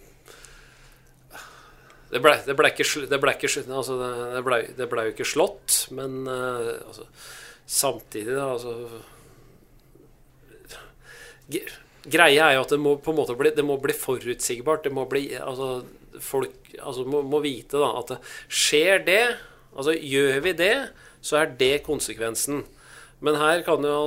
det 2.11 2.21
ble, 2.23 2.33
det 2.47 2.55
ble, 2.55 2.71
ikke, 2.71 2.85
det 3.11 3.19
ble, 3.19 3.33
ikke 3.35 3.49
altså 3.75 3.97
det, 3.99 4.41
ble, 4.43 4.61
det 4.77 4.87
ble 4.91 5.09
jo 5.09 5.13
ikke 5.13 5.27
slått, 5.27 5.85
men 5.95 6.21
uh, 6.27 6.75
altså, 6.87 7.07
samtidig, 7.67 8.35
da, 8.35 8.53
altså 8.55 8.75
Greia 12.07 12.49
er 12.49 12.55
jo 12.55 12.63
at 12.63 12.71
det 12.71 12.79
må 12.79 12.95
på 13.03 13.11
en 13.11 13.19
måte 13.19 13.35
bli, 13.39 13.51
det 13.55 13.65
må 13.65 13.77
bli 13.81 13.95
forutsigbart. 13.95 14.85
Det 14.87 14.93
må 14.95 15.07
bli 15.09 15.29
altså, 15.39 15.85
Folk 16.23 16.71
altså, 16.79 17.03
må, 17.05 17.21
må 17.21 17.41
vite 17.43 17.77
da 17.77 17.91
at 17.99 18.15
det, 18.15 18.17
skjer 18.49 19.03
det, 19.05 19.23
altså 19.77 19.93
gjør 19.93 20.39
vi 20.47 20.53
det, 20.57 20.75
så 21.21 21.43
er 21.43 21.51
det 21.59 21.83
konsekvensen. 21.85 22.63
Men 23.21 23.37
her 23.37 23.61
kan 23.65 23.85
jo 23.85 23.99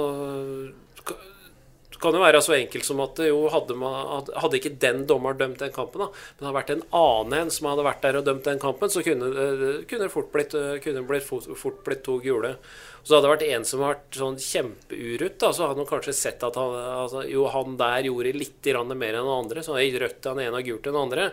kan 2.00 2.16
jo 2.16 2.22
være 2.22 2.40
så 2.44 2.54
enkelt 2.56 2.86
som 2.86 3.00
at 3.04 3.18
jo, 3.24 3.42
hadde, 3.52 3.76
man, 3.78 4.28
hadde 4.40 4.58
ikke 4.58 4.74
den 4.82 5.02
dommeren 5.08 5.40
dømt 5.40 5.60
den 5.62 5.74
kampen, 5.74 6.04
da, 6.04 6.08
men 6.10 6.38
det 6.38 6.48
hadde 6.48 6.58
vært 6.58 6.72
en 6.74 6.86
annen 6.96 7.36
en 7.40 7.52
som 7.54 7.68
hadde 7.70 7.86
vært 7.86 8.04
der 8.06 8.20
og 8.20 8.28
dømt 8.28 8.46
den 8.48 8.62
kampen, 8.62 8.92
så 8.92 9.02
kunne 9.06 9.32
det 9.34 9.72
kunne 9.90 10.06
det 10.06 10.12
fort 10.12 10.30
blitt, 10.32 10.54
kunne 10.84 11.02
blitt, 11.08 11.26
fort, 11.26 11.82
blitt 11.86 12.02
to 12.06 12.16
gule. 12.24 12.54
Så 13.02 13.16
hadde 13.16 13.26
det 13.26 13.32
vært 13.32 13.44
en 13.48 13.66
som 13.68 13.82
hadde 13.82 13.94
vært 13.94 14.18
sånn 14.20 14.40
kjempeurutt, 14.44 15.36
da, 15.40 15.52
så 15.52 15.66
hadde 15.66 15.80
man 15.80 15.88
kanskje 15.88 16.16
sett 16.16 16.44
at 16.46 16.58
han, 16.60 16.74
altså, 17.04 17.24
jo, 17.28 17.46
han 17.52 17.78
der 17.80 18.08
gjorde 18.10 18.34
litt 18.36 18.72
mer 18.90 19.14
enn 19.14 19.24
den 19.24 19.36
andre. 19.36 19.64
Så 19.64 19.76
han 19.76 19.84
gikk 19.84 20.00
rødt 20.02 20.18
til 20.20 20.34
han 20.34 20.42
ene 20.44 20.60
og 20.60 20.68
gult 20.68 20.82
til 20.84 20.92
den 20.92 21.00
andre. 21.00 21.30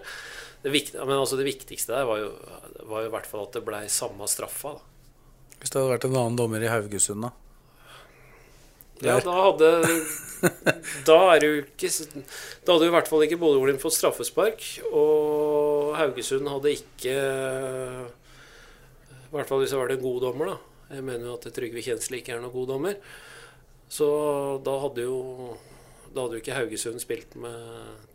Det, 0.63 0.71
viktig, 0.73 0.99
men 1.03 1.17
altså, 1.17 1.39
det 1.39 1.47
viktigste 1.47 1.95
der 1.95 2.07
var 2.07 2.21
jo, 2.21 2.29
var 2.87 3.03
jo 3.03 3.09
i 3.09 3.15
hvert 3.17 3.27
fall 3.29 3.43
at 3.45 3.59
det 3.59 3.65
ble 3.67 3.81
samme 3.91 4.29
straffa. 4.31 4.77
Da. 4.77 5.51
Hvis 5.57 5.73
det 5.73 5.81
hadde 5.81 5.91
vært 5.91 6.07
en 6.07 6.17
annen 6.21 6.39
dommer 6.39 6.63
i 6.63 6.71
Haugesund, 6.71 7.27
da? 7.27 7.33
Ja, 9.05 9.19
da 9.21 9.33
hadde 9.37 9.69
Da 11.07 11.17
er 11.33 11.41
det 11.41 11.47
jo 11.47 11.55
ikke 11.63 11.89
Da 12.65 12.73
hadde 12.73 12.85
jo 12.85 12.91
i 12.91 12.95
hvert 12.95 13.09
fall 13.09 13.23
ikke 13.25 13.39
Bodø-Glimt 13.41 13.81
fått 13.81 13.97
straffespark. 13.97 14.63
Og 14.91 15.95
Haugesund 15.97 16.49
hadde 16.49 16.73
ikke 16.77 17.15
I 19.27 19.31
hvert 19.33 19.49
fall 19.49 19.61
hvis 19.63 19.73
det 19.73 19.79
var 19.81 19.93
en 19.93 20.03
god 20.03 20.19
dommer, 20.27 20.53
da. 20.53 20.57
Jeg 20.97 21.03
mener 21.03 21.27
jo 21.27 21.35
at 21.35 21.47
Trygve 21.51 21.83
Kjensli 21.83 22.21
ikke 22.21 22.37
er 22.37 22.43
noen 22.43 22.53
god 22.53 22.69
dommer. 22.71 22.99
Så 23.91 24.07
da 24.65 24.77
hadde 24.83 25.07
jo 25.07 25.17
Da 26.13 26.23
hadde 26.23 26.37
jo 26.37 26.43
ikke 26.43 26.57
Haugesund 26.57 27.01
spilt 27.03 27.35
med 27.39 27.57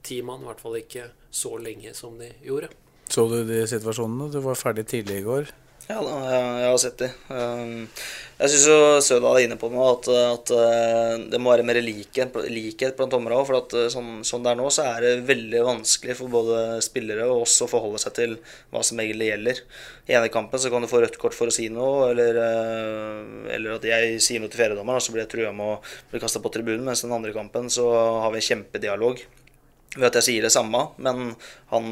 ti 0.06 0.22
mann. 0.24 0.42
I 0.44 0.48
hvert 0.50 0.62
fall 0.62 0.78
ikke 0.80 1.10
så 1.32 1.56
lenge 1.60 1.94
som 1.96 2.16
de 2.20 2.30
gjorde. 2.44 2.72
Så 3.12 3.26
du 3.28 3.42
de 3.44 3.60
situasjonene? 3.68 4.30
Du 4.32 4.40
var 4.44 4.56
ferdig 4.56 4.86
tidlig 4.88 5.20
i 5.20 5.26
går. 5.26 5.50
Ja, 5.90 5.98
da, 5.98 6.12
jeg, 6.30 6.66
har 6.70 6.76
sett 6.78 7.00
de. 7.00 7.08
Um, 7.26 7.88
jeg 8.38 8.50
syns 8.52 8.66
jo 8.70 8.76
Sødal 9.02 9.40
er 9.40 9.46
inne 9.48 9.56
på 9.58 9.66
noe, 9.72 9.88
at, 9.96 10.06
at 10.14 10.52
uh, 10.54 11.24
det 11.32 11.40
må 11.42 11.50
være 11.50 11.66
mer 11.66 11.80
likhet, 11.82 12.38
likhet 12.54 12.94
blant 12.98 13.10
dommerne 13.10 13.40
òg. 13.40 13.48
For 13.48 13.58
at 13.58 13.74
uh, 13.74 13.88
sånn, 13.90 14.20
sånn 14.26 14.46
det 14.46 14.52
er 14.52 14.60
nå, 14.60 14.68
så 14.70 14.86
er 14.92 15.02
det 15.02 15.26
veldig 15.26 15.64
vanskelig 15.66 16.16
for 16.20 16.30
både 16.32 16.78
spillere 16.86 17.26
og 17.26 17.48
oss 17.48 17.58
å 17.66 17.70
forholde 17.70 17.98
seg 18.04 18.14
til 18.20 18.38
hva 18.70 18.84
som 18.86 19.02
egentlig 19.02 19.32
gjelder. 19.32 19.64
I 20.06 20.16
ene 20.20 20.30
kampen 20.34 20.62
så 20.62 20.70
kan 20.70 20.86
du 20.86 20.90
få 20.90 21.02
rødt 21.02 21.18
kort 21.22 21.36
for 21.36 21.50
å 21.50 21.56
si 21.58 21.66
noe, 21.72 22.12
eller, 22.14 22.38
uh, 22.38 23.50
eller 23.50 23.76
at 23.80 23.90
jeg 23.90 24.22
sier 24.22 24.42
noe 24.42 24.52
til 24.52 24.62
fjerdedommeren, 24.62 25.02
og 25.02 25.06
så 25.06 25.16
blir 25.16 25.26
jeg 25.26 25.34
trua 25.34 25.50
med 25.50 25.76
å 25.76 25.78
bli 26.14 26.22
kasta 26.22 26.44
på 26.44 26.54
tribunen. 26.54 26.86
Mens 26.86 27.02
den 27.02 27.18
andre 27.18 27.34
kampen 27.34 27.66
så 27.74 27.90
har 28.22 28.30
vi 28.36 28.46
kjempedialog 28.52 29.26
ved 29.96 30.08
at 30.08 30.20
jeg 30.20 30.26
sier 30.28 30.46
det 30.46 30.52
samme, 30.54 30.86
men 31.04 31.34
han 31.72 31.88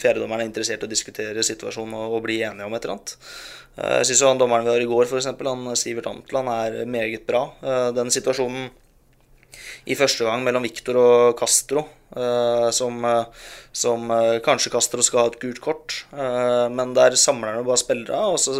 fjerdedommeren 0.00 0.44
er 0.44 0.48
interessert 0.48 0.84
i 0.84 0.88
å 0.88 0.92
diskutere 0.92 1.44
situasjonen 1.44 1.96
og, 1.98 2.16
og 2.18 2.24
bli 2.26 2.40
enige 2.46 2.68
om 2.68 2.76
et 2.76 2.86
eller 2.86 2.96
annet. 2.96 3.16
Eh, 3.76 3.96
Jeg 4.00 4.10
syns 4.10 4.24
han 4.28 4.40
dommeren 4.40 4.68
vi 4.68 4.72
har 4.74 4.84
i 4.84 4.88
går, 4.88 5.08
f.eks., 5.08 5.28
han 5.32 5.66
Sivert 5.76 6.08
Antland, 6.10 6.52
er 6.52 6.88
meget 6.88 7.26
bra. 7.28 7.44
Eh, 7.62 7.90
Den 7.96 8.12
situasjonen 8.14 8.70
i 9.84 9.96
første 9.98 10.26
gang 10.26 10.44
mellom 10.44 10.64
Victor 10.64 10.98
og 11.00 11.38
Castro, 11.38 11.84
eh, 12.16 12.68
som, 12.74 12.98
eh, 13.04 13.46
som 13.72 14.10
eh, 14.14 14.38
kanskje 14.44 14.72
Castro 14.74 15.02
skal 15.02 15.20
ha 15.20 15.30
et 15.32 15.38
gult 15.42 15.60
kort, 15.64 15.96
men 16.12 16.94
der 16.96 17.16
samler 17.18 17.52
han 17.52 17.62
jo 17.62 17.68
bare 17.70 17.80
spillere, 17.80 18.18
og 18.34 18.38
så 18.40 18.54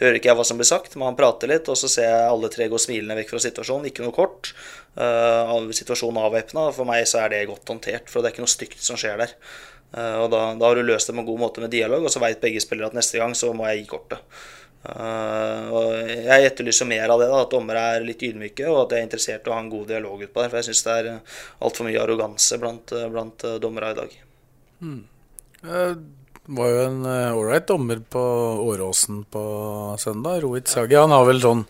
hører 0.00 0.18
ikke 0.18 0.30
jeg 0.30 0.38
hva 0.38 0.46
som 0.46 0.60
blir 0.60 0.68
sagt, 0.68 0.96
men 0.96 1.08
han 1.10 1.18
prater 1.18 1.50
litt, 1.50 1.68
og 1.68 1.78
så 1.78 1.90
ser 1.90 2.08
jeg 2.08 2.30
alle 2.30 2.50
tre 2.52 2.68
gå 2.72 2.80
smilende 2.80 3.18
vekk 3.20 3.34
fra 3.34 3.42
situasjonen, 3.44 3.90
ikke 3.90 4.06
noe 4.06 4.16
kort. 4.16 4.54
Situasjonen 4.94 6.22
avvæpna, 6.22 6.68
for 6.74 6.88
meg 6.88 7.06
så 7.10 7.24
er 7.24 7.32
det 7.32 7.46
godt 7.50 7.70
håndtert, 7.70 8.10
for 8.10 8.20
det 8.20 8.30
er 8.30 8.36
ikke 8.36 8.46
noe 8.46 8.54
stygt 8.54 8.84
som 8.84 8.98
skjer 9.00 9.20
der. 9.24 9.36
Og 9.94 10.26
da, 10.32 10.46
da 10.58 10.66
har 10.68 10.78
du 10.78 10.86
løst 10.86 11.10
det 11.10 11.14
på 11.14 11.22
en 11.22 11.28
god 11.28 11.42
måte 11.44 11.62
med 11.62 11.74
dialog, 11.74 12.06
og 12.06 12.14
så 12.14 12.22
veit 12.22 12.42
begge 12.42 12.62
spillere 12.62 12.90
at 12.90 12.98
neste 12.98 13.20
gang 13.20 13.34
så 13.38 13.52
må 13.54 13.68
jeg 13.70 13.84
gi 13.84 13.90
kortet. 13.94 14.22
Eh, 14.84 15.68
og 15.72 16.10
jeg 16.12 16.48
etterlyser 16.50 16.88
mer 16.88 17.12
av 17.12 17.22
det, 17.22 17.28
da, 17.32 17.42
at 17.44 17.54
dommere 17.54 17.84
er 17.94 18.04
litt 18.04 18.24
ydmyke, 18.26 18.66
og 18.68 18.82
at 18.82 18.92
de 18.92 18.98
er 18.98 19.06
interessert 19.06 19.46
i 19.46 19.52
å 19.52 19.56
ha 19.56 19.62
en 19.62 19.70
god 19.72 19.88
dialog 19.92 20.26
utpå 20.26 20.42
der. 20.42 20.50
For 20.52 20.60
jeg 20.60 20.68
syns 20.68 20.84
det 20.86 20.96
er 20.98 21.38
altfor 21.64 21.88
mye 21.88 22.02
arroganse 22.02 22.60
blant, 22.60 22.92
eh, 22.92 23.08
blant 23.12 23.46
eh, 23.48 23.56
dommere 23.62 23.94
i 23.94 23.98
dag. 24.02 24.18
Det 25.64 26.56
var 26.58 26.68
jo 26.68 26.80
en 26.84 27.04
ålreit 27.08 27.68
dommer 27.70 28.02
på 28.12 28.22
Åråsen 28.68 29.22
på 29.32 29.44
søndag. 30.00 30.42
Rohit 30.44 30.68
Sagi. 30.68 30.98
Han 31.00 31.14
har 31.14 31.24
vel 31.24 31.40
sånn 31.40 31.62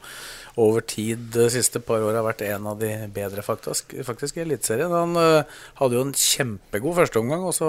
over 0.60 0.84
tid 0.86 1.30
de 1.34 1.48
siste 1.50 1.80
par 1.82 2.04
åra 2.06 2.22
vært 2.22 2.44
en 2.46 2.68
av 2.70 2.78
de 2.78 2.90
bedre 3.14 3.42
faktisk, 3.42 3.96
faktisk 4.06 4.38
i 4.38 4.44
Eliteserien. 4.44 4.92
Han 4.94 5.18
uh, 5.18 5.56
hadde 5.80 5.98
jo 5.98 6.04
en 6.06 6.14
kjempegod 6.14 6.98
førsteomgang, 7.00 7.42
og 7.48 7.56
så 7.56 7.68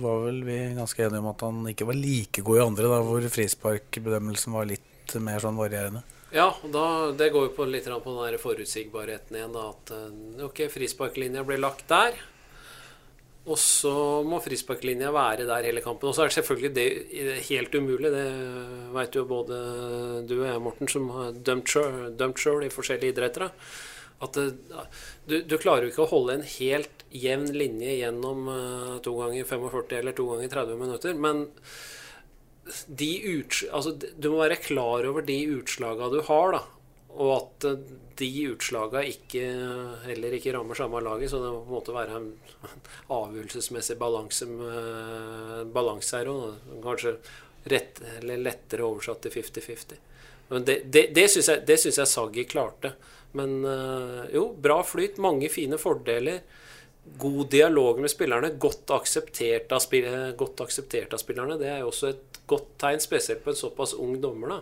var 0.00 0.24
vel 0.26 0.40
vi 0.46 0.58
ganske 0.78 1.04
enige 1.04 1.20
om 1.20 1.28
at 1.34 1.44
han 1.44 1.60
ikke 1.74 1.90
var 1.90 2.00
like 2.00 2.46
god 2.46 2.60
i 2.60 2.64
andre, 2.64 2.88
da, 2.94 3.02
hvor 3.04 3.28
frisparkbedømmelsen 3.36 4.56
var 4.56 4.70
litt 4.72 5.16
mer 5.20 5.44
sånn 5.44 5.60
varierende. 5.60 6.04
Ja, 6.32 6.48
da, 6.72 7.12
det 7.12 7.28
går 7.34 7.50
jo 7.50 7.56
på 7.58 7.66
litt 7.68 7.84
på 7.84 8.12
den 8.14 8.22
der 8.24 8.40
forutsigbarheten 8.40 9.36
igjen. 9.36 9.52
Da, 9.52 9.66
at 9.74 9.92
eh, 9.92 10.44
ok, 10.46 10.64
frisparklinja 10.72 11.44
ble 11.44 11.58
lagt 11.60 11.84
der. 11.92 12.16
Og 13.42 13.58
så 13.58 13.92
må 14.22 14.38
frisparklinja 14.42 15.10
være 15.14 15.48
der 15.48 15.66
hele 15.66 15.82
kampen. 15.82 16.08
Og 16.08 16.14
så 16.14 16.24
er 16.24 16.30
det 16.30 16.36
selvfølgelig 16.36 16.74
det 16.76 17.38
helt 17.48 17.74
umulig. 17.74 18.12
Det 18.14 18.26
veit 18.94 19.16
jo 19.18 19.24
både 19.26 19.56
du 20.30 20.36
og 20.36 20.46
jeg, 20.46 20.60
Morten, 20.62 20.90
som 20.90 21.08
har 21.16 21.40
dømt 21.42 21.72
sjøl, 21.72 22.62
i 22.62 22.70
forskjellige 22.70 23.16
idretter. 23.16 23.50
At 24.22 24.38
det, 24.38 24.52
du, 25.26 25.40
du 25.42 25.56
klarer 25.58 25.88
jo 25.88 25.90
ikke 25.90 26.04
å 26.04 26.12
holde 26.12 26.38
en 26.38 26.46
helt 26.46 27.02
jevn 27.10 27.50
linje 27.56 27.96
gjennom 27.98 28.46
eh, 28.52 28.94
to 29.02 29.16
ganger 29.18 29.48
45 29.48 29.98
eller 29.98 30.14
to 30.14 30.28
ganger 30.30 30.52
30 30.54 30.78
minutter. 30.78 31.18
Men 31.18 31.42
uts 32.62 33.64
altså, 33.74 33.96
du 33.98 34.30
må 34.30 34.38
være 34.44 34.62
klar 34.62 35.08
over 35.08 35.26
de 35.26 35.40
utslaga 35.56 36.12
du 36.12 36.20
har, 36.28 36.54
da. 36.54 36.62
Og 37.18 37.32
at 37.40 37.68
eh, 37.72 37.82
de 38.20 38.30
utslagene 38.52 39.04
ikke, 39.10 39.42
heller 40.06 40.36
ikke 40.36 40.54
rammer 40.56 40.78
samme 40.78 41.00
laget. 41.04 41.32
Så 41.32 41.40
det 41.42 41.52
må 41.52 41.62
på 41.62 41.70
en 41.70 41.78
måte 41.78 41.96
være 41.96 42.18
en 42.18 42.30
avgjørelsesmessig 43.18 43.98
balanse, 44.00 44.48
balanse 45.74 46.20
her 46.20 46.32
òg. 46.32 46.70
Kanskje 46.84 47.16
rett, 47.72 48.02
lettere 48.22 48.86
oversatt 48.86 49.22
til 49.26 49.36
50-50. 49.38 50.00
Men 50.52 50.66
det, 50.68 50.82
det, 50.92 51.06
det 51.16 51.28
syns 51.32 51.48
jeg, 51.48 51.78
syns 51.80 52.00
jeg 52.02 52.10
Saggi 52.10 52.44
klarte. 52.48 52.92
Men 53.38 53.62
eh, 53.64 54.24
jo, 54.34 54.50
bra 54.60 54.82
flyt, 54.84 55.20
mange 55.22 55.48
fine 55.52 55.78
fordeler. 55.80 56.42
God 57.18 57.48
dialog 57.50 57.98
med 58.02 58.12
spillerne, 58.12 58.52
godt 58.62 58.92
akseptert 58.94 59.72
av, 59.74 59.80
spill, 59.82 60.06
godt 60.38 60.60
akseptert 60.66 61.16
av 61.16 61.22
spillerne. 61.22 61.56
Det 61.58 61.70
er 61.72 61.80
jo 61.82 61.88
også 61.90 62.12
et 62.12 62.42
godt 62.50 62.68
tegn, 62.82 63.00
spesielt 63.02 63.42
på 63.44 63.50
en 63.52 63.58
såpass 63.58 63.94
ung 63.98 64.18
dommer. 64.22 64.52
da. 64.52 64.60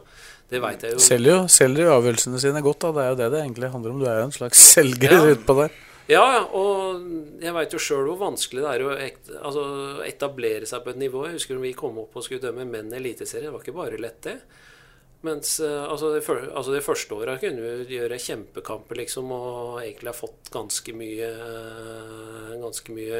Det 0.51 0.59
veit 0.63 0.83
jeg 0.83 0.97
jo. 0.97 1.03
Selger 1.05 1.31
jo, 1.37 1.43
selger 1.53 1.87
jo 1.87 1.93
avgjørelsene 1.99 2.41
sine 2.43 2.63
godt, 2.67 2.81
da. 2.83 2.91
Det 2.97 3.03
er 3.05 3.13
jo 3.13 3.19
det 3.21 3.29
det 3.37 3.43
egentlig 3.45 3.71
handler 3.71 3.95
om. 3.95 4.01
Du 4.03 4.09
er 4.11 4.19
jo 4.23 4.27
en 4.31 4.35
slags 4.35 4.65
selger 4.75 5.15
Ja. 5.15 5.23
utpå 5.35 5.57
der. 5.63 5.77
Ja, 6.11 6.25
ja, 6.35 6.41
og 6.59 7.05
jeg 7.39 7.53
veit 7.55 7.75
jo 7.77 7.79
sjøl 7.79 8.09
hvor 8.09 8.17
vanskelig 8.25 8.65
det 8.65 8.71
er 8.73 8.83
å 8.83 8.95
altså, 9.47 9.63
etablere 10.03 10.67
seg 10.67 10.83
på 10.83 10.91
et 10.91 10.99
nivå. 10.99 11.23
Jeg 11.29 11.37
husker 11.39 11.55
når 11.55 11.69
vi 11.69 11.77
kom 11.79 12.01
opp 12.03 12.17
og 12.19 12.25
skulle 12.27 12.43
dømme 12.43 12.67
menn 12.67 12.91
i 12.91 12.99
Eliteserien. 12.99 13.47
Det 13.47 13.55
var 13.55 13.63
ikke 13.63 13.77
bare 13.79 14.01
lett, 14.03 14.19
det. 14.27 14.35
Mens 15.23 15.53
eh, 15.61 15.85
altså, 15.85 16.11
det, 16.17 16.25
altså, 16.49 16.73
det 16.75 16.83
første 16.83 17.15
året 17.15 17.43
kunne 17.45 17.61
vi 17.85 17.99
gjøre 18.01 18.19
kjempekamper, 18.25 18.97
liksom, 19.05 19.31
og 19.37 19.79
egentlig 19.85 20.11
har 20.11 20.17
fått 20.19 20.49
ganske 20.51 20.95
mye 20.97 21.29
eh, 21.29 22.55
Ganske 22.61 22.93
mye 22.97 23.19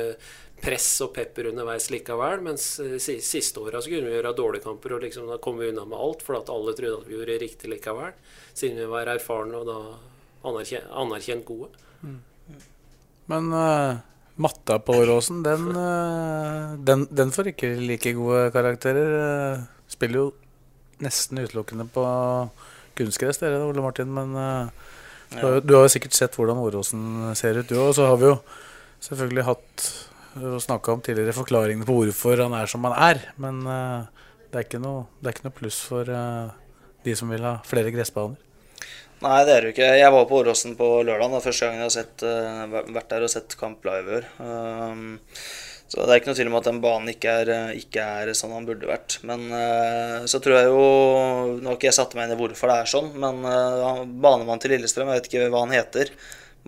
press 0.63 0.89
og 1.05 1.13
pepper 1.17 1.51
underveis 1.51 1.89
likevel. 1.93 2.43
Mens 2.45 2.67
eh, 2.83 2.99
siste 3.01 3.63
åra 3.63 3.83
kunne 3.85 4.09
vi 4.09 4.17
gjøre 4.17 4.35
dårlige 4.37 4.67
kamper, 4.67 4.97
og 4.97 5.05
liksom, 5.07 5.29
da 5.31 5.41
kom 5.43 5.61
vi 5.61 5.71
unna 5.73 5.87
med 5.89 5.99
alt, 5.99 6.25
for 6.27 6.39
at 6.39 6.53
alle 6.53 6.75
trodde 6.77 7.01
at 7.01 7.09
vi 7.09 7.17
gjorde 7.17 7.41
riktig 7.43 7.73
likevel. 7.73 8.15
Siden 8.53 8.81
vi 8.81 8.91
var 8.91 9.11
erfarne 9.13 9.61
og 9.61 9.69
da 9.69 9.79
anerkjent, 10.51 10.89
anerkjent 11.03 11.47
gode. 11.49 11.73
Men 13.31 13.53
uh, 13.55 14.01
matta 14.43 14.81
på 14.83 14.97
Åråsen, 15.03 15.43
den, 15.47 15.69
uh, 15.77 16.77
den, 16.83 17.07
den 17.15 17.35
får 17.35 17.53
ikke 17.53 17.75
like 17.79 18.15
gode 18.19 18.49
karakterer. 18.55 19.67
Spiller 19.91 20.25
jo 20.25 20.31
nesten 21.01 21.41
utelukkende 21.41 21.87
på 21.95 22.05
kunstgress, 22.99 23.41
dere, 23.41 23.63
Ole 23.65 23.85
Martin. 23.85 24.11
Men 24.13 24.35
uh, 24.35 24.91
du, 25.31 25.45
har, 25.45 25.61
du 25.63 25.77
har 25.77 25.87
jo 25.87 25.95
sikkert 25.95 26.19
sett 26.19 26.37
hvordan 26.37 26.61
Åråsen 26.61 27.31
ser 27.39 27.61
ut, 27.61 27.69
du 27.69 27.79
òg. 27.79 27.93
Og 27.93 27.99
så 28.01 28.11
har 28.11 28.21
vi 28.21 28.33
jo 28.33 28.39
selvfølgelig 29.07 29.47
hatt 29.47 29.89
og 30.39 30.61
snakka 30.63 30.95
om 30.95 31.03
tidligere 31.03 31.35
forklaringene 31.35 31.87
på 31.87 31.97
hvorfor 31.97 32.45
han 32.45 32.55
er 32.55 32.71
som 32.71 32.85
han 32.87 32.97
er. 32.97 33.23
Men 33.43 33.63
eh, 33.67 34.27
det, 34.51 34.55
er 34.55 34.67
ikke 34.67 34.83
noe, 34.83 35.07
er 35.25 35.35
ikke 35.35 35.49
noe 35.49 35.57
pluss 35.57 35.81
for 35.87 36.11
eh, 36.11 36.53
de 37.07 37.17
som 37.19 37.33
vil 37.33 37.47
ha 37.47 37.59
flere 37.67 37.93
gressbaner. 37.95 38.39
Nei, 39.21 39.41
det 39.45 39.53
er 39.53 39.61
det 39.61 39.69
jo 39.69 39.75
ikke. 39.75 39.89
Jeg 40.01 40.13
var 40.15 40.29
på 40.29 40.39
Åråsen 40.41 40.77
på 40.79 40.87
lørdag. 41.05 41.35
Første 41.45 41.67
gang 41.67 41.81
jeg 41.81 41.89
har 41.89 41.97
sett, 41.97 42.23
eh, 42.25 42.79
vært 42.95 43.11
der 43.11 43.27
og 43.27 43.33
sett 43.33 43.59
kamp 43.61 43.85
live 43.89 44.21
i. 44.21 44.23
Um, 44.39 45.19
Så 45.91 46.05
det 46.07 46.13
er 46.15 46.21
ikke 46.21 46.31
noe 46.31 46.39
tvil 46.39 46.49
om 46.53 46.55
at 46.55 46.67
den 46.69 46.77
banen 46.79 47.11
ikke 47.11 47.33
er, 47.43 47.49
ikke 47.75 48.03
er 48.23 48.29
sånn 48.39 48.53
han 48.55 48.67
burde 48.69 48.87
vært. 48.87 49.17
Men 49.27 49.49
så 50.31 50.39
tror 50.39 50.55
jeg 50.55 50.69
jo 50.71 50.85
Nå 51.59 51.67
har 51.67 51.75
ikke 51.75 51.89
jeg 51.89 51.97
satt 51.97 52.15
meg 52.15 52.29
inn 52.29 52.37
i 52.37 52.39
hvorfor 52.39 52.71
det 52.71 52.77
er 52.79 52.93
sånn, 52.93 53.09
men 53.19 53.43
banemann 54.23 54.63
til 54.63 54.71
Lillestrøm, 54.71 55.11
jeg 55.11 55.19
vet 55.19 55.27
ikke 55.27 55.49
hva 55.51 55.65
han 55.65 55.75
heter. 55.75 56.13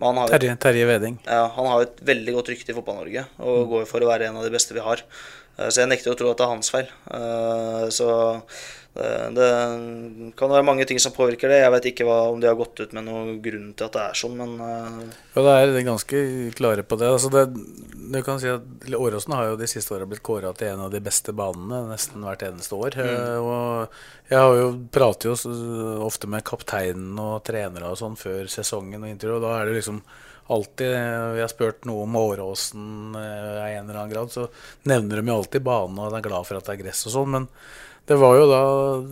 Har 0.01 0.27
Terje, 0.33 0.55
Terje 0.59 0.85
Veding. 0.89 1.19
ja, 1.27 1.47
han 1.55 1.65
har 1.69 1.81
et 1.85 1.99
veldig 2.05 2.33
godt 2.33 2.49
rykte 2.49 2.73
i 2.73 2.75
Fotball-Norge 2.75 3.25
og 3.39 3.69
går 3.69 3.85
for 3.87 4.01
å 4.01 4.07
være 4.09 4.27
en 4.27 4.37
av 4.37 4.43
de 4.43 4.49
beste 4.51 4.73
vi 4.73 4.79
har. 4.81 5.03
Eh, 5.59 5.67
Så 5.69 5.81
jeg 5.83 5.89
nekter 5.89 6.11
å 6.11 6.17
tro 6.17 6.31
at 6.31 6.37
det 6.37 6.43
er 6.47 6.53
hans 6.53 6.69
feil. 6.73 6.87
Eh, 7.11 7.89
Så 7.93 8.41
det, 8.93 9.29
det 9.33 10.33
kan 10.37 10.51
være 10.53 10.65
mange 10.67 10.85
ting 10.85 10.99
som 11.01 11.13
påvirker 11.15 11.49
det. 11.49 11.63
Jeg 11.63 11.73
vet 11.73 11.87
ikke 11.89 12.05
hva, 12.05 12.19
om 12.29 12.41
de 12.41 12.45
har 12.45 12.57
gått 12.59 12.77
ut 12.83 12.91
med 12.93 13.07
noen 13.07 13.39
grunn 13.41 13.71
til 13.73 13.87
at 13.87 13.95
det 13.95 14.01
er 14.03 14.19
sånn, 14.19 14.35
men 14.37 14.51
eh, 14.61 14.99
Ja, 15.33 15.45
det 15.47 15.53
er 15.79 15.87
ganske 15.87 16.19
klare 16.53 16.85
på 16.85 16.99
det. 17.01 17.09
Altså 17.09 17.31
det, 17.33 17.47
du 18.13 18.19
kan 18.25 18.41
si 18.41 18.51
at 18.53 18.91
Åråsen 18.93 19.33
har 19.33 19.49
jo 19.49 19.57
de 19.57 19.69
siste 19.71 19.95
åra 19.95 20.05
blitt 20.09 20.21
kåra 20.25 20.51
til 20.57 20.75
en 20.75 20.83
av 20.85 20.91
de 20.93 21.01
beste 21.01 21.33
banene 21.33 21.87
nesten 21.89 22.21
hvert 22.21 22.45
eneste 22.45 22.77
år. 22.77 22.99
Mm. 22.99 23.15
Og 23.41 24.29
jeg 24.29 24.43
har 24.43 24.57
jo, 24.59 24.67
prater 24.93 25.31
jo 25.31 25.55
ofte 26.05 26.29
med 26.29 26.45
kapteinen 26.45 27.17
og 27.21 27.39
trenere 27.47 27.89
og 27.89 27.97
sånn 27.97 28.19
før 28.19 28.45
sesongen 28.51 29.01
og 29.01 29.09
intervju, 29.09 29.39
og 29.39 29.47
da 29.47 29.55
er 29.57 29.71
det 29.71 29.79
liksom 29.79 30.03
alltid 30.51 30.91
Vi 31.33 31.39
har 31.39 31.47
spurt 31.47 31.85
noe 31.87 32.03
om 32.03 32.15
Åråsen 32.19 33.15
eh, 33.15 33.61
i 33.71 33.77
en 33.77 33.87
eller 33.87 34.01
annen 34.01 34.11
grad, 34.11 34.29
så 34.29 34.49
nevner 34.91 35.21
de 35.21 35.31
jo 35.31 35.37
alltid 35.39 35.63
banen 35.63 36.01
og 36.03 36.11
de 36.11 36.19
er 36.19 36.25
glad 36.27 36.45
for 36.49 36.59
at 36.59 36.67
det 36.67 36.75
er 36.75 36.81
gress 36.81 37.05
og 37.07 37.15
sånn, 37.15 37.31
men 37.31 37.47
det 38.05 38.15
var 38.19 38.35
jo 38.35 38.47
da 38.49 38.63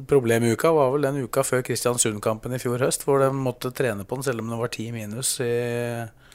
Problemuka 0.07 0.71
var 0.75 0.91
vel 0.91 1.05
den 1.07 1.21
uka 1.23 1.45
før 1.47 1.63
Kristiansund-kampen 1.63 2.55
i 2.55 2.59
fjor 2.59 2.81
høst, 2.83 3.05
hvor 3.07 3.23
de 3.23 3.29
måtte 3.31 3.71
trene 3.75 4.03
på 4.03 4.17
den 4.19 4.27
selv 4.27 4.43
om 4.43 4.51
det 4.51 4.59
var 4.59 4.71
ti 4.73 4.89
minus 4.91 5.37
i 5.43 5.51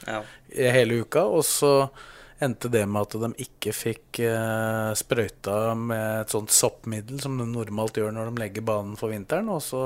ja. 0.05 0.21
i 0.49 0.69
hele 0.73 1.03
uka. 1.03 1.25
Og 1.25 1.45
så 1.45 1.89
endte 2.39 2.69
det 2.69 2.83
med 2.85 3.01
at 3.01 3.15
de 3.21 3.45
ikke 3.45 3.73
fikk 3.73 4.19
eh, 4.25 4.89
sprøyta 4.97 5.73
med 5.77 6.23
et 6.23 6.33
sånt 6.33 6.53
soppmiddel 6.53 7.21
som 7.21 7.37
de 7.39 7.47
normalt 7.49 7.97
gjør 7.97 8.13
når 8.13 8.29
de 8.29 8.43
legger 8.43 8.65
banen 8.65 8.97
for 8.99 9.13
vinteren. 9.13 9.49
Og 9.53 9.61
så 9.65 9.83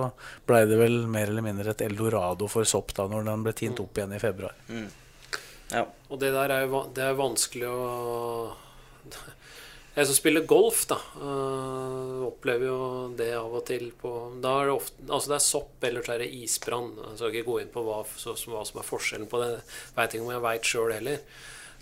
blei 0.47 0.63
det 0.69 0.80
vel 0.80 1.05
mer 1.11 1.32
eller 1.32 1.45
mindre 1.45 1.76
et 1.76 1.86
eldorado 1.88 2.49
for 2.51 2.67
sopp 2.67 2.95
da 2.97 3.07
når 3.11 3.28
den 3.30 3.45
ble 3.47 3.55
tint 3.57 3.80
opp 3.84 3.97
igjen 3.97 4.17
i 4.17 4.24
februar. 4.24 4.57
ja. 5.72 5.86
Og 6.11 6.19
det 6.19 6.34
der 6.36 6.51
er 6.51 6.67
jo 6.67 6.86
det 6.95 7.07
er 7.07 7.19
vanskelig 7.19 7.72
å 7.72 7.80
Jeg 9.92 10.08
som 10.08 10.16
spiller 10.16 10.46
golf, 10.48 10.86
da, 10.88 10.96
øh, 11.20 12.20
opplever 12.30 12.70
jo 12.70 12.84
det 13.20 13.34
av 13.36 13.52
og 13.52 13.66
til 13.68 13.89
på 14.00 14.12
Da 14.39 14.54
er 14.62 14.70
det 14.70 14.76
ofte 14.78 15.08
Altså 15.10 15.34
det 15.34 15.36
er 15.36 15.44
sopp, 15.44 15.74
eller 15.84 16.06
så 16.06 16.14
er 16.14 16.22
det 16.24 16.30
isbrann. 16.32 16.94
Jeg 16.96 17.18
skal 17.20 17.34
ikke 17.36 17.50
gå 17.50 17.58
inn 17.60 17.74
på 17.74 17.84
hva, 17.84 17.98
så, 18.16 18.38
hva 18.48 18.62
som 18.68 18.80
er 18.80 18.88
forskjellen 18.88 19.28
på 19.28 19.42
det. 19.42 19.50
Veit 19.98 20.16
ikke 20.16 20.24
om 20.24 20.32
jeg 20.32 20.46
veit 20.46 20.70
sjøl 20.70 20.94
heller. 20.96 21.26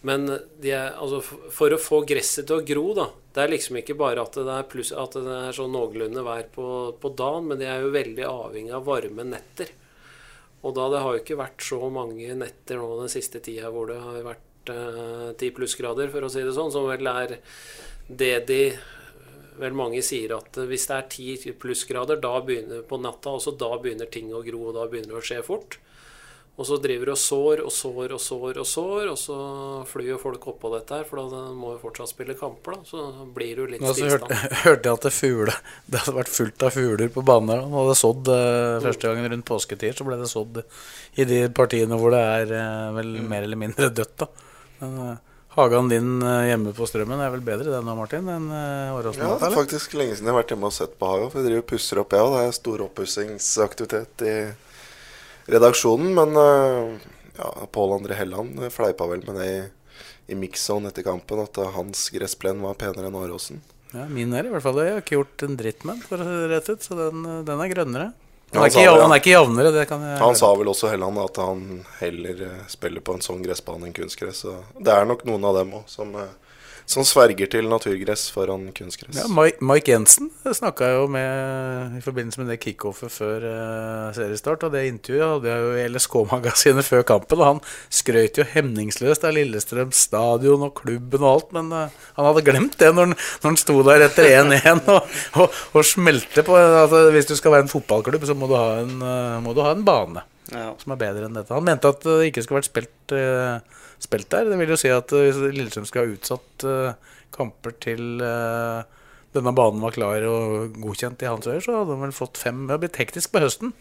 Men 0.09 0.25
er, 0.31 0.95
altså, 0.95 1.19
for 1.53 1.75
å 1.75 1.81
få 1.81 1.99
gresset 2.07 2.47
til 2.47 2.57
å 2.57 2.65
gro, 2.65 2.85
da 2.97 3.09
Det 3.35 3.43
er 3.43 3.51
liksom 3.53 3.77
ikke 3.77 3.97
bare 3.99 4.23
at 4.23 4.39
det 4.39 4.55
er, 4.55 4.65
pluss, 4.71 4.89
at 4.95 5.13
det 5.13 5.35
er 5.35 5.53
sånn 5.55 5.75
noenlunde 5.75 6.23
vær 6.25 6.47
på, 6.55 6.65
på 6.97 7.11
dagen, 7.19 7.51
men 7.51 7.61
de 7.61 7.67
er 7.69 7.83
jo 7.83 7.93
veldig 7.93 8.25
avhengig 8.25 8.73
av 8.73 8.87
varme 8.87 9.27
netter. 9.27 9.69
Og 10.65 10.73
da 10.75 10.87
det 10.91 11.03
har 11.03 11.13
jo 11.13 11.21
ikke 11.21 11.37
vært 11.39 11.61
så 11.63 11.91
mange 11.93 12.33
netter 12.35 12.81
nå 12.81 12.89
den 13.03 13.11
siste 13.11 13.43
tida 13.43 13.69
hvor 13.71 13.91
det 13.91 13.99
har 14.01 14.25
vært 14.25 14.73
eh, 14.73 15.29
10 15.37 15.53
plussgrader, 15.59 16.09
for 16.11 16.25
å 16.25 16.31
si 16.33 16.41
det 16.43 16.55
sånn, 16.57 16.73
som 16.73 16.89
vel 16.89 17.11
er 17.11 17.37
det 18.09 18.33
de 18.49 18.63
vel 19.59 19.75
mange 19.75 20.01
sier 20.05 20.33
at 20.37 20.57
eh, 20.57 20.69
hvis 20.69 20.87
det 20.89 20.95
er 20.97 21.11
ti 21.11 21.53
plussgrader 21.59 22.19
da 22.23 22.37
begynner 22.45 22.81
på 22.87 22.99
natta, 23.01 23.35
også 23.35 23.55
da 23.59 23.75
begynner 23.81 24.09
ting 24.11 24.31
å 24.33 24.43
gro, 24.45 24.69
og 24.69 24.79
da 24.79 24.87
begynner 24.89 25.15
det 25.15 25.21
å 25.21 25.29
skje 25.31 25.43
fort. 25.45 25.79
Og 26.59 26.65
så 26.67 26.75
driver 26.83 27.13
og 27.13 27.19
sår 27.19 27.61
og 27.63 27.71
sår 27.71 28.13
og 28.17 28.19
sår 28.19 28.57
og 28.59 28.65
sår, 28.67 29.03
og 29.13 29.19
så 29.19 29.35
flyr 29.87 30.09
jo 30.09 30.17
folk 30.19 30.47
oppå 30.51 30.71
dette 30.73 30.97
her, 30.97 31.05
for 31.07 31.21
da 31.31 31.43
må 31.55 31.71
jo 31.71 31.79
fortsatt 31.85 32.11
spille 32.11 32.35
kamper, 32.35 32.75
da. 32.75 32.89
Så 32.89 33.27
blir 33.35 33.53
det 33.53 33.63
jo 33.63 33.67
litt 33.71 33.85
Men 33.85 33.95
så 33.95 34.09
hørte, 34.11 34.39
hørte 34.65 34.91
jeg 34.91 34.99
at 34.99 35.07
det, 35.07 35.13
fugle, 35.15 35.55
det 35.93 36.01
hadde 36.03 36.17
vært 36.17 36.33
fullt 36.33 36.67
av 36.67 36.75
fugler 36.75 37.13
på 37.15 37.23
banen 37.29 37.53
der. 37.53 37.63
Man 37.63 37.85
hadde 37.85 37.95
sådd 38.01 38.33
eh, 38.35 38.75
første 38.89 39.07
gangen 39.07 39.31
rundt 39.31 39.47
påsketid, 39.47 39.95
så 39.95 40.09
ble 40.09 40.19
det 40.19 40.27
sådd 40.33 40.59
i 41.15 41.29
de 41.31 41.39
partiene 41.55 41.99
hvor 42.01 42.11
det 42.15 42.25
er 42.35 42.53
eh, 42.59 42.91
vel 42.99 43.15
mer 43.31 43.47
eller 43.47 43.63
mindre 43.63 43.91
dødt. 44.01 44.25
da. 44.25 44.29
Men 44.81 45.01
eh, 45.05 45.17
hagen 45.55 45.89
din 45.91 46.11
eh, 46.21 46.49
hjemme 46.51 46.73
på 46.77 46.87
Strømmen 46.89 47.21
er 47.23 47.33
vel 47.33 47.43
bedre 47.45 47.73
den 47.73 47.87
nå, 47.87 47.95
Martin, 47.97 48.27
enn 48.31 48.49
Åråsen? 48.95 49.23
Ja, 49.25 49.37
det 49.41 49.49
er 49.49 49.57
faktisk 49.57 49.95
lenge 49.97 50.17
siden 50.17 50.29
jeg 50.29 50.35
har 50.35 50.41
vært 50.41 50.53
hjemme 50.55 50.69
og 50.69 50.75
sett 50.75 50.99
på 50.99 51.09
haga. 51.09 51.31
For 51.31 51.41
jeg 51.41 51.49
driver 51.49 51.65
og 51.65 51.69
pusser 51.73 52.03
opp, 52.03 52.15
jeg 52.15 52.27
òg. 52.27 52.35
Det 52.35 52.43
er 52.45 52.59
stor 52.59 52.85
oppussingsaktivitet 52.89 54.27
i 54.29 54.37
redaksjonen. 55.55 56.13
Men 56.19 56.39
øh, 56.43 57.09
ja, 57.39 57.49
Pål 57.71 57.97
André 57.97 58.19
Helland 58.19 58.61
fleipa 58.75 59.09
vel 59.09 59.25
med 59.27 59.41
det 59.41 59.49
i, 59.49 59.59
i 60.33 60.39
mix-on 60.39 60.87
etter 60.89 61.05
kampen, 61.07 61.43
at 61.43 61.59
hans 61.75 62.07
gressplen 62.13 62.63
var 62.65 62.79
penere 62.79 63.09
enn 63.09 63.19
Åråsen. 63.19 63.61
Ja, 63.89 64.05
min 64.05 64.33
er 64.37 64.45
i 64.45 64.51
hvert 64.53 64.61
fall 64.65 64.77
det. 64.77 64.85
Jeg 64.85 64.97
har 64.97 65.03
ikke 65.03 65.17
gjort 65.17 65.45
en 65.47 65.55
dritt 65.57 65.85
med 65.87 65.97
den, 65.97 66.05
for 66.05 66.21
å 66.21 66.25
si 66.27 66.33
det 66.43 66.49
rett 66.51 66.67
ut, 66.69 66.83
så 66.85 66.97
den, 66.99 67.23
eh, 67.25 67.45
den 67.47 67.63
er 67.63 67.71
grønnere. 67.73 68.09
Han 68.51 68.63
er, 68.65 68.69
sa 68.69 68.79
ikke, 68.79 68.79
det, 68.79 68.85
ja. 68.97 69.01
han 69.03 69.11
er 69.13 69.21
ikke 69.21 69.33
jevnere, 69.33 69.71
det 69.75 69.85
kan 69.89 70.03
jeg 70.05 70.17
Han 70.23 70.37
sa 70.39 70.47
vel 70.57 70.71
også 70.71 70.89
Helland 70.89 71.19
at 71.21 71.35
han 71.37 71.59
heller 71.99 72.45
øh, 72.47 72.61
spiller 72.71 73.03
på 73.05 73.13
en 73.13 73.21
sånn 73.21 73.43
gressbane 73.45 73.85
enn 73.85 73.93
kunstgress. 73.93 74.41
Så 74.45 74.55
det 74.79 74.93
er 74.95 75.05
nok 75.05 75.21
noen 75.29 75.45
av 75.45 75.59
dem 75.59 75.75
òg 75.77 75.91
som, 75.91 76.15
øh, 76.17 76.31
som 76.89 77.05
sverger 77.05 77.49
til 77.53 77.67
naturgress 77.69 78.29
foran 78.33 78.69
kunstgress. 78.73 79.19
Ja, 79.19 79.27
Mike, 79.29 79.91
Jensen 79.91 80.31
snakka 80.41 80.87
jo 80.95 81.03
med 81.11 81.99
i 81.99 82.01
forbindelse 82.01 82.41
med 82.41 82.49
det 82.49 82.57
kickoffet 82.63 83.13
før 83.13 83.45
uh, 83.45 84.07
seriestart. 84.15 84.65
Og 84.65 84.73
det 84.73 84.87
intervjuet 84.89 85.35
hadde 85.35 85.51
jeg 85.51 85.65
jo 85.65 85.75
i 85.77 85.83
LSK-magasinet 85.93 86.87
før 86.87 87.05
kampen. 87.11 87.43
Og 87.43 87.45
han 87.45 87.61
skrøt 87.93 88.41
jo 88.41 88.47
hemningsløst 88.55 89.27
av 89.27 89.37
Lillestrøm 89.37 89.93
stadion 89.93 90.65
og 90.65 90.73
klubben 90.81 91.21
og 91.21 91.29
alt. 91.35 91.53
Men 91.59 91.69
uh, 91.75 92.01
han 92.17 92.29
hadde 92.31 92.45
glemt 92.49 92.79
det 92.81 92.89
når 92.95 93.11
han, 93.11 93.15
når 93.43 93.51
han 93.51 93.61
sto 93.61 93.77
der 93.85 94.07
etter 94.07 94.31
1-1 94.41 94.89
og, 94.95 95.21
og, 95.43 95.61
og 95.77 95.85
smelte 95.85 96.45
på 96.47 96.57
altså, 96.57 97.05
Hvis 97.13 97.29
du 97.29 97.37
skal 97.37 97.53
være 97.53 97.67
en 97.67 97.73
fotballklubb, 97.75 98.25
så 98.25 98.37
må 98.37 98.49
du 98.49 98.57
ha 98.57 98.81
en, 98.81 98.97
uh, 98.97 99.37
må 99.45 99.53
du 99.53 99.61
ha 99.65 99.77
en 99.77 99.85
bane 99.85 100.25
Ja. 100.49 100.73
som 100.81 100.95
er 100.95 101.01
bedre 101.01 101.27
enn 101.27 101.37
dette. 101.37 101.53
Han 101.53 101.67
mente 101.67 101.91
at 101.91 102.01
det 102.05 102.31
ikke 102.31 102.41
skulle 102.45 102.61
vært 102.61 102.71
spilt, 102.71 103.13
uh, 103.13 103.85
spilt 104.01 104.29
der. 104.33 104.49
Det 104.49 104.57
vil 104.61 104.73
jo 104.73 104.79
si 104.81 104.89
at 104.93 105.13
uh, 105.13 105.43
Lillestrøm 105.49 105.85
skulle 105.85 106.07
ha 106.07 106.15
utsatt 106.17 106.65
uh, 106.65 107.09
kamper 107.35 107.75
til 107.83 108.23
eh, 108.23 108.97
denne 109.35 109.53
banen 109.55 109.81
var 109.83 109.93
klar 109.95 110.25
og 110.25 110.75
godkjent 110.81 111.23
i 111.23 111.29
hans 111.29 111.47
øyne, 111.47 111.61
så 111.61 111.77
hadde 111.77 111.95
han 111.95 112.05
vel 112.07 112.15
fått 112.15 112.41
fem. 112.41 112.65
Det 112.65 112.75
har 112.75 112.81
blitt 112.81 112.99
hektisk 113.01 113.33
på 113.33 113.43
høsten. 113.43 113.73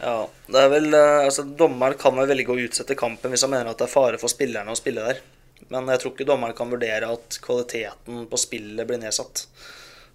Ja, 0.00 0.28
det 0.48 0.62
er 0.62 0.72
vel, 0.72 0.88
eh, 0.96 1.24
altså 1.26 1.46
Dommeren 1.48 1.98
kan 2.00 2.16
vel 2.18 2.30
velge 2.30 2.54
å 2.54 2.60
utsette 2.60 2.98
kampen 2.98 3.32
hvis 3.32 3.46
han 3.46 3.54
mener 3.54 3.72
at 3.72 3.80
det 3.80 3.88
er 3.88 3.94
fare 3.94 4.20
for 4.20 4.32
spillerne 4.32 4.72
å 4.72 4.78
spille 4.78 5.06
der. 5.08 5.22
Men 5.70 5.88
jeg 5.92 6.02
tror 6.02 6.14
ikke 6.14 6.28
dommeren 6.28 6.56
kan 6.56 6.72
vurdere 6.72 7.12
at 7.12 7.38
kvaliteten 7.44 8.24
på 8.30 8.40
spillet 8.40 8.88
blir 8.88 9.00
nedsatt. 9.00 9.44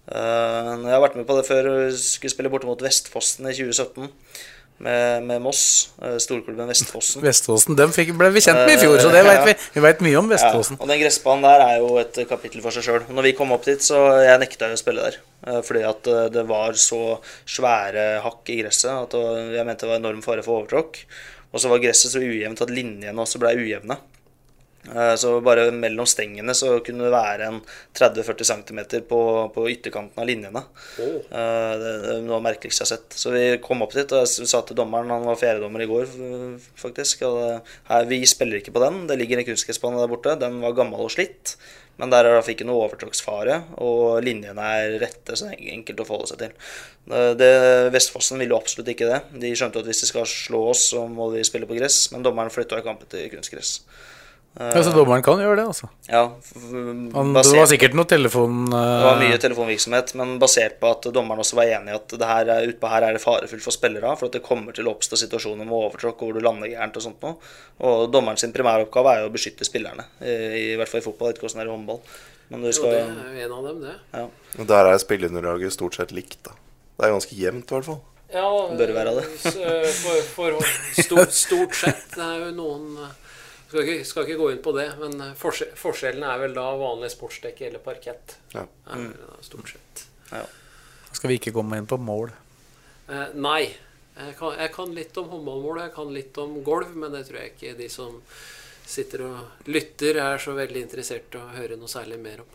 Uh, 0.06 0.84
jeg 0.84 0.92
har 0.92 1.00
vært 1.02 1.16
med 1.18 1.26
på 1.26 1.34
det 1.38 1.46
før. 1.48 1.68
Skulle 1.96 2.34
spille 2.34 2.50
borte 2.52 2.68
mot 2.68 2.82
Vestfossen 2.82 3.48
i 3.48 3.54
2017 3.56 4.10
med, 4.82 5.22
med 5.24 5.40
Moss. 5.44 5.62
eh, 6.02 6.16
Storklubben 6.22 6.68
Vestfossen. 6.68 7.22
Vestfossen 7.24 7.76
dem 7.78 7.92
fikk, 7.94 8.10
ble 8.18 8.28
vi 8.34 8.42
kjent 8.44 8.62
med 8.66 8.74
i 8.76 8.80
fjor, 8.82 8.98
så 9.00 9.12
det 9.14 9.22
vet 9.26 9.44
vi. 9.48 9.54
Vi 9.76 9.84
vet 9.84 10.02
mye 10.04 10.18
om 10.20 10.28
Vestfossen. 10.32 10.76
Ja, 10.76 10.82
og 10.84 10.90
den 10.92 11.00
gressbanen 11.00 11.46
der 11.46 11.64
er 11.66 11.78
jo 11.80 11.92
et 12.02 12.20
kapittel 12.28 12.64
for 12.64 12.74
seg 12.76 12.84
sjøl. 12.88 13.06
Når 13.08 13.28
vi 13.30 13.34
kom 13.38 13.54
opp 13.56 13.64
dit, 13.68 13.80
så 13.82 14.02
jeg 14.24 14.42
nekta 14.42 14.68
jo 14.72 14.76
å 14.76 14.82
spille 14.82 15.06
der. 15.08 15.20
eh, 15.46 15.60
Fordi 15.64 15.84
at 15.88 16.10
eh, 16.12 16.26
det 16.34 16.44
var 16.50 16.76
så 16.80 17.00
svære 17.46 18.06
hakk 18.26 18.52
i 18.52 18.60
gresset 18.62 18.90
at 18.90 19.16
jeg 19.56 19.64
mente 19.66 19.86
det 19.86 19.92
var 19.94 20.02
enorm 20.02 20.22
fare 20.26 20.44
for 20.46 20.60
overtråkk. 20.62 21.00
Og 21.54 21.62
så 21.62 21.70
var 21.72 21.80
gresset 21.80 22.12
så 22.12 22.20
ujevnt 22.20 22.60
at 22.60 22.72
linjene 22.74 23.22
også 23.22 23.40
ble 23.40 23.54
ujevne. 23.56 23.96
Eh, 24.94 25.14
Så 25.18 25.32
bare 25.44 25.68
mellom 25.74 26.06
stengene 26.08 26.54
så 26.56 26.76
kunne 26.84 27.06
det 27.06 27.14
være 27.14 27.48
en 27.50 27.60
30-40 27.96 28.50
cm 28.50 28.80
på, 29.08 29.20
på 29.54 29.68
ytterkanten 29.72 30.22
av 30.22 30.28
linjene. 30.28 30.62
Oh. 31.02 31.16
Det, 31.30 31.94
er 32.16 32.20
noe 32.24 32.36
av 32.36 32.42
det 32.42 32.48
merkeligste 32.50 32.84
jeg 32.84 32.88
har 32.88 32.92
sett. 32.96 33.16
Så 33.18 33.32
vi 33.34 33.46
kom 33.62 33.82
opp 33.86 33.96
dit, 33.96 34.12
og 34.12 34.26
jeg 34.26 34.50
sa 34.50 34.62
til 34.66 34.78
dommeren, 34.78 35.12
han 35.12 35.26
var 35.26 35.40
fjerdedommer 35.40 35.84
i 35.84 35.90
går 35.90 36.12
faktisk, 36.78 37.24
her, 37.90 38.06
vi 38.10 38.20
spiller 38.28 38.60
ikke 38.60 38.74
på 38.76 38.84
den. 38.84 39.04
Det 39.10 39.18
ligger 39.18 39.42
en 39.42 39.50
kunstgressbane 39.50 40.00
der 40.02 40.12
borte. 40.12 40.38
Den 40.40 40.60
var 40.62 40.76
gammel 40.76 41.06
og 41.06 41.12
slitt. 41.14 41.56
Men 41.96 42.12
der 42.12 42.26
er 42.28 42.34
det 42.36 42.52
ikke 42.52 42.66
noe 42.68 42.82
overtråkksfare, 42.84 43.54
og 43.80 44.18
linjene 44.24 44.64
er 44.78 44.98
rette, 45.00 45.32
så 45.32 45.48
det 45.48 45.54
er 45.56 45.76
enkelt 45.78 46.02
å 46.02 46.04
forholde 46.04 46.28
seg 46.28 46.42
til. 46.42 46.66
Det, 47.40 47.48
Vestfossen 47.94 48.42
ville 48.42 48.58
absolutt 48.58 48.90
ikke 48.92 49.08
det. 49.08 49.22
De 49.40 49.54
skjønte 49.56 49.80
at 49.80 49.88
hvis 49.88 50.02
de 50.04 50.10
skal 50.10 50.28
slå 50.28 50.60
oss, 50.74 50.90
så 50.92 51.06
må 51.08 51.30
vi 51.32 51.44
spille 51.48 51.68
på 51.68 51.78
gress, 51.78 52.02
men 52.12 52.26
dommeren 52.26 52.52
flytta 52.52 52.82
kampen 52.84 53.08
til 53.08 53.30
kunstgress. 53.32 53.78
Ja, 54.56 54.80
så 54.80 54.92
dommeren 54.94 55.20
kan 55.20 55.36
gjøre 55.36 55.58
det, 55.58 55.64
altså. 55.68 55.88
Ja, 56.08 56.22
Han, 56.32 57.32
basert, 57.36 57.52
det 57.52 57.60
var 57.60 57.66
sikkert 57.68 57.96
noe 57.98 58.08
telefon... 58.08 58.62
Uh... 58.70 58.76
det 58.78 59.04
var 59.04 59.18
mye 59.20 59.40
telefonvirksomhet, 59.42 60.14
men 60.16 60.38
basert 60.40 60.78
på 60.80 60.92
at 60.94 61.08
dommeren 61.12 61.42
også 61.44 61.58
var 61.58 61.72
enig 61.76 61.92
i 61.92 61.96
at 61.98 62.14
det 62.22 62.30
her 62.30 62.52
er, 62.54 62.70
utpå 62.72 62.88
her 62.88 63.04
er 63.04 63.18
det 63.18 63.20
farefullt 63.20 63.64
for 63.66 63.76
spillere, 63.76 64.14
for 64.16 64.30
at 64.30 64.38
det 64.38 64.40
kommer 64.46 64.76
til 64.76 64.88
å 64.88 64.94
oppstå 64.96 65.18
situasjoner 65.26 65.68
med 65.68 65.76
overtråkk 65.76 66.24
hvor 66.24 66.32
du 66.32 66.40
lander 66.40 66.72
gærent 66.72 66.96
og 66.96 67.04
sånt 67.04 67.26
noe. 67.26 67.36
Og 67.84 68.06
dommeren 68.14 68.40
sin 68.40 68.54
primæroppgave 68.56 69.12
er 69.12 69.26
jo 69.26 69.28
å 69.28 69.34
beskytte 69.34 69.68
spillerne, 69.68 70.08
i, 70.24 70.32
i 70.72 70.80
hvert 70.80 70.88
fall 70.88 71.04
i 71.04 71.06
fotball, 71.10 71.34
ikke 71.36 71.44
hvordan 71.44 71.60
det 71.60 71.66
er 71.66 71.72
i 71.72 71.74
håndball. 71.74 72.00
Men 72.48 72.64
du 72.64 72.70
Jo, 72.70 72.88
det 72.88 73.02
er 73.02 73.38
en 73.44 73.54
av 73.58 73.68
dem, 73.68 73.84
det. 73.84 73.94
ja, 74.14 74.26
Og 74.56 74.72
Der 74.72 74.88
er 74.92 75.00
spillerunderlaget 75.02 75.74
stort 75.74 75.98
sett 75.98 76.16
likt. 76.16 76.38
da 76.46 76.54
Det 76.96 77.08
er 77.10 77.16
ganske 77.18 77.36
jevnt, 77.36 77.68
i 77.68 77.76
hvert 77.76 77.90
fall. 77.90 78.00
Ja, 78.32 78.48
Bør 78.72 78.92
være 78.94 79.14
det. 79.20 79.28
For, 80.00 80.24
for 80.32 80.58
stort, 80.96 81.36
stort 81.36 81.76
sett. 81.78 82.08
Det 82.16 82.24
er 82.24 82.46
jo 82.46 82.52
noen 82.56 82.96
Skal 83.66 83.82
ikke, 83.82 84.04
skal 84.06 84.26
ikke 84.28 84.38
gå 84.38 84.50
inn 84.54 84.60
på 84.62 84.72
det, 84.76 84.86
men 85.00 85.16
eh, 85.24 85.32
forskjell, 85.38 85.72
forskjellen 85.78 86.22
er 86.26 86.42
vel 86.44 86.54
da 86.54 86.66
vanlig 86.78 87.10
sportsdekke 87.14 87.66
eller 87.66 87.82
parkett. 87.82 88.36
Ja. 88.54 88.62
Er 88.92 89.00
vel 89.02 89.40
stort 89.42 89.72
sett. 89.74 90.04
Skal 91.16 91.32
vi 91.32 91.38
ikke 91.40 91.54
komme 91.56 91.78
inn 91.80 91.88
på 91.90 91.98
mål? 91.98 92.30
Eh, 93.08 93.32
nei. 93.34 93.64
Jeg 94.16 94.36
kan, 94.38 94.54
jeg 94.56 94.70
kan 94.72 94.92
litt 94.96 95.18
om 95.20 95.26
håndballmål, 95.28 95.80
jeg 95.84 95.92
kan 95.92 96.12
litt 96.14 96.38
om 96.40 96.54
golv, 96.64 96.94
men 96.96 97.12
det 97.12 97.26
tror 97.28 97.42
jeg 97.42 97.50
ikke 97.52 97.74
de 97.76 97.88
som 97.92 98.14
sitter 98.86 99.26
og 99.26 99.66
lytter, 99.68 100.16
er 100.22 100.38
så 100.40 100.54
veldig 100.56 100.86
interessert 100.86 101.34
i 101.34 101.40
å 101.40 101.48
høre 101.56 101.76
noe 101.76 101.90
særlig 101.90 102.16
mer 102.22 102.40
om. 102.44 102.54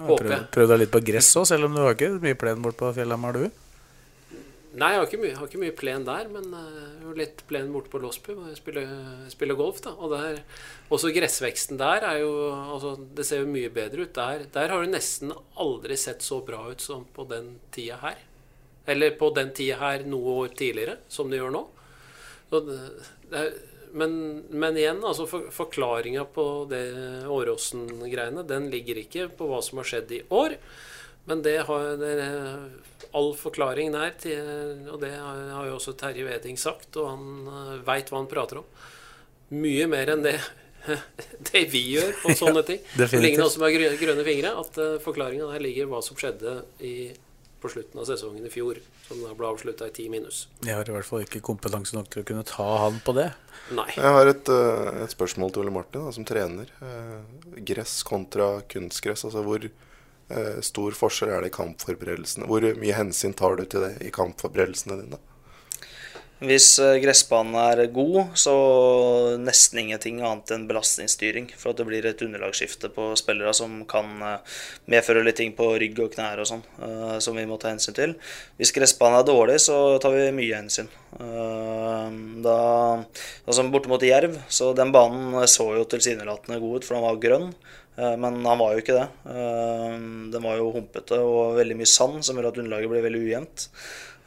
Håper 0.00 0.24
Prøv, 0.24 0.32
jeg. 0.32 0.46
prøv 0.56 0.70
deg 0.72 0.80
litt 0.80 0.90
på 0.94 1.02
gress 1.12 1.28
òg, 1.38 1.46
selv 1.52 1.68
om 1.68 1.76
du 1.76 1.82
har 1.84 1.94
ikke 1.94 2.08
mye 2.24 2.38
plen 2.40 2.64
bort 2.64 2.78
på 2.80 2.88
Fjellhamar, 2.96 3.36
du? 3.36 3.46
Nei, 4.72 4.88
jeg 4.94 5.00
har 5.02 5.08
ikke 5.08 5.20
mye, 5.20 5.34
har 5.36 5.48
ikke 5.50 5.60
mye 5.60 5.74
plen 5.76 6.04
der, 6.06 6.28
men 6.32 6.46
uh, 6.56 7.10
litt 7.16 7.42
plen 7.48 7.68
borte 7.74 7.92
på 7.92 8.00
Låsby. 8.00 8.36
Jeg 8.48 8.56
spiller, 8.56 8.92
spiller 9.32 9.58
golf, 9.58 9.82
da. 9.84 9.92
Og 10.00 10.14
der, 10.14 10.38
også 10.92 11.10
gressveksten 11.12 11.80
der 11.80 12.06
er 12.08 12.22
jo 12.22 12.30
altså, 12.50 12.94
Det 13.16 13.26
ser 13.28 13.42
jo 13.42 13.50
mye 13.52 13.72
bedre 13.72 14.06
ut. 14.06 14.14
Der, 14.16 14.46
der 14.54 14.72
har 14.72 14.80
du 14.80 14.92
nesten 14.92 15.34
aldri 15.60 15.98
sett 16.00 16.24
så 16.24 16.40
bra 16.46 16.64
ut 16.70 16.80
som 16.80 17.04
på 17.04 17.26
den 17.28 17.58
tida 17.74 18.00
her. 18.00 18.22
Eller 18.88 19.12
på 19.20 19.28
den 19.36 19.52
tida 19.54 19.76
her 19.82 20.06
noe 20.08 20.38
år 20.46 20.56
tidligere, 20.56 20.96
som 21.12 21.28
det 21.28 21.42
gjør 21.42 21.52
nå. 21.52 21.66
Så 22.48 22.64
det 22.64 22.80
er, 23.42 23.52
men, 23.92 24.14
men 24.48 24.76
igjen, 24.80 25.02
altså 25.04 25.26
for, 25.28 25.50
forklaringa 25.52 26.24
på 26.32 26.46
det 26.70 26.84
Åråsen-greiene, 27.28 28.44
den 28.48 28.70
ligger 28.72 29.02
ikke 29.02 29.28
på 29.36 29.48
hva 29.50 29.60
som 29.64 29.82
har 29.82 29.88
skjedd 29.90 30.14
i 30.16 30.22
år. 30.32 30.56
Men 31.28 31.42
det 31.44 31.58
har 31.68 31.92
det 32.00 32.14
er 32.18 32.38
all 33.12 33.32
forklaring 33.36 33.92
der, 33.92 34.14
til, 34.20 34.40
og 34.88 34.98
det 35.02 35.12
har, 35.12 35.40
har 35.58 35.68
jo 35.68 35.76
også 35.76 35.94
Terje 36.00 36.24
Veding 36.26 36.58
sagt, 36.60 36.96
og 36.96 37.10
han 37.12 37.48
uh, 37.48 37.74
veit 37.86 38.08
hva 38.10 38.22
han 38.22 38.30
prater 38.30 38.62
om. 38.62 38.68
Mye 39.52 39.84
mer 39.90 40.14
enn 40.14 40.24
det, 40.24 40.38
det 41.50 41.66
vi 41.72 41.84
gjør 41.92 42.14
på 42.22 42.34
sånne 42.40 42.64
ting. 42.66 42.80
definitivt. 42.94 43.12
Lignende 43.12 43.28
ligner 43.28 43.48
også 43.50 43.62
med 43.62 44.00
grønne 44.00 44.24
fingre, 44.26 44.54
at 44.64 44.80
uh, 44.80 44.96
forklaringa 45.04 45.50
der 45.52 45.66
ligger 45.66 45.92
hva 45.92 46.00
som 46.04 46.18
skjedde 46.18 46.56
i, 46.88 46.94
på 47.62 47.70
slutten 47.70 48.00
av 48.00 48.08
sesongen 48.08 48.48
i 48.48 48.50
fjor, 48.52 48.80
som 49.06 49.20
da 49.22 49.36
ble 49.36 49.52
avslutta 49.52 49.92
i 49.92 49.94
ti 49.94 50.08
minus. 50.12 50.46
Jeg 50.64 50.74
har 50.74 50.88
i 50.88 50.96
hvert 50.96 51.06
fall 51.06 51.26
ikke 51.26 51.44
kompetanse 51.44 51.94
nok 51.94 52.08
til 52.10 52.24
å 52.24 52.28
kunne 52.32 52.48
ta 52.48 52.68
han 52.86 52.98
på 53.04 53.14
det. 53.20 53.28
Nei. 53.76 53.86
Jeg 53.94 54.16
har 54.16 54.26
et, 54.26 54.48
eh, 54.50 55.04
et 55.04 55.12
spørsmål 55.12 55.52
til 55.52 55.62
Ole 55.62 55.74
Martin, 55.74 56.02
da, 56.02 56.12
som 56.16 56.26
trener. 56.26 56.72
Eh, 56.82 57.60
gress 57.62 58.00
kontra 58.08 58.56
kunstgress. 58.72 59.24
Altså 59.28 59.44
hvor 59.46 59.62
eh, 59.62 59.91
stor 60.64 60.96
forskjell 60.96 61.32
er 61.34 61.44
det 61.44 61.52
i 61.52 61.56
kampforberedelsene? 61.56 62.48
Hvor 62.50 62.64
mye 62.80 62.96
hensyn 62.96 63.34
tar 63.36 63.58
du 63.58 63.64
til 63.66 63.84
det 63.86 63.94
i 64.06 64.12
kampforberedelsene 64.14 65.00
dine? 65.02 65.20
Hvis 66.42 66.66
eh, 66.82 66.96
gressbanen 66.98 67.54
er 67.60 67.84
god, 67.94 68.32
så 68.38 68.52
nesten 69.38 69.78
ingenting 69.82 70.18
annet 70.24 70.50
enn 70.54 70.64
belastningsstyring. 70.66 71.48
For 71.58 71.70
at 71.70 71.78
det 71.78 71.86
blir 71.86 72.08
et 72.08 72.24
underlagsskifte 72.24 72.90
på 72.94 73.12
spillere 73.18 73.52
som 73.54 73.82
kan 73.90 74.10
eh, 74.26 74.56
medføre 74.90 75.22
litt 75.22 75.38
ting 75.38 75.54
på 75.58 75.68
rygg 75.78 76.00
og 76.02 76.10
knær 76.16 76.42
og 76.42 76.48
sånn, 76.50 76.64
eh, 76.82 77.16
som 77.22 77.38
vi 77.38 77.46
må 77.46 77.60
ta 77.62 77.70
hensyn 77.70 77.94
til. 77.98 78.16
Hvis 78.58 78.74
gressbanen 78.74 79.20
er 79.20 79.28
dårlig, 79.28 79.60
så 79.62 79.78
tar 80.02 80.16
vi 80.16 80.32
mye 80.34 80.58
hensyn. 80.58 80.90
Da, 81.12 82.58
altså 83.44 83.64
Borte 83.68 84.08
Jerv, 84.08 84.38
så 84.50 84.70
den 84.74 84.94
banen 84.94 85.36
så 85.50 85.68
jo 85.76 85.84
tilsynelatende 85.86 86.58
god 86.62 86.80
ut, 86.80 86.86
for 86.88 86.96
den 86.96 87.04
var 87.04 87.20
grønn. 87.22 87.50
Men 87.92 88.38
han 88.48 88.56
var 88.56 88.72
jo 88.72 88.80
ikke 88.80 88.96
det. 88.96 89.04
Den 90.32 90.46
var 90.46 90.56
jo 90.56 90.70
humpete 90.78 91.18
og 91.20 91.58
veldig 91.58 91.76
mye 91.82 91.90
sand, 91.92 92.22
som 92.24 92.40
gjør 92.40 92.48
at 92.48 92.62
underlaget 92.62 92.94
blir 92.94 93.04
veldig 93.04 93.20
ujevnt. 93.26 93.66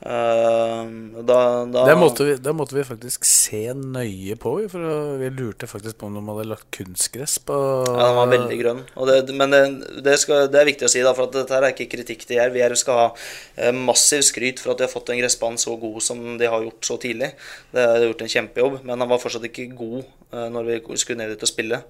Eh, 0.01 0.81
Da, 1.25 1.65
da, 1.65 1.85
Det 1.87 1.95
måtte, 1.97 2.25
vi, 2.27 2.33
det 2.35 2.53
måtte 2.53 2.75
vi 2.75 2.83
faktisk 2.85 3.23
se 3.25 3.61
nøye 3.73 4.35
på, 4.37 4.51
vi, 4.59 4.67
for 4.69 5.15
vi 5.21 5.29
lurte 5.33 5.67
faktisk 5.69 5.97
på 5.97 6.09
om 6.09 6.17
de 6.17 6.23
hadde 6.27 6.47
lagt 6.51 6.67
kunstgress 6.75 7.37
på 7.47 7.55
Ja, 7.87 8.09
den 8.09 8.17
var 8.19 8.29
veldig 8.33 8.57
grønn. 8.59 8.81
Det, 9.09 9.35
men 9.39 9.55
det, 9.55 9.61
det, 10.05 10.17
skal, 10.21 10.49
det 10.51 10.59
er 10.59 10.67
viktig 10.69 10.85
å 10.89 10.91
si, 10.91 11.01
da, 11.05 11.15
for 11.17 11.31
dette 11.33 11.55
her 11.55 11.65
er 11.65 11.73
ikke 11.73 11.87
kritikk 11.95 12.27
til 12.27 12.37
Jerv. 12.41 12.59
Jerv 12.59 12.77
skal 12.81 12.99
ha 12.99 13.07
eh, 13.55 13.71
massiv 13.75 14.21
skryt 14.27 14.61
for 14.61 14.75
at 14.75 14.83
de 14.83 14.87
har 14.87 14.93
fått 14.93 15.09
en 15.15 15.21
gressbane 15.23 15.61
så 15.61 15.77
god 15.81 15.97
som 16.03 16.21
de 16.37 16.51
har 16.51 16.67
gjort 16.67 16.91
så 16.91 16.99
tidlig. 17.01 17.31
De 17.73 17.87
har 17.87 18.05
gjort 18.05 18.27
en 18.27 18.33
kjempejobb, 18.35 18.79
men 18.83 18.99
han 18.99 19.09
var 19.15 19.23
fortsatt 19.23 19.47
ikke 19.49 19.71
god 19.79 20.01
eh, 20.03 20.47
når 20.53 20.69
vi 20.69 20.79
skulle 21.01 21.23
ned 21.23 21.33
dit 21.33 21.47
og 21.47 21.53
spille. 21.55 21.81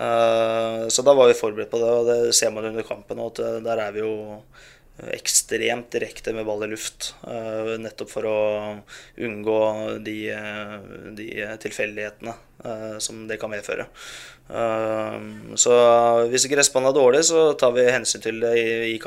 Eh, 0.00 0.82
så 0.88 1.04
da 1.06 1.14
var 1.14 1.30
vi 1.30 1.38
forberedt 1.38 1.70
på 1.70 1.80
det, 1.84 1.94
og 2.00 2.08
det 2.10 2.20
ser 2.34 2.50
man 2.56 2.72
under 2.72 2.86
kampen. 2.88 3.20
Og 3.22 3.34
at 3.36 3.44
eh, 3.44 3.60
der 3.68 3.86
er 3.86 3.94
vi 3.94 4.02
jo 4.06 4.14
ekstremt 4.98 5.90
direkte 5.90 6.32
med 6.32 6.46
ball 6.46 6.64
i 6.64 6.66
luft. 6.66 7.14
eh, 7.26 7.78
nettopp 7.78 8.10
for 8.10 8.28
å 8.28 8.82
unngå 9.16 9.58
de, 10.04 10.16
eh, 10.30 10.76
de 11.16 11.28
tilfeldighetene 11.58 12.34
eh, 12.64 12.98
som 12.98 13.26
det 13.28 13.40
kan 13.40 13.50
medføre. 13.50 13.88
Så 15.56 15.72
hvis 16.28 16.44
gressbanen 16.50 16.90
er 16.90 16.96
dårlig, 16.96 17.22
så 17.24 17.54
tar 17.56 17.72
vi 17.72 17.86
hensyn 17.88 18.20
til 18.20 18.40
det 18.42 18.50
i, 18.60 18.66
i 18.92 18.98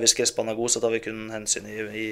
hvis 0.00 0.16
gressbanen 0.18 0.50
er 0.50 0.56
god, 0.58 0.72
så 0.72 0.80
tar 0.82 0.90
vi 0.90 1.02
kun 1.04 1.28
hensyn 1.30 1.68
i, 1.70 1.76
i, 1.78 2.06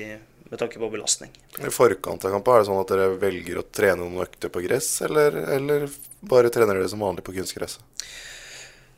med 0.46 0.60
tanke 0.60 0.78
på 0.78 0.90
belastning. 0.92 1.32
I 1.58 1.72
forkant 1.74 2.24
av 2.28 2.36
kampen, 2.36 2.54
er 2.54 2.62
det 2.62 2.68
sånn 2.68 2.82
at 2.84 2.92
dere 2.92 3.08
velger 3.18 3.58
å 3.58 3.66
trene 3.66 4.04
noen 4.04 4.22
økter 4.28 4.52
på 4.52 4.62
gress, 4.62 4.92
eller, 5.02 5.40
eller 5.56 5.88
bare 6.22 6.52
trener 6.54 6.78
dere 6.78 6.92
som 6.92 7.02
vanlig 7.02 7.24
på 7.26 7.34
kunstgresset? 7.34 7.82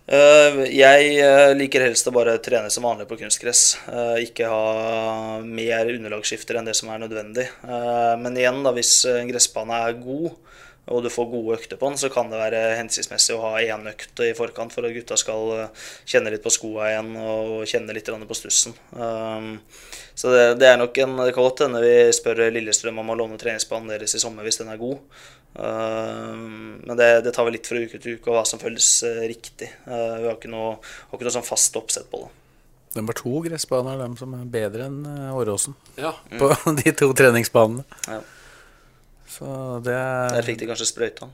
Eh, 0.06 0.58
jeg 0.70 1.06
eh, 1.18 1.52
liker 1.58 1.82
helst 1.82 2.06
å 2.06 2.12
bare 2.14 2.36
trene 2.38 2.70
som 2.70 2.84
vanlig 2.86 3.08
på 3.10 3.18
kunstgress. 3.18 3.62
Eh, 3.90 4.28
ikke 4.28 4.50
ha 4.50 5.40
mer 5.42 5.90
underlagsskifter 5.90 6.60
enn 6.60 6.68
det 6.68 6.76
som 6.78 6.92
er 6.94 7.02
nødvendig. 7.02 7.48
Men 7.66 8.38
igjen, 8.38 8.62
da, 8.62 8.74
hvis 8.76 9.00
en 9.10 9.30
gressbane 9.30 9.80
er 9.88 9.98
god, 9.98 10.36
og 10.86 11.02
du 11.02 11.08
får 11.10 11.26
gode 11.32 11.56
økter 11.58 11.78
på 11.80 11.88
den, 11.90 11.98
så 11.98 12.08
kan 12.14 12.28
det 12.30 12.38
være 12.38 12.60
hensiktsmessig 12.78 13.34
å 13.34 13.40
ha 13.42 13.52
én 13.58 13.88
økt 13.90 14.20
i 14.22 14.28
forkant 14.38 14.70
for 14.74 14.86
at 14.86 14.94
gutta 14.94 15.16
skal 15.18 15.48
eh, 15.56 15.86
kjenne 16.06 16.30
litt 16.30 16.44
på 16.44 16.52
skoa 16.54 16.92
igjen 16.92 17.08
og 17.18 17.64
kjenne 17.66 17.96
litt 17.96 18.06
på 18.06 18.38
stussen. 18.38 18.76
Eh, 18.94 19.48
Så 20.16 20.30
det, 20.32 20.44
det 20.62 20.68
er 20.70 20.78
nok 20.80 20.96
en 21.02 21.16
Det 21.18 21.32
kan 21.34 21.44
godt 21.44 21.64
hende 21.66 21.82
vi 21.82 21.96
spør 22.14 22.46
Lillestrøm 22.54 23.02
om 23.02 23.10
å 23.10 23.16
låne 23.18 23.36
treningsbanen 23.40 23.90
deres 23.92 24.14
i 24.14 24.22
sommer 24.22 24.46
hvis 24.46 24.60
den 24.62 24.70
er 24.70 24.78
god. 24.80 25.02
Eh, 25.58 26.32
Men 26.86 26.96
det, 26.96 27.10
det 27.26 27.34
tar 27.34 27.48
vi 27.48 27.56
litt 27.56 27.66
fra 27.66 27.82
uke 27.82 27.98
til 27.98 28.16
uke 28.20 28.30
og 28.30 28.38
hva 28.38 28.46
som 28.46 28.62
føles 28.62 28.88
eh, 29.10 29.24
riktig. 29.26 29.72
Eh, 29.90 30.16
Vi 30.22 30.30
har 30.30 30.38
ikke 30.38 30.52
noe, 30.54 30.76
har 31.10 31.18
ikke 31.18 31.26
noe 31.28 31.36
sånn 31.40 31.50
fast 31.50 31.76
oppsett 31.82 32.06
på 32.12 32.22
det. 32.22 32.30
Det 32.96 33.02
var 33.04 33.18
to 33.18 33.42
gressbaner, 33.44 33.98
dem 34.00 34.14
som 34.16 34.32
er 34.38 34.46
bedre 34.48 34.86
enn 34.86 35.02
Åråsen. 35.34 35.74
Ja. 36.00 36.14
På 36.38 36.48
de 36.78 36.94
to 36.96 37.10
treningsbanene. 37.18 37.82
Ja. 38.06 38.22
Så 39.26 39.80
det 39.84 39.96
er 39.96 40.38
Der 40.38 40.46
fikk 40.46 40.62
de 40.62 40.70
kanskje 40.70 40.88
sprøyta. 40.88 41.28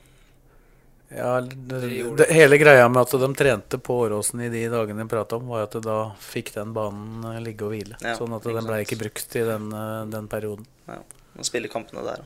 Ja, 1.16 1.40
det, 1.40 1.80
det, 2.16 2.26
hele 2.32 2.56
greia 2.56 2.86
med 2.88 3.02
at 3.02 3.10
de 3.20 3.28
trente 3.36 3.78
på 3.78 3.98
Åråsen 4.06 4.40
i 4.40 4.48
de 4.48 4.62
dagene 4.72 5.04
de 5.04 5.08
prata 5.08 5.36
om, 5.36 5.50
var 5.52 5.66
at 5.66 5.76
da 5.84 5.96
fikk 6.24 6.54
den 6.54 6.72
banen 6.72 7.26
eh, 7.28 7.40
ligge 7.44 7.66
og 7.66 7.74
hvile. 7.74 7.98
Ja, 8.00 8.14
sånn 8.16 8.32
at 8.32 8.46
den 8.48 8.64
ble 8.64 8.78
ikke 8.86 8.96
brukt 9.02 9.36
i 9.36 9.42
den, 9.44 9.68
eh, 9.76 9.98
den 10.12 10.30
perioden. 10.32 10.68
Ja. 10.88 11.02
Man 11.36 11.48
spiller 11.48 11.72
kampene 11.72 12.04
der. 12.06 12.24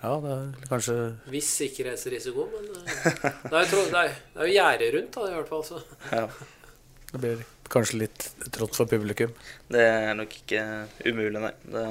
Ja, 0.00 0.14
det 0.24 0.32
er 0.32 0.68
kanskje 0.70 0.96
Viss 1.30 1.50
sikkerhetsrisiko, 1.60 2.48
men 2.50 2.68
eh, 2.80 2.90
det 3.46 3.62
er, 3.62 3.70
jo 3.70 3.86
det 3.86 4.02
er, 4.02 4.18
er 4.34 4.48
jo 4.48 4.54
gjerde 4.56 4.92
rundt, 4.96 5.16
da, 5.20 5.30
i 5.30 5.38
hvert 5.38 5.54
fall. 5.54 5.64
Så. 5.68 5.82
Ja. 6.10 6.26
Det 7.10 7.20
blir 7.22 7.44
kanskje 7.70 8.00
litt 8.02 8.26
trått 8.54 8.74
for 8.78 8.90
publikum. 8.90 9.30
Det 9.70 9.82
er 9.84 10.16
nok 10.18 10.34
ikke 10.42 10.64
umulig, 11.06 11.38
nei. 11.38 11.52
Det, 11.70 11.84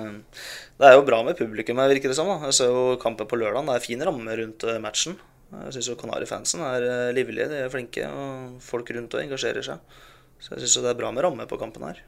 det 0.80 0.88
er 0.88 0.95
jo 0.95 1.07
bra 1.07 1.19
med 1.27 1.38
publikum, 1.39 1.80
her, 1.82 1.91
virker 1.91 2.11
det 2.11 2.17
som. 2.17 2.30
da. 2.32 2.38
Jeg 2.47 2.55
ser 2.55 2.71
jo 2.71 2.99
kampen 3.01 3.27
på 3.27 3.39
lørdag. 3.39 3.65
Det 3.67 3.75
er 3.75 3.84
fin 3.84 4.05
ramme 4.07 4.38
rundt 4.39 4.63
eh, 4.63 4.80
matchen. 4.84 5.17
Jeg 5.49 5.75
syns 5.75 5.89
Kanari-fansen 5.99 6.63
er 6.63 6.86
eh, 6.86 7.09
livlige, 7.17 7.49
de 7.51 7.63
er 7.65 7.73
flinke, 7.73 8.05
og 8.07 8.61
folk 8.63 8.91
rundt 8.95 9.17
og 9.17 9.23
engasjerer 9.23 9.65
seg. 9.65 9.99
Så 10.39 10.55
jeg 10.55 10.63
syns 10.63 10.80
det 10.86 10.93
er 10.93 10.99
bra 11.01 11.11
med 11.11 11.25
ramme 11.25 11.47
på 11.49 11.59
kampen 11.59 11.84
her. 11.89 11.99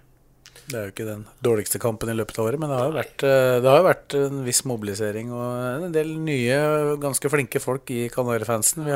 Det 0.61 0.77
er 0.77 0.85
jo 0.87 0.91
ikke 0.93 1.07
den 1.07 1.23
dårligste 1.43 1.79
kampen 1.83 2.11
i 2.11 2.15
løpet 2.15 2.37
av 2.39 2.47
året, 2.47 2.61
men 2.61 2.71
det 2.71 2.77
har 2.77 2.87
jo 2.87 2.95
vært, 2.99 3.25
eh, 3.27 3.55
det 3.63 3.73
har 3.73 3.87
vært 3.87 4.15
en 4.19 4.43
viss 4.45 4.63
mobilisering 4.69 5.33
og 5.35 5.87
en 5.87 5.95
del 5.95 6.13
nye, 6.21 6.61
ganske 7.01 7.31
flinke 7.33 7.59
folk 7.63 7.91
i 7.91 8.05
Kanarifansen. 8.13 8.85
Vi 8.87 8.93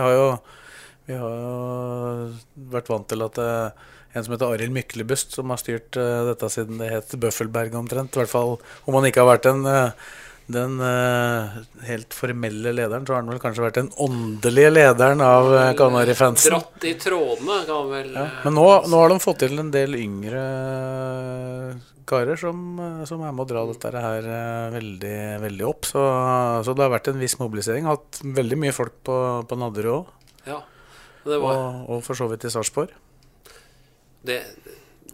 vi 1.06 1.14
har 1.14 1.34
jo 1.38 2.32
vært 2.74 2.88
vant 2.90 3.06
til 3.12 3.22
at 3.22 3.38
eh, 3.38 3.84
en 4.16 4.24
som 4.24 4.36
heter 4.36 4.54
Arild 4.54 4.76
Myklebust, 4.76 5.34
som 5.36 5.52
har 5.52 5.60
styrt 5.60 5.98
uh, 6.00 6.26
dette 6.30 6.50
siden 6.52 6.80
det 6.80 6.92
het 6.92 7.16
Bøffelberg 7.20 7.76
omtrent, 7.76 8.16
i 8.16 8.22
hvert 8.22 8.32
fall 8.32 8.56
om 8.88 8.96
han 8.98 9.08
ikke 9.10 9.24
har 9.24 9.34
vært 9.34 9.50
eh, 9.50 10.06
den 10.56 10.78
uh, 10.80 11.58
helt 11.88 12.16
formelle 12.16 12.72
lederen, 12.78 13.04
så 13.08 13.16
har 13.16 13.24
han 13.24 13.32
vel 13.34 13.42
kanskje 13.44 13.66
vært 13.66 13.80
den 13.82 13.90
åndelige 14.06 14.72
lederen 14.72 15.24
av 15.26 15.50
uh, 15.52 15.72
Kanarifansen. 15.78 16.56
Dratt 16.56 16.88
i 16.88 16.94
trådene, 17.02 17.60
kan 17.68 17.92
vel 17.92 18.14
Ja, 18.14 18.30
men 18.46 18.56
nå, 18.56 18.68
nå 18.88 19.02
har 19.02 19.12
de 19.12 19.20
fått 19.24 19.42
til 19.44 19.60
en 19.60 19.74
del 19.74 19.98
yngre 20.00 20.46
karer 22.06 22.38
som, 22.38 22.60
som 23.10 23.24
er 23.26 23.34
med 23.34 23.48
å 23.48 23.50
dra 23.50 23.64
dette 23.66 23.90
her 23.98 24.28
veldig, 24.76 25.18
veldig 25.42 25.66
opp. 25.66 25.90
Så, 25.90 26.04
så 26.64 26.76
det 26.78 26.86
har 26.86 26.94
vært 26.94 27.10
en 27.10 27.18
viss 27.18 27.36
mobilisering. 27.42 27.90
Hatt 27.90 28.22
veldig 28.22 28.60
mye 28.62 28.76
folk 28.78 29.00
på, 29.10 29.18
på 29.50 29.58
Nadderud 29.60 29.98
òg, 29.98 30.14
Ja. 30.46 30.62
Og, 31.26 31.50
og 31.90 32.04
for 32.06 32.14
så 32.14 32.30
vidt 32.30 32.46
i 32.46 32.52
Sarpsborg. 32.54 32.94
Det, 34.26 34.40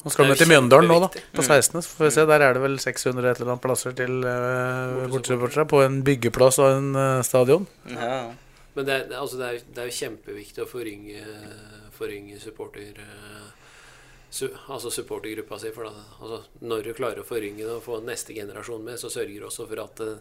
Nå 0.02 0.10
skal 0.10 0.32
vi 0.32 0.36
til 0.40 0.50
Mjøndalen 0.50 0.90
nå, 0.90 0.96
da, 1.04 1.10
på 1.38 1.44
16. 1.46 1.82
Så 1.86 1.90
får 1.98 2.08
vi 2.08 2.12
se, 2.16 2.24
Der 2.26 2.42
er 2.42 2.56
det 2.58 2.62
vel 2.64 2.78
600 2.82 3.28
et 3.32 3.40
eller 3.42 3.52
annet 3.54 3.62
plasser 3.62 3.94
til 3.98 4.16
uh, 4.26 5.04
bortsupportere. 5.12 5.68
på 5.70 5.82
en 5.86 6.00
byggeplass 6.08 6.58
og 6.64 6.72
en 6.80 6.88
uh, 6.98 7.22
stadion. 7.28 7.68
Ja, 7.92 8.32
Men 8.74 8.88
det, 8.88 8.96
er- 8.96 9.20
altså 9.20 9.38
det, 9.38 9.50
er, 9.52 9.60
det 9.76 9.84
er 9.84 9.90
jo 9.92 9.98
kjempeviktig 10.00 10.64
å 10.64 10.70
forynge, 10.72 11.22
forynge 11.98 12.40
supporter... 12.42 12.98
eh, 12.98 13.50
Su, 14.32 14.46
altså 14.72 14.88
supportergruppa 14.96 15.58
si. 15.60 15.70
For 15.76 15.84
da, 15.90 15.92
altså, 16.24 16.38
når 16.64 16.86
du 16.88 16.94
klarer 16.96 17.20
å 17.20 17.28
forynge 17.28 17.66
det 17.66 17.74
og 17.76 17.82
få 17.84 17.98
neste 18.08 18.32
generasjon 18.38 18.86
med, 18.86 18.96
så 18.98 19.10
sørger 19.12 19.42
du 19.44 19.48
også 19.50 19.66
for 19.68 19.82
at 19.84 20.00
det, 20.00 20.14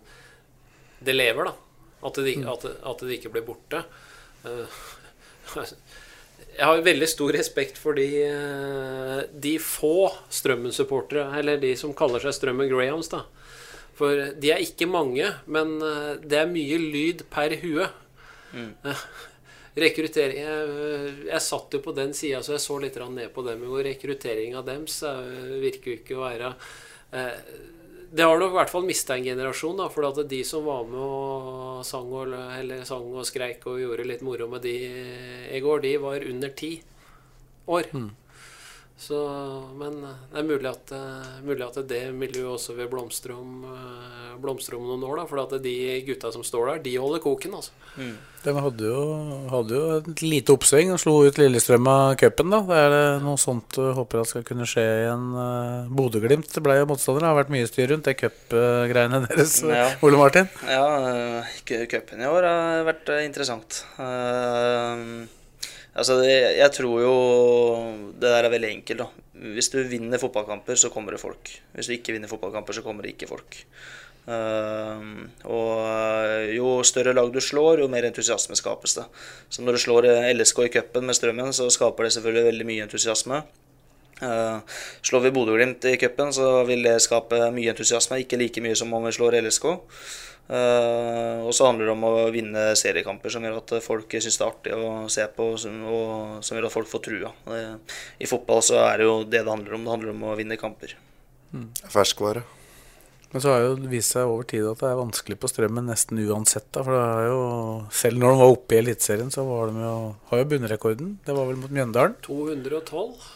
det 1.06 1.14
lever, 1.14 1.46
da. 1.46 1.52
At 2.10 2.18
det, 2.18 2.34
at, 2.42 2.64
det- 2.66 2.76
at 2.90 3.04
det 3.06 3.16
ikke 3.20 3.30
blir 3.36 3.46
borte. 3.46 3.84
Eh, 4.44 4.80
Jeg 6.56 6.66
har 6.66 6.82
veldig 6.84 7.08
stor 7.08 7.32
respekt 7.36 7.78
for 7.80 7.96
de, 7.96 8.08
eh, 8.26 9.20
de 9.32 9.54
få 9.62 10.10
Strømmen-supportere, 10.32 11.28
eller 11.38 11.60
de 11.62 11.74
som 11.78 11.94
kaller 11.96 12.22
seg 12.24 12.36
Strømmen 12.36 12.68
Grahams, 12.70 13.08
da. 13.12 13.24
For 14.00 14.30
de 14.40 14.52
er 14.52 14.62
ikke 14.64 14.88
mange, 14.88 15.26
men 15.46 15.76
eh, 15.84 16.14
det 16.24 16.38
er 16.40 16.52
mye 16.52 16.78
lyd 16.80 17.26
per 17.32 17.56
hue. 17.62 17.88
Mm. 18.56 18.72
Rekruttering 19.80 20.40
jeg, 20.40 21.10
jeg 21.28 21.42
satt 21.44 21.76
jo 21.76 21.82
på 21.84 21.94
den 21.94 22.14
sida, 22.16 22.40
så 22.42 22.56
jeg 22.56 22.64
så 22.64 22.78
litt 22.82 22.96
ned 22.98 23.30
på 23.34 23.44
dem 23.46 23.62
i 23.64 23.70
går. 23.70 23.84
Rekruttering 23.92 24.56
av 24.58 24.66
dem 24.66 24.86
eh, 24.88 25.60
virker 25.62 25.92
jo 25.92 25.98
ikke 26.00 26.16
å 26.18 26.24
være 26.24 26.54
eh, 27.16 27.36
Det 28.10 28.26
har 28.26 28.40
nok 28.40 28.50
i 28.50 28.58
hvert 28.58 28.72
fall 28.72 28.86
mista 28.88 29.14
en 29.14 29.24
generasjon, 29.24 29.76
da, 29.78 29.86
for 29.92 30.08
at 30.08 30.16
de 30.30 30.40
som 30.46 30.64
var 30.66 30.86
med 30.90 30.98
og 30.98 31.84
sang 31.86 32.08
og, 32.10 32.32
sang 32.88 33.04
og 33.14 33.26
skreik 33.28 33.62
og 33.70 33.78
gjorde 33.78 34.06
litt 34.08 34.24
moro 34.26 34.48
med 34.50 34.64
de 34.66 34.74
i 35.54 35.60
går, 35.62 35.84
de 35.84 35.92
var 36.02 36.26
under 36.26 36.50
ti 36.58 36.72
år. 37.70 37.86
Så, 39.00 39.16
men 39.80 40.02
det 40.04 40.42
er 40.42 40.44
mulig 40.44 40.68
at, 40.68 40.90
eh, 40.92 41.36
mulig 41.46 41.64
at 41.64 41.78
det 41.88 42.02
miljøet 42.12 42.58
også 42.58 42.74
vil 42.76 42.90
blomstre 42.92 43.32
om, 43.32 43.62
eh, 43.64 44.34
blomstre 44.42 44.76
om 44.76 44.84
noen 44.90 45.06
år. 45.08 45.22
For 45.30 45.56
de 45.56 45.72
gutta 46.04 46.28
som 46.34 46.44
står 46.44 46.74
der, 46.74 46.82
de 46.84 46.92
holder 47.00 47.22
koken. 47.24 47.54
altså. 47.56 47.72
De 48.44 48.52
hadde 48.52 48.84
jo, 48.84 49.00
hadde 49.52 49.78
jo 49.78 49.96
et 50.00 50.22
lite 50.24 50.52
oppsving 50.52 50.92
og 50.92 51.00
slo 51.00 51.16
ut 51.24 51.40
Lillestrøm 51.40 51.88
av 51.88 52.14
cupen. 52.20 52.52
da. 52.52 52.60
Er 52.76 52.92
det 52.92 53.24
noe 53.24 53.40
sånt 53.40 53.72
du 53.72 53.88
håper 53.96 54.20
at 54.20 54.28
skal 54.28 54.44
kunne 54.44 54.68
skje 54.68 54.84
igjen. 54.84 55.26
Bodø-Glimt 55.96 56.60
ble 56.62 56.78
jo 56.80 56.86
motstander. 56.92 57.24
Det 57.24 57.30
har 57.32 57.40
vært 57.40 57.56
mye 57.56 57.72
styr 57.72 57.88
rundt 57.94 58.04
det 58.04 58.18
cupgreiene 58.20 59.24
deres, 59.28 59.62
Ja. 59.64 59.90
Ole 60.04 60.20
Martin. 60.20 60.48
Ja, 60.68 61.42
cupen 61.64 62.20
i 62.20 62.28
år 62.28 62.48
har 62.52 62.84
vært 62.92 63.12
interessant. 63.24 63.84
Uh, 63.96 65.24
altså, 65.94 66.20
det, 66.22 66.34
jeg 66.58 66.72
tror 66.76 67.00
jo 67.02 67.14
det 68.14 68.28
der 68.28 68.46
er 68.46 68.52
veldig 68.52 68.74
enkelt, 68.76 69.04
da. 69.04 69.26
Hvis 69.56 69.70
du 69.72 69.78
vinner 69.88 70.20
fotballkamper, 70.20 70.76
så 70.76 70.90
kommer 70.92 71.16
det 71.16 71.22
folk. 71.22 71.54
Hvis 71.72 71.88
du 71.88 71.96
ikke 71.96 72.12
vinner 72.12 72.28
fotballkamper, 72.28 72.76
så 72.76 72.84
kommer 72.84 73.06
det 73.06 73.14
ikke 73.14 73.30
folk. 73.30 73.62
Uh, 74.30 75.00
og 75.48 75.80
øh, 75.88 76.50
jo 76.54 76.82
større 76.84 77.14
lag 77.16 77.30
du 77.32 77.40
slår, 77.40 77.80
jo 77.80 77.88
mer 77.90 78.04
entusiasme 78.06 78.54
skapes 78.58 78.94
det. 78.98 79.06
Så 79.48 79.64
når 79.64 79.72
du 79.72 79.80
slår 79.80 80.06
øh, 80.06 80.28
LSK 80.36 80.58
i 80.66 80.72
cupen 80.76 81.08
med 81.08 81.16
Strømmen, 81.16 81.52
så 81.56 81.70
skaper 81.72 82.04
det 82.04 82.12
selvfølgelig 82.12 82.44
veldig 82.44 82.66
mye 82.68 82.84
entusiasme. 82.84 83.40
Uh, 84.20 84.60
slår 85.02 85.24
vi 85.24 85.32
Bodø-Glimt 85.32 85.84
i 85.88 85.96
cupen, 85.96 86.32
så 86.36 86.60
vil 86.68 86.84
det 86.84 86.98
skape 87.02 87.48
mye 87.56 87.72
entusiasme. 87.72 88.20
Ikke 88.20 88.36
like 88.36 88.60
mye 88.60 88.76
som 88.76 88.92
om 88.92 89.08
vi 89.08 89.16
slår 89.16 89.40
LSK. 89.40 89.66
Eh, 90.50 91.42
og 91.46 91.52
så 91.54 91.68
handler 91.68 91.86
det 91.90 91.92
om 91.94 92.06
å 92.08 92.14
vinne 92.34 92.62
seriekamper 92.78 93.30
som 93.30 93.44
gjør 93.46 93.58
at 93.60 93.74
folk 93.84 94.16
syns 94.16 94.38
det 94.40 94.46
er 94.46 94.50
artig 94.50 94.72
å 94.74 95.08
se 95.12 95.26
på, 95.36 95.50
og 95.54 96.40
som 96.42 96.56
gjør 96.56 96.66
at 96.70 96.74
folk 96.74 96.90
får 96.90 97.04
trua. 97.06 97.34
Eh, 97.54 97.98
I 98.24 98.30
fotball 98.30 98.62
så 98.66 98.80
er 98.88 98.98
det 99.02 99.06
jo 99.10 99.20
det 99.24 99.44
det 99.44 99.52
handler 99.52 99.76
om. 99.78 99.84
Det 99.86 99.94
handler 99.94 100.14
om 100.16 100.24
å 100.30 100.38
vinne 100.40 100.58
kamper. 100.60 100.96
Ferskvare. 101.90 102.42
Men 103.30 103.42
så 103.44 103.52
har 103.52 103.60
jo 103.62 103.74
det 103.78 103.90
vist 103.92 104.10
seg 104.16 104.26
over 104.26 104.46
tid 104.50 104.64
at 104.66 104.80
det 104.82 104.88
er 104.88 104.96
vanskelig 104.98 105.36
på 105.38 105.48
strømmen 105.50 105.86
nesten 105.86 106.18
uansett. 106.18 106.66
da, 106.74 106.82
For 106.82 106.96
det 106.96 107.02
er 107.22 107.28
jo, 107.30 107.42
selv 107.94 108.18
når 108.18 108.32
de 108.34 108.40
var 108.40 108.54
oppe 108.56 108.74
i 108.74 108.80
Eliteserien, 108.80 109.30
så 109.30 109.44
var 109.46 109.70
de 109.70 109.84
jo, 109.84 109.92
har 110.32 110.42
jo 110.42 110.48
bunnrekorden. 110.50 111.12
Det 111.26 111.36
var 111.36 111.46
vel 111.46 111.60
mot 111.60 111.70
Mjøndalen. 111.70 112.16
212. 112.26 113.28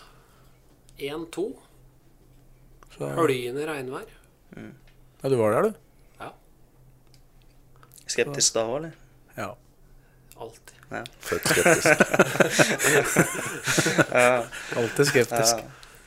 1-2. 0.98 1.46
Så, 2.96 3.12
Høljende 3.20 3.66
regnvær. 3.70 4.11
ja, 4.59 5.30
du 5.30 5.36
var 5.38 5.55
der, 5.55 5.70
du? 5.70 5.84
Ja, 8.14 8.22
Skeptisk 8.22 8.54
da 8.54 8.62
òg, 8.68 8.76
eller? 8.78 8.92
Ja. 9.36 9.54
alltid. 10.38 10.74
Født 11.24 11.48
skeptisk. 11.50 11.88
Alltid 14.78 15.06
skeptisk. 15.08 15.56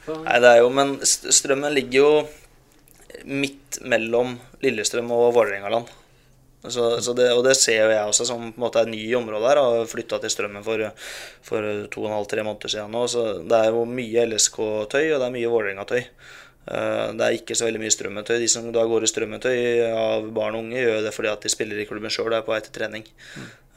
Nei, 0.07 0.37
det 0.39 0.49
er 0.53 0.57
jo, 0.61 0.69
men 0.71 0.93
Strømmen 1.03 1.73
ligger 1.75 1.99
jo 1.99 2.27
midt 3.27 3.81
mellom 3.83 4.39
Lillestrøm 4.63 5.11
og 5.11 5.33
Vålerengaland. 5.35 5.85
Så, 6.67 7.01
så 7.03 7.13
det, 7.15 7.29
og 7.35 7.43
det 7.45 7.55
ser 7.59 7.83
jo 7.83 7.91
jeg 7.93 8.07
også 8.09 8.25
som 8.27 8.39
på 8.49 8.57
en 8.57 8.63
måte 8.63 8.79
er 8.81 8.89
ny 8.89 9.01
i 9.09 9.15
området 9.15 9.49
her. 9.51 9.57
Har 9.61 9.85
flytta 9.91 10.19
til 10.23 10.31
Strømmen 10.33 10.63
for, 10.65 10.77
for 11.45 11.59
to 11.93 11.99
og 12.05 12.09
en 12.09 12.15
halv, 12.17 12.27
tre 12.31 12.41
måneder 12.47 12.69
siden 12.73 12.91
nå. 12.95 13.01
Så 13.11 13.21
det 13.43 13.57
er 13.59 13.67
jo 13.75 13.81
mye 13.89 14.25
LSK-tøy, 14.31 15.05
og 15.11 15.17
det 15.19 15.27
er 15.27 15.35
mye 15.35 15.53
Vålerenga-tøy. 15.53 16.01
Eh, 16.67 17.13
Det 17.17 17.23
er 17.27 17.37
ikke 17.37 17.55
så 17.55 17.67
veldig 17.67 17.79
mye 17.83 17.93
strømmetøy. 17.95 18.35
De 18.41 18.49
som 18.51 18.67
da 18.75 18.83
går 18.87 19.05
i 19.05 19.11
strømmetøy 19.11 19.59
av 19.91 20.27
barn 20.35 20.57
og 20.57 20.65
unge, 20.65 20.81
gjør 20.83 21.05
det 21.05 21.13
fordi 21.15 21.31
at 21.31 21.45
de 21.45 21.53
spiller 21.53 21.79
i 21.79 21.87
klubben 21.87 22.11
sjøl 22.11 22.31
og 22.31 22.39
er 22.41 22.47
på 22.47 22.53
vei 22.55 22.59
til 22.65 22.75
trening. 22.75 23.07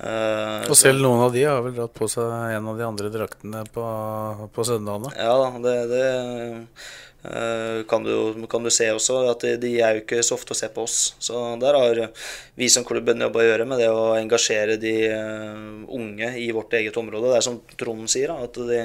Uh, 0.01 0.65
Og 0.65 0.77
selv 0.81 1.03
noen 1.05 1.21
av 1.27 1.35
de 1.35 1.43
har 1.45 1.61
vel 1.61 1.75
dratt 1.77 1.93
på 1.93 2.09
seg 2.09 2.25
en 2.25 2.69
av 2.73 2.79
de 2.79 2.87
andre 2.87 3.11
draktene 3.13 3.67
på, 3.69 3.85
på 4.57 4.65
søndagene. 4.65 5.13
Ja 5.19 5.35
da, 5.37 5.51
det, 5.61 5.75
det 5.93 6.07
kan, 7.23 8.05
du, 8.05 8.47
kan 8.51 8.65
du 8.65 8.71
se 8.73 8.87
også. 8.93 9.19
At 9.31 9.45
de, 9.61 9.73
er 9.81 9.97
jo 9.97 10.03
ikke 10.05 10.23
så 10.25 10.37
ofte 10.39 10.55
å 10.55 10.59
se 10.59 10.71
på 10.73 10.85
oss. 10.87 11.15
Så 11.21 11.37
der 11.61 11.77
har 11.77 12.01
vi 12.57 12.69
som 12.73 12.85
klubb 12.87 13.09
en 13.13 13.27
jobb 13.27 13.37
å 13.37 13.45
gjøre 13.45 13.67
med 13.69 13.81
det 13.83 13.91
å 13.93 14.15
engasjere 14.17 14.79
de 14.81 14.95
eh, 15.09 15.61
unge 15.97 16.33
i 16.41 16.49
vårt 16.57 16.75
eget 16.79 16.97
område. 17.01 17.31
Det 17.31 17.39
er 17.41 17.47
som 17.47 17.61
Trond 17.81 18.09
sier, 18.13 18.33
da, 18.33 18.49
at 18.49 18.59
de, 18.71 18.81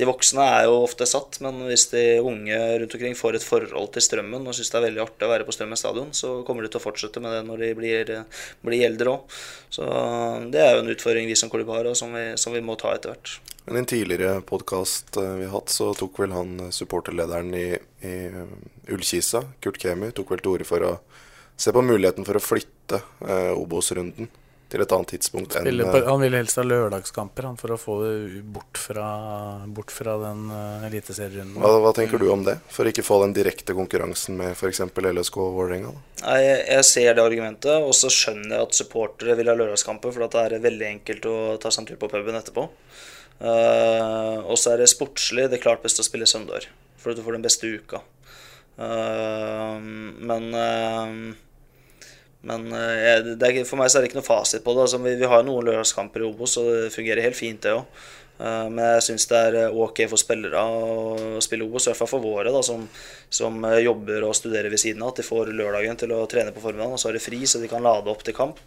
de 0.00 0.08
voksne 0.08 0.48
er 0.56 0.68
jo 0.68 0.80
ofte 0.82 1.08
satt. 1.08 1.40
Men 1.44 1.60
hvis 1.68 1.88
de 1.92 2.04
unge 2.24 2.60
rundt 2.82 2.98
omkring 2.98 3.18
får 3.18 3.40
et 3.40 3.46
forhold 3.46 3.92
til 3.94 4.06
Strømmen 4.08 4.48
og 4.48 4.56
syns 4.56 4.72
det 4.72 4.80
er 4.80 4.86
veldig 4.88 5.04
artig 5.06 5.28
å 5.28 5.32
være 5.34 5.48
på 5.48 5.56
Strømmen 5.56 5.80
stadion, 5.80 6.12
så 6.16 6.38
kommer 6.48 6.64
de 6.64 6.72
til 6.72 6.80
å 6.80 6.86
fortsette 6.86 7.22
med 7.24 7.36
det 7.36 7.44
når 7.48 7.66
de 7.66 7.72
blir, 7.78 8.14
blir 8.64 8.86
eldre 8.88 9.18
òg. 9.18 9.40
Så 9.74 9.88
det 10.54 10.62
er 10.62 10.76
jo 10.76 10.84
en 10.84 10.94
utfordring 10.94 11.28
vi 11.28 11.36
som 11.38 11.52
klubb 11.52 11.72
har, 11.74 11.90
og 11.90 11.98
som 11.98 12.14
vi, 12.14 12.30
som 12.40 12.54
vi 12.54 12.64
må 12.64 12.78
ta 12.80 12.94
etter 12.94 13.12
hvert. 13.12 13.53
Men 13.64 13.76
I 13.76 13.78
en 13.78 13.86
tidligere 13.86 14.40
podkast 14.44 15.16
vi 15.16 15.44
har 15.44 15.52
hatt, 15.54 15.72
så 15.72 15.94
tok 15.96 16.18
vel 16.20 16.34
han 16.36 16.58
eh, 16.60 16.70
supporterlederen 16.74 17.54
i, 17.56 17.66
i 18.04 18.14
eh, 18.28 18.92
Ullkisa, 18.92 19.40
Kurt 19.64 19.80
Kemi, 19.80 20.10
tok 20.12 20.34
vel 20.34 20.42
til 20.44 20.52
orde 20.52 20.68
for 20.68 20.84
å 20.84 20.94
se 21.56 21.72
på 21.72 21.82
muligheten 21.82 22.26
for 22.28 22.36
å 22.36 22.42
flytte 22.44 23.00
eh, 23.24 23.52
Obos-runden 23.56 24.28
til 24.74 24.82
et 24.82 24.92
annet 24.96 25.10
tidspunkt 25.14 25.54
enn 25.56 25.68
på, 25.68 25.98
eh, 26.00 26.06
han 26.08 26.20
ville 26.20 26.38
helst 26.40 26.58
ha 26.58 26.64
lørdagskamper 26.66 27.46
han, 27.46 27.56
for 27.60 27.72
å 27.72 27.78
få 27.78 27.96
det 28.02 28.42
bort 28.56 28.80
fra, 28.80 29.06
bort 29.70 29.92
fra 29.94 30.16
den 30.24 30.48
uh, 30.50 30.86
eliteserierunden. 30.88 31.60
hva, 31.62 31.78
hva 31.84 31.92
tenker 31.94 32.20
du 32.20 32.26
om 32.34 32.42
det? 32.46 32.56
For 32.74 32.90
ikke 32.90 33.04
få 33.06 33.20
den 33.22 33.36
direkte 33.36 33.76
konkurransen 33.76 34.36
med 34.40 34.52
f.eks. 34.56 34.82
LSK 34.90 35.40
og 35.44 35.60
Vålerenga? 35.60 35.94
Jeg, 36.24 36.60
jeg 36.72 36.88
ser 36.90 37.14
det 37.14 37.24
argumentet, 37.24 37.76
og 37.80 37.94
så 37.96 38.10
skjønner 38.12 38.56
jeg 38.56 38.68
at 38.68 38.80
supportere 38.80 39.38
vil 39.38 39.52
ha 39.52 39.56
lørdagskamper, 39.56 40.14
for 40.16 40.26
at 40.26 40.36
det 40.36 40.44
er 40.44 40.68
veldig 40.68 40.90
enkelt 40.90 41.30
å 41.30 41.36
ta 41.62 41.70
seg 41.70 41.84
en 41.84 41.92
tur 41.92 42.00
på 42.02 42.10
puben 42.12 42.40
etterpå. 42.40 42.68
Eh, 43.44 44.38
og 44.40 44.56
så 44.56 44.72
er 44.72 44.80
det 44.80 44.90
sportslig 44.92 45.48
det 45.50 45.58
er 45.58 45.64
klart 45.66 45.84
best 45.84 46.00
å 46.00 46.06
spille 46.06 46.28
søndag, 46.28 46.68
for 47.00 47.12
at 47.12 47.18
du 47.18 47.24
får 47.24 47.36
den 47.36 47.44
beste 47.44 47.68
uka. 47.68 48.00
Uh, 48.74 49.78
men 50.26 50.48
uh, 50.50 51.34
men 52.44 52.64
jeg, 52.74 53.36
er, 53.38 53.60
for 53.64 53.78
meg 53.80 53.88
så 53.88 53.96
er 53.96 54.04
det 54.04 54.10
ikke 54.10 54.18
noe 54.18 54.26
fasit 54.26 54.64
på 54.64 54.74
det. 54.74 54.82
Altså, 54.84 54.98
vi, 55.00 55.14
vi 55.16 55.28
har 55.30 55.46
noen 55.46 55.64
lørdagskamper 55.64 56.20
i 56.20 56.26
Obos, 56.26 56.58
og 56.60 56.66
det 56.68 56.90
fungerer 56.92 57.24
helt 57.24 57.38
fint, 57.38 57.62
det 57.64 57.72
òg. 57.72 58.02
Men 58.36 58.82
jeg 58.82 59.04
syns 59.06 59.24
det 59.30 59.38
er 59.46 59.76
ok 59.80 60.02
for 60.10 60.20
spillere 60.20 60.60
å 60.60 61.40
spille 61.40 61.64
Obos, 61.64 61.86
i 61.86 61.92
hvert 61.92 62.02
fall 62.02 62.10
for 62.10 62.20
våre, 62.20 62.52
da, 62.52 62.60
som, 62.66 62.84
som 63.32 63.64
jobber 63.80 64.26
og 64.28 64.36
studerer 64.36 64.68
ved 64.68 64.82
siden 64.82 65.00
av. 65.06 65.14
At 65.14 65.22
de 65.22 65.24
får 65.24 65.54
lørdagen 65.56 66.02
til 66.02 66.12
å 66.12 66.20
trene 66.28 66.52
på 66.52 66.60
formiddagen, 66.66 66.98
og 66.98 67.00
så 67.00 67.08
har 67.08 67.16
de 67.16 67.24
fri, 67.24 67.40
så 67.48 67.62
de 67.62 67.70
kan 67.72 67.86
lade 67.86 68.12
opp 68.12 68.26
til 68.28 68.36
kamp. 68.36 68.60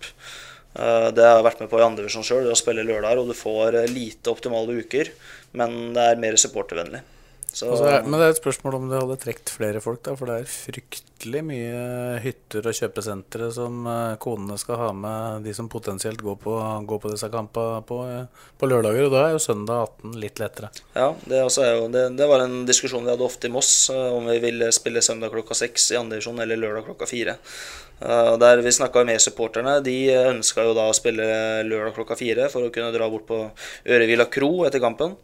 Eh, 0.77 1.09
Det 1.11 1.25
har 1.25 1.39
jeg 1.39 1.49
vært 1.49 1.61
med 1.63 1.71
på 1.71 1.81
i 1.81 1.85
andredivisjon 1.87 2.25
sjøl, 2.27 2.49
å 2.51 2.57
spille 2.57 2.85
lørdager, 2.85 3.21
og 3.21 3.29
du 3.31 3.37
får 3.37 3.81
eh, 3.81 3.91
lite 3.91 4.33
optimale 4.33 4.79
uker, 4.83 5.13
men 5.57 5.93
det 5.97 6.09
er 6.11 6.21
mer 6.21 6.37
supportervennlig. 6.39 7.03
Så, 7.57 7.71
er, 7.87 8.03
men 8.05 8.19
det 8.19 8.25
er 8.27 8.33
et 8.35 8.39
spørsmål 8.41 8.75
om 8.77 8.89
du 8.89 8.93
hadde 8.93 9.15
trukket 9.17 9.49
flere 9.49 9.79
folk, 9.81 10.03
da, 10.05 10.13
for 10.19 10.29
det 10.29 10.35
er 10.43 10.49
fryktelig 10.51 11.39
mye 11.47 12.19
hytter 12.21 12.67
og 12.69 12.75
kjøpesentre 12.77 13.47
som 13.55 13.87
eh, 13.89 14.17
konene 14.21 14.59
skal 14.61 14.77
ha 14.77 14.89
med 14.93 15.47
de 15.47 15.55
som 15.57 15.69
potensielt 15.71 16.21
går 16.21 16.37
på, 16.43 16.53
går 16.91 17.01
på 17.01 17.13
disse 17.15 17.31
kampene 17.33 17.79
på, 17.87 17.97
på 18.61 18.69
lørdager. 18.69 19.07
Og 19.07 19.15
da 19.15 19.23
er 19.23 19.33
jo 19.33 19.41
søndag 19.41 19.87
18 19.87 20.21
litt 20.21 20.43
lettere. 20.43 20.69
Ja, 20.93 21.09
det, 21.25 21.41
jo, 21.41 21.87
det, 21.95 22.05
det 22.19 22.29
var 22.29 22.45
en 22.45 22.59
diskusjon 22.69 23.07
vi 23.07 23.15
hadde 23.15 23.25
ofte 23.25 23.49
i 23.49 23.55
Moss, 23.55 23.73
om 23.89 24.29
vi 24.29 24.37
ville 24.43 24.69
spille 24.75 25.01
søndag 25.01 25.33
klokka 25.33 25.57
seks 25.57 25.89
i 25.95 25.99
andredivisjon 26.03 26.45
eller 26.45 26.61
lørdag 26.61 26.85
klokka 26.91 27.09
fire. 27.09 27.39
Eh, 28.01 28.37
Der 28.37 28.61
Vi 28.61 28.71
snakka 28.71 29.05
med 29.05 29.21
supporterne. 29.21 29.83
De 29.83 29.97
ønska 30.13 30.63
jo 30.63 30.73
da 30.77 30.89
å 30.89 30.95
spille 30.95 31.63
lørdag 31.65 31.95
klokka 31.95 32.17
fire 32.17 32.49
for 32.49 32.67
å 32.67 32.73
kunne 32.73 32.93
dra 32.93 33.09
bort 33.09 33.25
på 33.27 33.51
Ørevilla 33.85 34.29
kro 34.29 34.65
etter 34.65 34.79
kampen. 34.79 35.15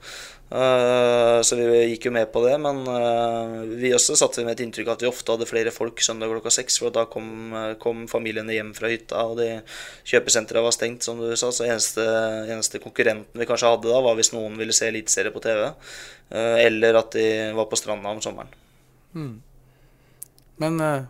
Eh, 0.51 1.41
Så 1.41 1.55
vi 1.57 1.95
gikk 1.95 2.05
jo 2.05 2.11
med 2.11 2.31
på 2.31 2.43
det, 2.45 2.59
men 2.61 2.81
eh, 2.87 3.77
vi 3.77 3.93
også 3.93 4.15
satte 4.15 4.43
med 4.45 4.53
et 4.59 4.65
inntrykk 4.65 4.91
at 4.93 5.01
vi 5.01 5.07
ofte 5.09 5.31
hadde 5.31 5.47
flere 5.49 5.71
folk 5.71 6.01
søndag 6.01 6.29
klokka 6.29 6.51
seks, 6.51 6.77
for 6.79 6.93
da 6.93 7.05
kom, 7.05 7.53
kom 7.79 8.07
familiene 8.07 8.53
hjem 8.53 8.73
fra 8.73 8.89
hytta, 8.91 9.23
og 9.25 9.37
de 9.37 9.61
kjøpesentra 10.05 10.61
var 10.61 10.71
stengt, 10.75 11.03
som 11.03 11.17
du 11.17 11.35
sa. 11.35 11.49
Så 11.49 11.65
eneste, 11.65 12.05
eneste 12.49 12.81
konkurrenten 12.83 13.37
vi 13.39 13.45
kanskje 13.49 13.69
hadde 13.69 13.89
da, 13.89 14.01
var 14.01 14.17
hvis 14.19 14.33
noen 14.33 14.57
ville 14.57 14.73
se 14.73 14.89
eliteserie 14.89 15.33
på 15.33 15.41
TV, 15.41 15.65
eh, 16.33 16.65
eller 16.67 17.01
at 17.01 17.11
de 17.17 17.27
var 17.57 17.65
på 17.69 17.77
stranda 17.77 18.13
om 18.13 18.21
sommeren. 18.21 18.53
Men 20.61 20.79
eh, 20.81 21.03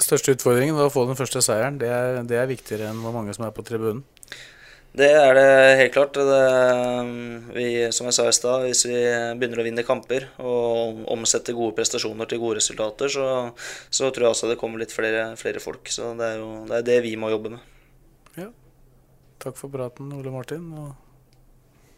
største 0.00 0.36
utfordringen 0.36 0.78
var 0.78 0.88
å 0.88 0.94
få 0.94 1.04
den 1.08 1.18
første 1.18 1.42
seieren. 1.44 1.80
Det 1.82 1.90
er, 1.92 2.22
det 2.28 2.38
er 2.38 2.50
viktigere 2.50 2.90
enn 2.90 3.02
hvor 3.04 3.14
mange 3.16 3.34
som 3.36 3.46
er 3.46 3.54
på 3.56 3.64
tribunen. 3.66 4.04
Det 4.92 5.08
er 5.08 5.30
det 5.38 5.76
helt 5.80 5.94
klart. 5.94 6.18
Det, 6.20 6.40
vi, 7.56 7.66
som 7.96 8.08
jeg 8.10 8.16
sa 8.16 8.26
i 8.28 8.34
stad, 8.36 8.66
hvis 8.66 8.84
vi 8.90 8.98
begynner 9.40 9.62
å 9.62 9.64
vinne 9.64 9.86
kamper 9.88 10.28
og 10.44 11.06
omsette 11.14 11.56
gode 11.56 11.72
prestasjoner 11.78 12.28
til 12.28 12.42
gode 12.42 12.60
resultater, 12.60 13.08
så, 13.12 13.26
så 13.88 14.12
tror 14.12 14.28
jeg 14.28 14.36
også 14.36 14.52
det 14.52 14.58
kommer 14.60 14.84
litt 14.84 14.92
flere, 14.92 15.30
flere 15.40 15.64
folk. 15.64 15.88
Så 15.88 16.12
det 16.20 16.34
er 16.34 16.42
jo 16.42 16.50
det, 16.68 16.82
er 16.82 16.90
det 16.90 16.98
vi 17.08 17.14
må 17.16 17.32
jobbe 17.32 17.56
med. 17.56 17.68
Takk 19.42 19.56
for 19.58 19.72
praten, 19.74 20.12
Ole 20.14 20.30
Martin. 20.30 20.68
Og 20.78 20.92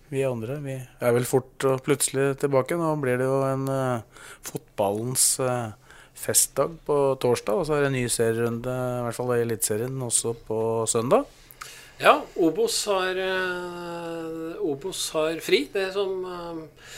vi 0.09 0.23
andre 0.25 0.57
vi 0.65 0.77
er 0.79 1.15
vel 1.17 1.27
fort 1.29 1.67
og 1.69 1.83
plutselig 1.85 2.39
tilbake. 2.41 2.79
Nå 2.81 2.95
blir 3.03 3.19
det 3.21 3.29
jo 3.29 3.43
en 3.45 3.67
uh, 3.69 4.29
fotballens 4.45 5.27
eh, 5.45 5.75
festdag 6.15 6.79
på 6.87 6.99
torsdag, 7.21 7.61
og 7.61 7.67
så 7.67 7.77
er 7.77 7.85
det 7.85 7.93
en 7.93 7.99
ny 7.99 8.05
serierunde, 8.13 8.75
i 8.75 9.03
hvert 9.07 9.19
fall 9.19 9.35
i 9.35 9.43
Eliteserien, 9.43 9.97
også 10.07 10.35
på 10.47 10.59
søndag. 10.91 11.27
Ja, 12.03 12.23
Obos 12.37 12.85
har, 12.91 13.17
eh, 13.17 14.57
Obos 14.61 15.11
har 15.15 15.39
fri. 15.41 15.69
Det 15.73 15.93
som 15.95 16.25
eh, 16.27 16.91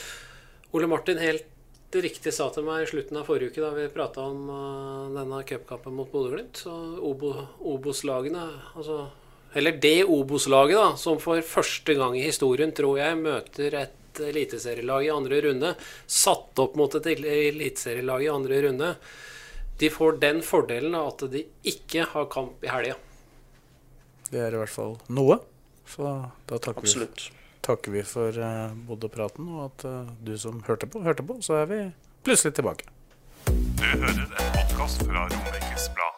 Ole 0.73 0.87
Martin 0.89 1.21
helt 1.21 1.45
riktig 1.93 2.33
sa 2.33 2.49
til 2.51 2.65
meg 2.67 2.83
i 2.83 2.89
slutten 2.89 3.19
av 3.19 3.29
forrige 3.29 3.53
uke 3.53 3.61
da 3.63 3.69
vi 3.75 3.85
prata 3.93 4.25
om 4.25 4.49
eh, 4.49 5.19
denne 5.19 5.43
cupkampen 5.45 5.93
mot 5.93 6.09
Bodø-Glimt. 6.11 6.63
Så 6.65 6.73
Obo, 6.97 7.33
Obos-lagene 7.61 8.49
altså, 8.75 9.07
Eller 9.53 9.77
det 9.77 10.03
Obos-laget 10.05 10.77
da, 10.77 10.89
som 10.97 11.21
for 11.21 11.41
første 11.45 11.93
gang 11.93 12.17
i 12.17 12.25
historien, 12.25 12.73
tror 12.73 12.97
jeg, 12.97 13.21
møter 13.21 13.77
et 13.83 13.95
eliteserielag 14.25 15.05
i 15.05 15.11
andre 15.13 15.41
runde, 15.47 15.73
satt 16.05 16.59
opp 16.63 16.77
mot 16.79 16.95
et 16.99 17.09
eliteserielag 17.13 18.25
i 18.25 18.31
andre 18.31 18.61
runde, 18.67 18.93
de 19.77 19.89
får 19.93 20.17
den 20.23 20.41
fordelen 20.41 20.95
av 20.97 21.11
at 21.13 21.27
de 21.31 21.43
ikke 21.69 22.07
har 22.13 22.25
kamp 22.33 22.63
i 22.65 22.71
helga. 22.71 22.97
Det 24.31 24.41
er 24.41 24.55
i 24.55 24.59
hvert 24.59 24.73
fall 24.73 24.97
noe. 25.13 25.39
Så 25.87 26.03
da 26.49 26.59
takker 26.59 26.83
vi, 26.83 27.07
takker 27.63 27.93
vi 27.93 28.03
for 28.03 28.35
uh, 28.41 28.73
Bodø-praten, 28.89 29.47
og 29.55 29.69
at 29.69 29.87
uh, 29.87 30.11
du 30.19 30.33
som 30.39 30.59
hørte 30.67 30.89
på, 30.91 31.05
hørte 31.05 31.23
på. 31.23 31.39
Så 31.45 31.61
er 31.61 31.71
vi 31.71 31.81
plutselig 32.27 32.57
tilbake. 32.59 32.89
Du 33.47 33.87
hører 33.87 34.25
en 34.25 34.53
podkast 34.57 35.07
fra 35.07 35.27
Romerikes 35.31 35.91
Blad. 35.95 36.16